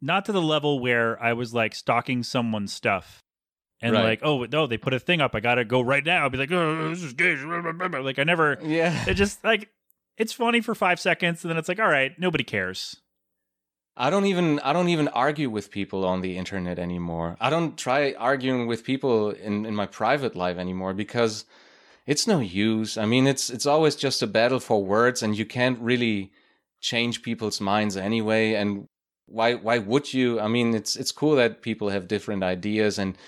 not 0.01 0.25
to 0.25 0.33
the 0.33 0.43
level 0.43 0.81
where 0.81 1.23
i 1.23 1.33
was 1.33 1.55
like 1.55 1.75
stalking 1.75 2.23
someone's 2.23 2.73
stuff 2.73 3.23
and 3.83 3.95
right. 3.95 4.05
like, 4.05 4.21
oh 4.23 4.45
no, 4.45 4.69
they 4.69 4.79
put 4.79 4.95
a 4.95 5.01
thing 5.01 5.21
up. 5.21 5.35
I 5.35 5.41
gotta 5.41 5.65
go 5.65 5.81
right 5.81 6.05
now. 6.07 6.23
I'll 6.23 6.31
be 6.31 6.39
like, 6.39 6.53
oh, 6.53 6.89
this 6.89 7.03
is 7.03 7.13
gay. 7.15 7.35
Like 7.43 8.19
I 8.21 8.23
never. 8.23 8.57
Yeah. 8.63 9.05
It 9.09 9.15
just 9.15 9.43
like 9.45 9.71
it's 10.17 10.33
funny 10.33 10.61
for 10.61 10.75
five 10.75 11.01
seconds, 11.01 11.43
and 11.43 11.51
then 11.51 11.59
it's 11.59 11.69
like, 11.69 11.81
all 11.81 11.89
right, 11.89 12.13
nobody 12.19 12.45
cares. 12.45 12.97
I 13.97 14.09
don't 14.09 14.25
even 14.25 14.59
I 14.61 14.73
don't 14.73 14.89
even 14.89 15.09
argue 15.09 15.51
with 15.51 15.71
people 15.71 16.05
on 16.07 16.23
the 16.23 16.39
internet 16.39 16.79
anymore. 16.79 17.37
I 17.41 17.51
don't 17.51 17.77
try 17.77 18.15
arguing 18.15 18.67
with 18.67 18.85
people 18.85 19.31
in, 19.31 19.67
in 19.67 19.75
my 19.75 19.87
private 19.87 20.35
life 20.35 20.57
anymore 20.57 20.95
because 20.95 21.45
it's 22.07 22.27
no 22.27 22.41
use. 22.41 22.97
I 22.97 23.05
mean 23.05 23.27
it's 23.27 23.51
it's 23.51 23.67
always 23.67 23.95
just 23.95 24.23
a 24.23 24.27
battle 24.27 24.61
for 24.61 24.83
words 24.83 25.23
and 25.23 25.37
you 25.37 25.45
can't 25.45 25.79
really 25.79 26.33
change 26.81 27.23
people's 27.23 27.61
minds 27.61 27.97
anyway 27.97 28.55
and 28.55 28.87
why 29.27 29.55
why 29.55 29.79
would 29.79 30.15
you? 30.15 30.41
I 30.41 30.49
mean 30.49 30.75
it's 30.75 30.97
it's 30.97 31.13
cool 31.13 31.37
that 31.37 31.61
people 31.61 31.91
have 31.91 32.09
different 32.09 32.43
ideas 32.43 32.99
and 32.99 33.19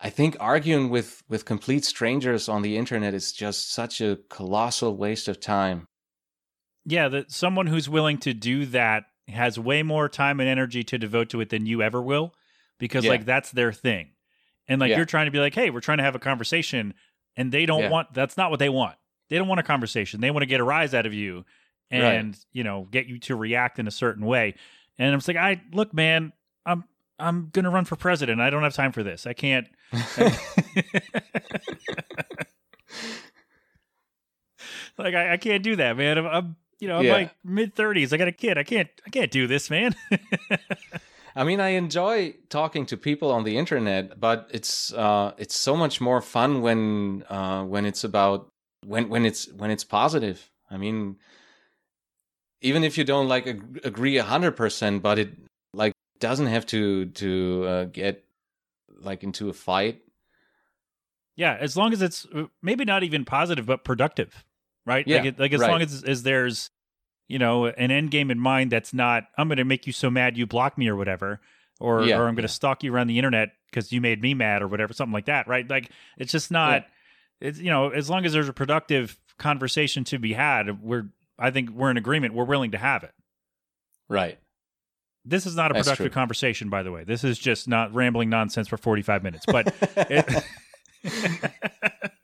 I 0.00 0.08
think 0.08 0.36
arguing 0.40 0.88
with 0.88 1.22
with 1.28 1.44
complete 1.44 1.84
strangers 1.84 2.48
on 2.48 2.62
the 2.62 2.78
internet 2.78 3.12
is 3.12 3.30
just 3.30 3.70
such 3.72 4.00
a 4.00 4.18
colossal 4.30 4.96
waste 4.96 5.28
of 5.28 5.38
time 5.38 5.86
yeah, 6.84 7.08
that 7.08 7.32
someone 7.32 7.66
who's 7.66 7.88
willing 7.88 8.18
to 8.18 8.34
do 8.34 8.66
that 8.66 9.04
has 9.28 9.58
way 9.58 9.82
more 9.82 10.08
time 10.08 10.40
and 10.40 10.48
energy 10.48 10.84
to 10.84 10.98
devote 10.98 11.30
to 11.30 11.40
it 11.40 11.48
than 11.48 11.66
you 11.66 11.82
ever 11.82 12.02
will 12.02 12.34
because 12.78 13.04
yeah. 13.04 13.10
like 13.10 13.24
that's 13.24 13.50
their 13.50 13.72
thing. 13.72 14.10
And 14.68 14.80
like 14.80 14.90
yeah. 14.90 14.96
you're 14.96 15.06
trying 15.06 15.26
to 15.26 15.30
be 15.30 15.38
like, 15.38 15.54
"Hey, 15.54 15.70
we're 15.70 15.80
trying 15.80 15.98
to 15.98 16.04
have 16.04 16.14
a 16.14 16.18
conversation." 16.20 16.94
And 17.36 17.50
they 17.50 17.66
don't 17.66 17.82
yeah. 17.82 17.90
want 17.90 18.14
that's 18.14 18.36
not 18.36 18.50
what 18.50 18.58
they 18.58 18.68
want. 18.68 18.96
They 19.28 19.36
don't 19.38 19.48
want 19.48 19.60
a 19.60 19.64
conversation. 19.64 20.20
They 20.20 20.30
want 20.30 20.42
to 20.42 20.46
get 20.46 20.60
a 20.60 20.64
rise 20.64 20.94
out 20.94 21.06
of 21.06 21.14
you 21.14 21.44
and, 21.90 22.28
right. 22.28 22.46
you 22.52 22.62
know, 22.62 22.86
get 22.90 23.06
you 23.06 23.18
to 23.20 23.34
react 23.34 23.78
in 23.78 23.88
a 23.88 23.90
certain 23.90 24.24
way. 24.24 24.54
And 24.98 25.12
I'm 25.12 25.20
like, 25.26 25.36
"I 25.36 25.60
look, 25.72 25.92
man, 25.92 26.32
I'm 26.64 26.84
I'm 27.18 27.48
going 27.52 27.64
to 27.64 27.70
run 27.70 27.84
for 27.84 27.96
president. 27.96 28.40
I 28.40 28.50
don't 28.50 28.62
have 28.62 28.74
time 28.74 28.92
for 28.92 29.02
this. 29.02 29.26
I 29.26 29.32
can't 29.32 29.68
like 34.98 35.14
I, 35.14 35.32
I, 35.32 35.36
can't 35.36 35.62
do 35.62 35.76
that, 35.76 35.96
man. 35.96 36.18
I'm, 36.18 36.26
I'm 36.26 36.56
you 36.80 36.88
know, 36.88 36.98
I'm 36.98 37.04
yeah. 37.04 37.12
like 37.12 37.34
mid 37.44 37.74
thirties. 37.74 38.12
I 38.12 38.16
got 38.16 38.28
a 38.28 38.32
kid. 38.32 38.58
I 38.58 38.62
can't 38.62 38.88
I 39.06 39.10
can't 39.10 39.30
do 39.30 39.46
this, 39.46 39.70
man. 39.70 39.94
I 41.36 41.42
mean, 41.42 41.60
I 41.60 41.70
enjoy 41.70 42.34
talking 42.48 42.86
to 42.86 42.96
people 42.96 43.32
on 43.32 43.44
the 43.44 43.56
internet, 43.56 44.20
but 44.20 44.48
it's 44.52 44.92
uh, 44.92 45.32
it's 45.36 45.56
so 45.56 45.76
much 45.76 46.00
more 46.00 46.20
fun 46.20 46.60
when 46.62 47.24
uh, 47.28 47.64
when 47.64 47.84
it's 47.84 48.04
about 48.04 48.48
when 48.86 49.08
when 49.08 49.24
it's 49.24 49.50
when 49.52 49.70
it's 49.70 49.84
positive. 49.84 50.50
I 50.70 50.76
mean, 50.76 51.16
even 52.60 52.84
if 52.84 52.96
you 52.96 53.04
don't 53.04 53.28
like 53.28 53.46
ag- 53.46 53.80
agree 53.82 54.16
a 54.16 54.22
hundred 54.22 54.52
percent, 54.52 55.02
but 55.02 55.18
it 55.18 55.30
like 55.72 55.92
doesn't 56.20 56.46
have 56.46 56.66
to 56.66 57.06
to 57.06 57.64
uh, 57.66 57.84
get 57.86 58.24
like 59.00 59.24
into 59.24 59.48
a 59.48 59.52
fight. 59.52 60.02
Yeah, 61.36 61.56
as 61.58 61.76
long 61.76 61.92
as 61.92 62.00
it's 62.00 62.26
uh, 62.32 62.44
maybe 62.62 62.84
not 62.84 63.02
even 63.02 63.24
positive, 63.24 63.66
but 63.66 63.82
productive 63.82 64.44
right? 64.86 65.06
Yeah, 65.06 65.22
like, 65.22 65.38
like 65.38 65.52
as 65.52 65.60
right. 65.60 65.70
long 65.70 65.82
as 65.82 66.02
as 66.04 66.22
there's 66.22 66.70
you 67.28 67.38
know 67.38 67.66
an 67.66 67.90
end 67.90 68.10
game 68.10 68.30
in 68.30 68.38
mind 68.38 68.72
that's 68.72 68.92
not 68.92 69.24
I'm 69.38 69.48
going 69.48 69.58
to 69.58 69.64
make 69.64 69.86
you 69.86 69.92
so 69.92 70.10
mad 70.10 70.36
you 70.36 70.46
block 70.46 70.78
me 70.78 70.88
or 70.88 70.96
whatever, 70.96 71.40
or 71.80 72.04
yeah, 72.04 72.16
or 72.16 72.28
I'm 72.28 72.34
going 72.34 72.36
to 72.36 72.42
yeah. 72.42 72.48
stalk 72.48 72.82
you 72.82 72.94
around 72.94 73.06
the 73.06 73.18
internet 73.18 73.50
because 73.70 73.92
you 73.92 74.00
made 74.00 74.22
me 74.22 74.34
mad 74.34 74.62
or 74.62 74.68
whatever, 74.68 74.92
something 74.92 75.12
like 75.12 75.26
that, 75.26 75.48
right? 75.48 75.68
Like 75.68 75.90
it's 76.18 76.32
just 76.32 76.50
not. 76.50 76.86
It's 77.40 77.58
you 77.58 77.70
know 77.70 77.90
as 77.90 78.08
long 78.08 78.24
as 78.24 78.32
there's 78.32 78.48
a 78.48 78.52
productive 78.52 79.18
conversation 79.38 80.04
to 80.04 80.18
be 80.18 80.32
had, 80.32 80.82
we're 80.82 81.08
I 81.38 81.50
think 81.50 81.70
we're 81.70 81.90
in 81.90 81.96
agreement. 81.96 82.34
We're 82.34 82.44
willing 82.44 82.70
to 82.72 82.78
have 82.78 83.02
it. 83.02 83.12
Right. 84.08 84.38
This 85.24 85.46
is 85.46 85.56
not 85.56 85.70
a 85.70 85.74
productive 85.74 86.12
conversation, 86.12 86.68
by 86.68 86.82
the 86.82 86.92
way. 86.92 87.04
This 87.04 87.24
is 87.24 87.38
just 87.38 87.66
not 87.66 87.94
rambling 87.94 88.28
nonsense 88.28 88.68
for 88.68 88.76
45 88.76 89.22
minutes. 89.22 89.46
But 89.46 89.74
it, 89.96 90.44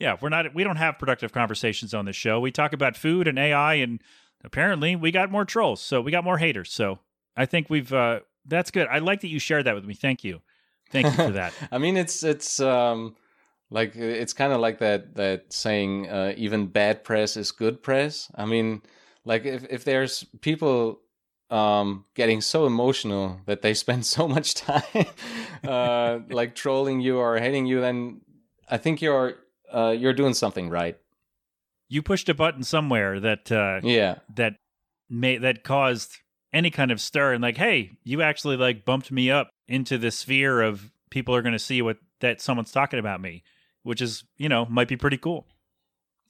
yeah, 0.00 0.16
we're 0.20 0.30
not 0.30 0.54
we 0.54 0.64
don't 0.64 0.76
have 0.76 0.98
productive 0.98 1.32
conversations 1.32 1.94
on 1.94 2.06
this 2.06 2.16
show. 2.16 2.40
We 2.40 2.50
talk 2.50 2.72
about 2.72 2.96
food 2.96 3.28
and 3.28 3.38
AI 3.38 3.74
and 3.74 4.02
apparently 4.42 4.96
we 4.96 5.12
got 5.12 5.30
more 5.30 5.44
trolls. 5.44 5.80
So 5.80 6.00
we 6.00 6.10
got 6.10 6.24
more 6.24 6.38
haters. 6.38 6.72
So 6.72 6.98
I 7.36 7.46
think 7.46 7.70
we've 7.70 7.92
uh 7.92 8.20
that's 8.46 8.70
good. 8.70 8.88
I 8.88 8.98
like 8.98 9.20
that 9.20 9.28
you 9.28 9.38
shared 9.38 9.66
that 9.66 9.74
with 9.74 9.84
me. 9.84 9.94
Thank 9.94 10.24
you. 10.24 10.40
Thank 10.90 11.06
you 11.06 11.12
for 11.12 11.32
that. 11.32 11.52
I 11.70 11.78
mean 11.78 11.96
it's 11.96 12.24
it's 12.24 12.58
um 12.58 13.14
like 13.70 13.94
it's 13.94 14.32
kind 14.32 14.52
of 14.52 14.60
like 14.60 14.78
that 14.78 15.14
that 15.14 15.52
saying 15.52 16.08
uh, 16.08 16.32
even 16.36 16.66
bad 16.66 17.04
press 17.04 17.36
is 17.36 17.52
good 17.52 17.82
press. 17.82 18.32
I 18.34 18.46
mean 18.46 18.82
like 19.24 19.44
if 19.44 19.66
if 19.70 19.84
there's 19.84 20.24
people 20.40 21.00
um, 21.50 22.04
getting 22.14 22.40
so 22.40 22.64
emotional 22.66 23.40
that 23.46 23.60
they 23.60 23.74
spend 23.74 24.06
so 24.16 24.26
much 24.26 24.54
time 24.54 25.06
uh, 25.64 26.20
like 26.30 26.54
trolling 26.54 27.00
you 27.00 27.18
or 27.18 27.38
hating 27.38 27.66
you, 27.66 27.80
then 27.80 28.22
I 28.68 28.78
think 28.78 29.02
you're 29.02 29.34
uh, 29.72 29.94
you're 29.96 30.12
doing 30.12 30.34
something 30.34 30.68
right. 30.68 30.98
You 31.88 32.02
pushed 32.02 32.28
a 32.28 32.34
button 32.34 32.62
somewhere 32.62 33.18
that 33.20 33.50
uh, 33.50 33.80
yeah 33.82 34.16
that 34.36 34.54
made 35.08 35.42
that 35.42 35.64
caused 35.64 36.18
any 36.52 36.70
kind 36.70 36.90
of 36.90 37.00
stir 37.00 37.32
and 37.32 37.42
like, 37.42 37.56
hey, 37.56 37.90
you 38.04 38.22
actually 38.22 38.56
like 38.56 38.84
bumped 38.84 39.10
me 39.10 39.30
up 39.30 39.50
into 39.68 39.98
the 39.98 40.10
sphere 40.10 40.60
of 40.60 40.92
people 41.10 41.34
are 41.34 41.42
going 41.42 41.52
to 41.52 41.58
see 41.58 41.82
what 41.82 41.98
that 42.20 42.40
someone's 42.40 42.72
talking 42.72 42.98
about 42.98 43.20
me, 43.20 43.42
which 43.82 44.00
is 44.00 44.24
you 44.36 44.48
know 44.48 44.66
might 44.66 44.88
be 44.88 44.96
pretty 44.96 45.18
cool. 45.18 45.46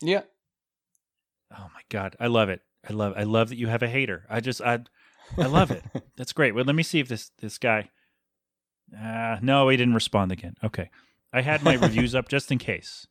Yeah. 0.01 0.23
Oh 1.53 1.69
my 1.75 1.83
god, 1.91 2.17
I 2.21 2.29
love 2.29 2.49
it. 2.49 2.63
I 2.89 2.93
love 2.93 3.15
I 3.17 3.25
love 3.25 3.51
that 3.51 3.59
you 3.59 3.67
have 3.67 3.83
a 3.83 3.89
hater. 3.89 4.25
I 4.31 4.41
just 4.41 4.61
I 4.63 4.81
I 5.37 5.47
love 5.47 5.71
it. 5.71 5.85
That's 6.17 6.33
great. 6.33 6.55
Well, 6.55 6.65
let 6.65 6.75
me 6.77 6.83
see 6.83 7.01
if 7.01 7.09
this 7.09 7.31
this 7.39 7.59
guy. 7.59 7.91
Uh, 8.99 9.39
no, 9.41 9.69
he 9.69 9.77
didn't 9.77 9.95
respond 9.95 10.33
again. 10.33 10.55
Okay, 10.65 10.91
I 11.33 11.43
had 11.43 11.63
my 11.63 11.75
reviews 11.81 12.15
up 12.15 12.29
just 12.29 12.51
in 12.51 12.59
case, 12.59 13.07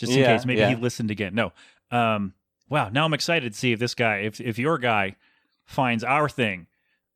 just 0.00 0.12
in 0.12 0.18
Yeah, 0.18 0.36
case. 0.36 0.44
Maybe 0.44 0.60
yeah. 0.60 0.70
he 0.70 0.74
listened 0.74 1.10
again. 1.12 1.34
No. 1.34 1.52
Um. 1.92 2.34
Wow. 2.68 2.88
Now 2.88 3.04
I'm 3.04 3.14
excited 3.14 3.52
to 3.52 3.58
see 3.58 3.72
if 3.72 3.78
this 3.78 3.94
guy, 3.94 4.18
if 4.18 4.40
if 4.40 4.58
your 4.58 4.78
guy, 4.78 5.14
finds 5.66 6.02
our 6.02 6.28
thing, 6.28 6.66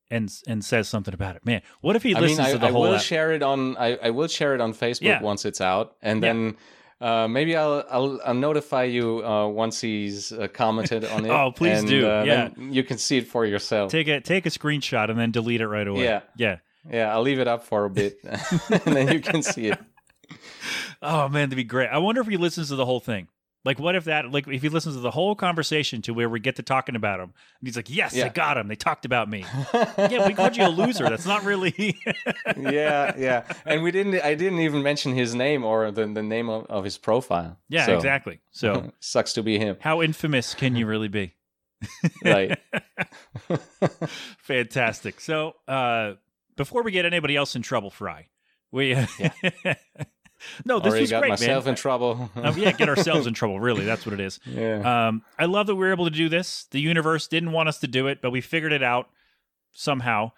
and 0.09 0.31
and 0.47 0.63
says 0.63 0.87
something 0.87 1.13
about 1.13 1.35
it. 1.35 1.45
Man, 1.45 1.61
what 1.81 1.95
if 1.95 2.03
he 2.03 2.15
I 2.15 2.19
mean, 2.19 2.29
listens 2.29 2.47
I, 2.47 2.51
to 2.53 2.57
the 2.59 2.67
I 2.67 2.71
whole? 2.71 2.81
will 2.83 2.93
ep- 2.95 3.01
share 3.01 3.31
it 3.33 3.41
on. 3.43 3.75
I, 3.77 3.95
I 3.97 4.09
will 4.11 4.27
share 4.27 4.53
it 4.55 4.61
on 4.61 4.73
Facebook 4.73 5.01
Yeah. 5.01 5.21
once 5.21 5.43
it's 5.45 5.59
out, 5.61 5.95
and 6.01 6.21
Yeah. 6.21 6.33
then 6.33 6.57
uh, 7.01 7.27
maybe 7.27 7.55
I'll, 7.55 7.83
I'll 7.89 8.19
I'll 8.25 8.33
notify 8.33 8.83
you 8.83 9.25
uh, 9.25 9.47
once 9.47 9.81
he's 9.81 10.31
uh, 10.31 10.47
commented 10.53 11.03
on 11.05 11.25
it. 11.25 11.29
Oh, 11.31 11.51
please 11.51 11.79
and, 11.79 11.87
do. 11.87 12.07
Uh, 12.09 12.23
Yeah. 12.25 12.49
you 12.57 12.83
can 12.83 12.97
see 12.97 13.17
it 13.17 13.27
for 13.27 13.45
yourself. 13.45 13.91
take 13.91 14.07
a 14.07 14.21
take 14.21 14.45
a 14.45 14.49
screenshot 14.49 15.09
and 15.09 15.17
then 15.19 15.31
delete 15.31 15.61
it 15.61 15.67
right 15.67 15.87
away. 15.87 16.03
Yeah. 16.03 16.21
Yeah. 16.37 16.57
yeah, 16.89 17.13
I'll 17.13 17.21
leave 17.23 17.39
it 17.39 17.47
up 17.47 17.63
for 17.65 17.85
a 17.85 17.89
bit, 17.89 18.17
and 18.23 18.95
then 18.95 19.11
you 19.11 19.19
can 19.21 19.41
see 19.41 19.67
it. 19.67 19.79
Oh 21.05 21.29
man, 21.29 21.49
that'd 21.49 21.55
be 21.55 21.63
great. 21.63 21.89
I 21.89 21.99
wonder 21.99 22.21
if 22.21 22.27
he 22.27 22.37
listens 22.37 22.69
to 22.69 22.75
the 22.75 22.85
whole 22.85 22.99
thing. 22.99 23.27
Like, 23.63 23.79
what 23.79 23.95
if 23.95 24.03
that? 24.03 24.31
Like, 24.31 24.47
if 24.47 24.61
he 24.61 24.69
listens 24.69 24.93
to 24.95 25.01
the 25.01 25.09
whole 25.09 25.33
conversation 25.33 26.03
to 26.03 26.13
where 26.13 26.29
we 26.29 26.39
get 26.39 26.57
to 26.57 26.63
talking 26.63 26.95
about 26.95 27.19
him, 27.19 27.33
and 27.59 27.67
he's 27.67 27.75
like, 27.75 27.89
"Yes, 27.89 28.15
I 28.15 28.29
got 28.29 28.57
him. 28.57 28.67
They 28.67 28.75
talked 28.75 29.05
about 29.05 29.27
me." 29.27 29.43
yeah, 29.97 30.27
we 30.27 30.35
called 30.35 30.55
you 30.55 30.65
a 30.65 30.69
loser. 30.69 31.09
That's 31.09 31.25
not 31.25 31.43
really. 31.43 31.97
yeah, 32.57 33.15
yeah. 33.17 33.43
And 33.65 33.81
we 33.81 33.89
didn't. 33.89 34.21
I 34.23 34.35
didn't 34.35 34.59
even 34.59 34.83
mention 34.83 35.15
his 35.15 35.33
name 35.33 35.63
or 35.63 35.89
the, 35.89 36.05
the 36.05 36.21
name 36.21 36.47
of, 36.47 36.65
of 36.67 36.83
his 36.83 36.99
profile. 36.99 37.57
yeah, 37.67 37.87
So, 37.87 37.95
exactly. 37.95 38.39
So, 38.51 38.91
sucks 38.99 39.33
to 39.33 39.41
be 39.41 39.57
him. 39.57 39.77
how 39.79 40.03
infamous 40.03 40.53
can 40.53 40.75
you 40.75 40.85
really 40.85 41.07
be? 41.07 41.33
Right. 42.23 42.59
Fantastic. 44.39 45.19
So, 45.19 45.55
uh, 45.67 46.13
before 46.55 46.83
we 46.83 46.91
get 46.91 47.05
anybody 47.05 47.35
else 47.35 47.55
in 47.55 47.63
trouble, 47.63 47.89
Phry, 47.89 48.25
we. 48.71 48.95
No, 50.65 50.79
this 50.79 50.89
Already 50.89 51.03
was 51.03 51.11
got 51.11 51.19
great, 51.21 51.29
myself 51.29 51.65
man. 51.65 51.71
in 51.71 51.75
trouble. 51.75 52.29
Um, 52.35 52.55
yeah, 52.57 52.71
get 52.71 52.89
ourselves 52.89 53.27
in 53.27 53.33
trouble. 53.33 53.59
Really, 53.59 53.85
that's 53.85 54.05
what 54.05 54.13
it 54.13 54.19
is. 54.19 54.39
yeah. 54.45 55.07
Um, 55.07 55.23
I 55.37 55.45
love 55.45 55.67
that 55.67 55.75
we 55.75 55.85
were 55.85 55.91
able 55.91 56.05
to 56.05 56.11
do 56.11 56.29
this. 56.29 56.67
The 56.71 56.79
universe 56.79 57.27
didn't 57.27 57.51
want 57.51 57.69
us 57.69 57.79
to 57.79 57.87
do 57.87 58.07
it, 58.07 58.21
but 58.21 58.31
we 58.31 58.41
figured 58.41 58.73
it 58.73 58.83
out 58.83 59.09
somehow. 59.71 60.31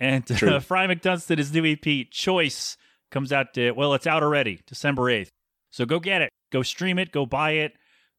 And 0.00 0.22
uh, 0.30 0.34
Phry 0.60 0.88
McDunstan, 0.88 1.38
his 1.38 1.52
new 1.52 1.64
EP, 1.64 2.10
Choice, 2.10 2.76
comes 3.10 3.32
out. 3.32 3.54
To, 3.54 3.72
well, 3.72 3.94
it's 3.94 4.06
out 4.06 4.22
already, 4.22 4.60
December 4.66 5.10
eighth. 5.10 5.30
So 5.70 5.84
go 5.86 5.98
get 6.00 6.22
it. 6.22 6.30
Go 6.52 6.62
stream 6.62 6.98
it. 6.98 7.10
Go 7.12 7.26
buy 7.26 7.52
it. 7.52 7.72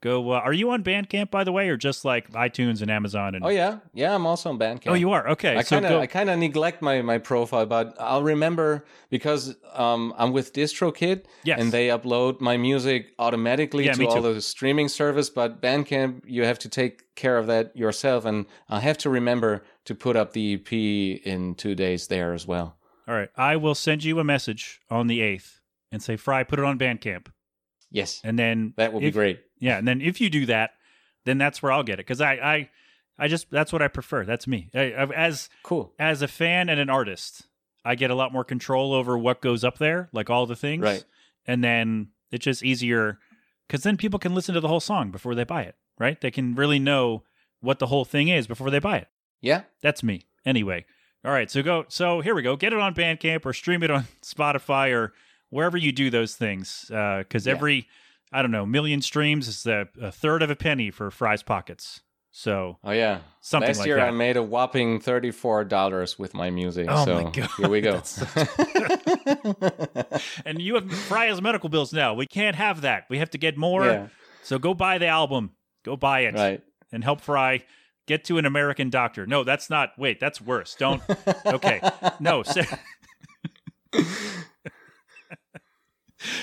Go. 0.05 0.33
Uh, 0.33 0.35
are 0.35 0.53
you 0.53 0.69
on 0.69 0.83
Bandcamp, 0.83 1.31
by 1.31 1.43
the 1.43 1.51
way, 1.51 1.67
or 1.67 1.77
just 1.77 2.05
like 2.05 2.31
iTunes 2.33 2.83
and 2.83 2.91
Amazon? 2.91 3.33
And 3.33 3.43
oh 3.43 3.49
yeah, 3.49 3.79
yeah. 3.91 4.13
I'm 4.13 4.27
also 4.27 4.51
on 4.51 4.59
Bandcamp. 4.59 4.91
Oh, 4.91 4.93
you 4.93 5.09
are 5.09 5.27
okay. 5.29 5.55
I 5.55 5.63
so 5.63 5.77
kind 5.77 5.85
of. 5.87 5.99
I 5.99 6.05
kind 6.05 6.29
of 6.29 6.37
neglect 6.37 6.83
my 6.83 7.01
my 7.01 7.17
profile, 7.17 7.65
but 7.65 7.95
I'll 7.99 8.21
remember 8.21 8.85
because 9.09 9.55
um, 9.73 10.13
I'm 10.15 10.31
with 10.31 10.53
DistroKid 10.53 11.23
Yes. 11.43 11.59
and 11.59 11.71
they 11.71 11.87
upload 11.87 12.39
my 12.39 12.55
music 12.55 13.13
automatically 13.17 13.87
Yeah, 13.87 13.93
to 13.93 14.05
all 14.05 14.21
the 14.21 14.41
streaming 14.41 14.89
service. 14.89 15.31
But 15.31 15.59
Bandcamp, 15.59 16.21
you 16.27 16.45
have 16.45 16.59
to 16.59 16.69
take 16.69 17.15
care 17.15 17.39
of 17.39 17.47
that 17.47 17.75
yourself, 17.75 18.25
and 18.25 18.45
I 18.69 18.81
have 18.81 18.99
to 18.99 19.09
remember 19.09 19.63
to 19.85 19.95
put 19.95 20.15
up 20.15 20.33
the 20.33 20.53
EP 20.53 20.71
in 20.71 21.55
two 21.55 21.73
days 21.73 22.05
there 22.09 22.33
as 22.33 22.45
well. 22.45 22.77
All 23.07 23.15
right, 23.15 23.29
I 23.35 23.55
will 23.55 23.73
send 23.73 24.03
you 24.03 24.19
a 24.19 24.23
message 24.23 24.81
on 24.87 25.07
the 25.07 25.21
eighth 25.21 25.61
and 25.91 26.03
say, 26.03 26.15
Phry, 26.15 26.47
put 26.47 26.59
it 26.59 26.65
on 26.65 26.77
Bandcamp, 26.77 27.27
Yes, 27.91 28.21
and 28.23 28.37
then 28.37 28.73
that 28.77 28.93
would 28.93 29.01
be 29.01 29.07
if- 29.07 29.13
great. 29.13 29.39
Yeah, 29.59 29.77
and 29.77 29.87
then 29.87 30.01
if 30.01 30.19
you 30.19 30.29
do 30.29 30.45
that, 30.47 30.71
then 31.23 31.37
that's 31.37 31.61
where 31.63 31.71
I'll 31.71 31.83
get 31.83 31.95
it 31.95 32.05
because 32.05 32.19
I, 32.21 32.33
I, 32.33 32.69
I 33.17 33.27
just 33.27 33.49
that's 33.49 33.71
what 33.71 33.81
I 33.81 33.87
prefer. 33.87 34.25
That's 34.25 34.47
me. 34.47 34.69
I, 34.75 34.91
I, 34.91 35.05
as 35.13 35.49
Cool. 35.63 35.93
as 35.97 36.21
a 36.21 36.27
fan 36.27 36.67
and 36.69 36.79
an 36.79 36.89
artist, 36.89 37.43
I 37.85 37.95
get 37.95 38.11
a 38.11 38.15
lot 38.15 38.33
more 38.33 38.43
control 38.43 38.93
over 38.93 39.17
what 39.17 39.41
goes 39.41 39.63
up 39.63 39.77
there, 39.77 40.09
like 40.11 40.29
all 40.29 40.45
the 40.45 40.55
things. 40.55 40.83
Right. 40.83 41.03
And 41.47 41.63
then 41.63 42.09
it's 42.31 42.43
just 42.43 42.63
easier 42.63 43.19
because 43.67 43.83
then 43.83 43.95
people 43.97 44.19
can 44.19 44.35
listen 44.35 44.53
to 44.55 44.59
the 44.61 44.67
whole 44.67 44.79
song 44.81 45.09
before 45.11 45.33
they 45.35 45.43
buy 45.45 45.63
it. 45.63 45.75
Right? 45.97 46.19
They 46.19 46.31
can 46.31 46.53
really 46.55 46.79
know 46.79 47.23
what 47.61 47.79
the 47.79 47.87
whole 47.87 48.03
thing 48.05 48.27
is 48.27 48.45
before 48.47 48.69
they 48.69 48.79
buy 48.79 48.97
it. 48.97 49.07
Yeah. 49.41 49.61
That's 49.81 50.03
me. 50.03 50.25
Anyway. 50.45 50.85
All 51.23 51.31
right. 51.31 51.49
So 51.49 51.63
go. 51.63 51.85
So 51.87 52.19
here 52.19 52.35
we 52.35 52.41
go. 52.41 52.55
Get 52.57 52.73
it 52.73 52.79
on 52.79 52.93
Bandcamp 52.93 53.45
or 53.45 53.53
stream 53.53 53.81
it 53.83 53.89
on 53.89 54.05
Spotify 54.21 54.93
or 54.93 55.13
wherever 55.55 55.77
you 55.77 55.91
do 55.91 56.09
those 56.09 56.35
things. 56.35 56.89
Uh, 56.93 57.19
because 57.19 57.47
Yeah. 57.47 57.53
every, 57.53 57.87
I 58.31 58.41
don't 58.41 58.51
know, 58.51 58.65
million 58.65 59.01
streams 59.01 59.47
is 59.47 59.65
a, 59.65 59.87
a 60.01 60.11
third 60.11 60.43
of 60.43 60.49
a 60.49 60.55
penny 60.55 60.91
for 60.91 61.09
Phry's 61.09 61.43
Pockets. 61.43 62.01
So 62.31 62.77
Oh 62.83 62.91
yeah. 62.91 63.19
Something 63.39 63.69
Last 63.69 63.77
like 63.79 63.87
year 63.87 63.95
that. 63.95 64.09
I 64.09 64.11
made 64.11 64.35
a 64.35 64.43
whopping 64.43 64.99
thirty-four 64.99 65.63
dollars 65.63 66.19
with 66.19 66.33
my 66.33 66.49
music. 66.49 66.87
Oh 66.89 67.05
so 67.05 67.21
my 67.23 67.31
God, 67.31 67.49
Here 67.57 67.69
we 67.69 67.79
go. 67.79 67.93
that's 67.93 68.17
and 70.45 70.61
you 70.61 70.75
have 70.75 70.83
Phry 70.85 71.27
has 71.29 71.41
medical 71.41 71.69
bills 71.69 71.93
now. 71.93 72.13
We 72.13 72.25
can't 72.27 72.57
have 72.57 72.81
that. 72.81 73.05
We 73.09 73.19
have 73.19 73.29
to 73.31 73.37
get 73.37 73.57
more. 73.57 73.85
yeah. 73.85 74.07
So 74.43 74.59
go 74.59 74.73
buy 74.73 74.97
the 74.97 75.07
album. 75.07 75.51
Go 75.83 75.95
buy 75.95 76.21
it 76.21 76.35
Right. 76.35 76.61
and 76.91 77.03
help 77.05 77.21
Phry 77.21 77.63
get 78.05 78.25
to 78.25 78.37
an 78.37 78.45
American 78.45 78.89
doctor. 78.89 79.25
No, 79.25 79.45
that's 79.45 79.69
not. 79.69 79.91
Wait, 79.97 80.19
that's 80.19 80.41
worse. 80.41 80.75
Don't. 80.75 81.01
Okay. 81.45 81.79
No. 82.19 82.43
So, 82.43 82.61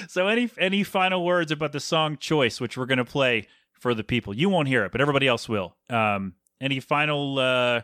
so 0.08 0.28
any 0.28 0.50
any 0.58 0.82
final 0.82 1.24
words 1.24 1.52
about 1.52 1.72
the 1.72 1.80
song 1.80 2.16
choice, 2.16 2.60
which 2.60 2.76
we're 2.76 2.86
gonna 2.86 3.04
play 3.04 3.46
for 3.72 3.94
the 3.94 4.04
people? 4.04 4.34
You 4.34 4.48
won't 4.48 4.68
hear 4.68 4.84
it, 4.84 4.92
but 4.92 5.00
everybody 5.00 5.26
else 5.26 5.48
will. 5.48 5.76
Um, 5.90 6.34
any 6.60 6.80
final? 6.80 7.38
Uh, 7.38 7.82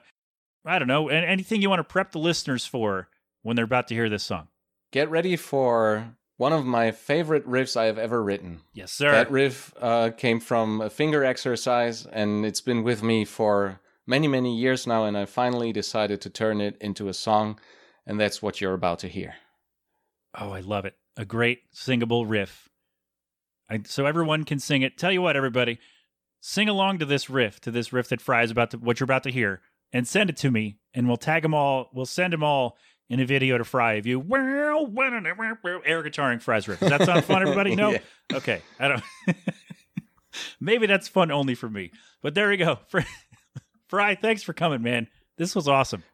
I 0.64 0.78
don't 0.78 0.88
know. 0.88 1.08
Anything 1.08 1.62
you 1.62 1.70
want 1.70 1.80
to 1.80 1.84
prep 1.84 2.12
the 2.12 2.18
listeners 2.18 2.66
for 2.66 3.08
when 3.42 3.56
they're 3.56 3.64
about 3.64 3.88
to 3.88 3.94
hear 3.94 4.08
this 4.08 4.22
song? 4.22 4.48
Get 4.92 5.10
ready 5.10 5.36
for 5.36 6.14
one 6.36 6.52
of 6.52 6.64
my 6.64 6.92
favorite 6.92 7.46
riffs 7.46 7.76
I 7.76 7.86
have 7.86 7.98
ever 7.98 8.22
written. 8.22 8.60
Yes, 8.72 8.92
sir. 8.92 9.10
That 9.10 9.30
riff 9.30 9.74
uh, 9.80 10.10
came 10.10 10.40
from 10.40 10.80
a 10.80 10.88
finger 10.88 11.24
exercise, 11.24 12.06
and 12.06 12.46
it's 12.46 12.60
been 12.60 12.84
with 12.84 13.02
me 13.02 13.24
for 13.24 13.80
many, 14.06 14.28
many 14.28 14.56
years 14.56 14.86
now. 14.86 15.04
And 15.04 15.16
I 15.16 15.26
finally 15.26 15.72
decided 15.72 16.20
to 16.22 16.30
turn 16.30 16.60
it 16.60 16.76
into 16.80 17.08
a 17.08 17.14
song, 17.14 17.58
and 18.06 18.18
that's 18.20 18.40
what 18.40 18.60
you're 18.60 18.74
about 18.74 19.00
to 19.00 19.08
hear. 19.08 19.34
Oh, 20.38 20.52
I 20.52 20.60
love 20.60 20.84
it. 20.84 20.94
A 21.18 21.24
great 21.26 21.62
singable 21.72 22.24
riff. 22.24 22.68
I, 23.68 23.80
so 23.84 24.06
everyone 24.06 24.44
can 24.44 24.58
sing 24.60 24.80
it. 24.82 24.96
Tell 24.96 25.12
you 25.12 25.20
what, 25.20 25.36
everybody, 25.36 25.78
sing 26.40 26.68
along 26.68 27.00
to 27.00 27.04
this 27.04 27.28
riff, 27.28 27.60
to 27.62 27.70
this 27.70 27.92
riff 27.92 28.08
that 28.08 28.20
Phry's 28.20 28.50
about 28.50 28.70
to, 28.70 28.78
what 28.78 29.00
you're 29.00 29.04
about 29.04 29.24
to 29.24 29.30
hear, 29.30 29.60
and 29.92 30.08
send 30.08 30.30
it 30.30 30.36
to 30.38 30.50
me, 30.50 30.78
and 30.94 31.06
we'll 31.08 31.16
tag 31.16 31.42
them 31.42 31.54
all. 31.54 31.90
We'll 31.92 32.06
send 32.06 32.32
them 32.32 32.42
all 32.42 32.78
in 33.10 33.20
a 33.20 33.26
video 33.26 33.58
to 33.58 33.64
Phry 33.64 33.98
of 33.98 34.06
you. 34.06 34.20
Well, 34.20 34.40
air 34.42 36.02
guitaring 36.02 36.42
Phry's 36.42 36.68
riff. 36.68 36.80
Does 36.80 36.90
that 36.90 37.04
sound 37.04 37.24
fun, 37.24 37.42
everybody? 37.42 37.74
No? 37.76 37.90
Yeah. 37.90 37.98
Okay. 38.32 38.62
I 38.78 38.88
don't. 38.88 39.02
Maybe 40.60 40.86
that's 40.86 41.08
fun 41.08 41.30
only 41.30 41.54
for 41.54 41.68
me. 41.68 41.90
But 42.22 42.34
there 42.34 42.48
we 42.48 42.56
go. 42.56 42.78
Phry- 42.92 43.06
Phry, 43.90 44.20
thanks 44.20 44.42
for 44.42 44.52
coming, 44.52 44.82
man. 44.82 45.08
This 45.36 45.54
was 45.56 45.66
awesome. 45.68 46.04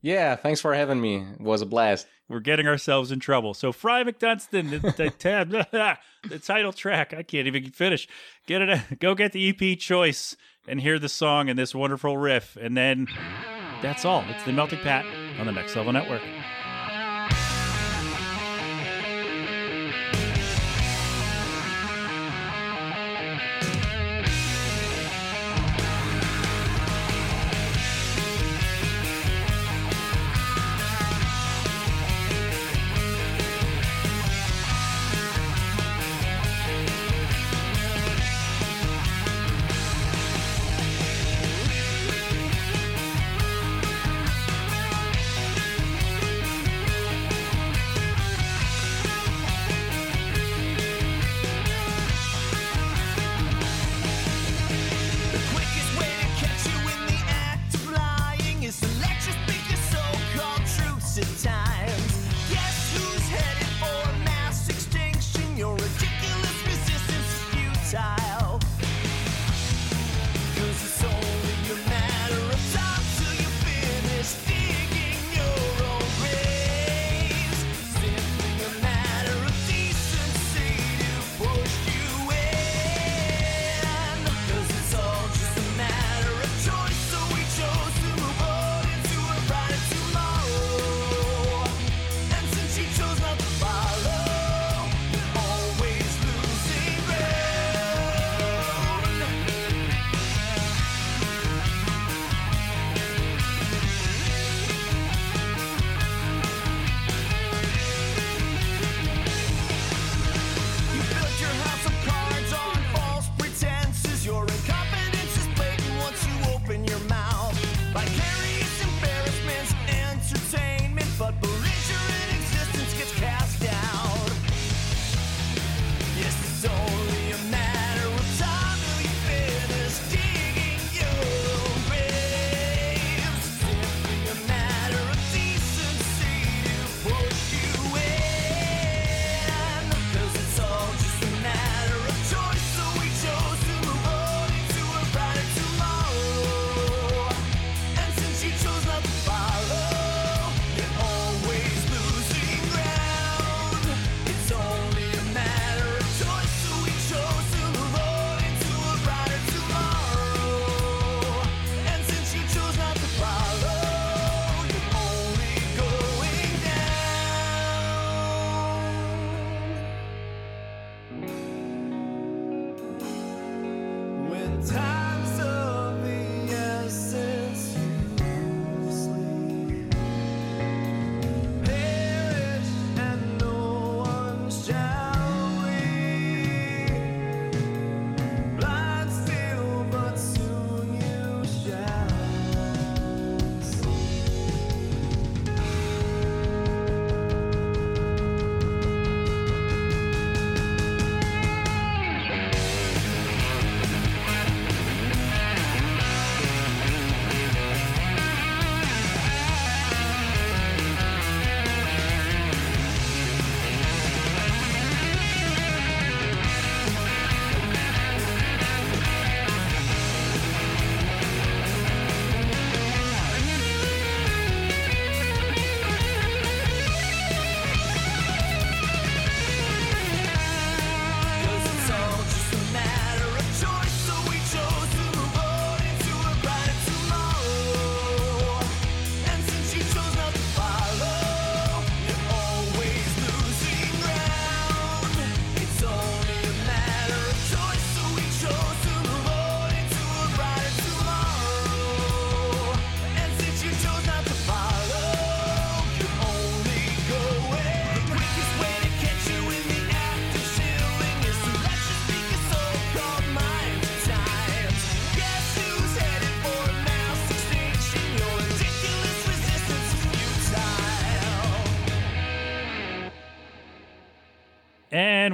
Yeah, 0.00 0.34
thanks 0.34 0.60
for 0.60 0.74
having 0.74 1.00
me. 1.00 1.18
It 1.18 1.40
was 1.40 1.62
a 1.62 1.66
blast. 1.66 2.06
We're 2.32 2.40
getting 2.40 2.66
ourselves 2.66 3.12
in 3.12 3.20
trouble. 3.20 3.52
So 3.52 3.72
Phry 3.72 4.08
McDunstan, 4.08 4.70
the, 4.70 4.78
the 4.92 5.10
tab, 5.18 5.50
the 6.28 6.38
title 6.38 6.72
track. 6.72 7.12
I 7.12 7.22
can't 7.22 7.46
even 7.46 7.70
finish. 7.72 8.08
Get 8.46 8.62
it. 8.62 8.80
Go 9.00 9.14
get 9.14 9.32
the 9.32 9.50
EP 9.50 9.78
choice 9.78 10.34
and 10.66 10.80
hear 10.80 10.98
the 10.98 11.10
song 11.10 11.50
and 11.50 11.58
this 11.58 11.74
wonderful 11.74 12.16
riff, 12.16 12.56
and 12.56 12.74
then 12.74 13.06
that's 13.82 14.06
all. 14.06 14.24
It's 14.30 14.44
the 14.44 14.52
Melting 14.52 14.78
Pat 14.78 15.04
on 15.38 15.44
the 15.44 15.52
Next 15.52 15.76
Level 15.76 15.92
Network. 15.92 16.22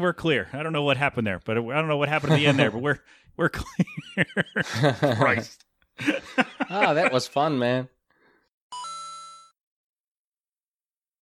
We're 0.08 0.14
clear. 0.14 0.48
I 0.54 0.62
don't 0.62 0.72
know 0.72 0.84
what 0.84 0.96
happened 0.96 1.26
there, 1.26 1.38
but 1.44 1.58
I 1.58 1.60
don't 1.60 1.86
know 1.88 1.98
what 1.98 2.08
happened 2.08 2.32
at 2.32 2.36
the 2.36 2.46
end 2.46 2.58
there, 2.58 2.70
but 2.70 2.80
we're 2.80 2.98
we're 3.36 3.50
clear. 3.50 4.26
Christ. 5.16 5.64
Ah, 6.70 6.92
that 6.94 7.12
was 7.12 7.26
fun, 7.26 7.58
man. 7.58 7.88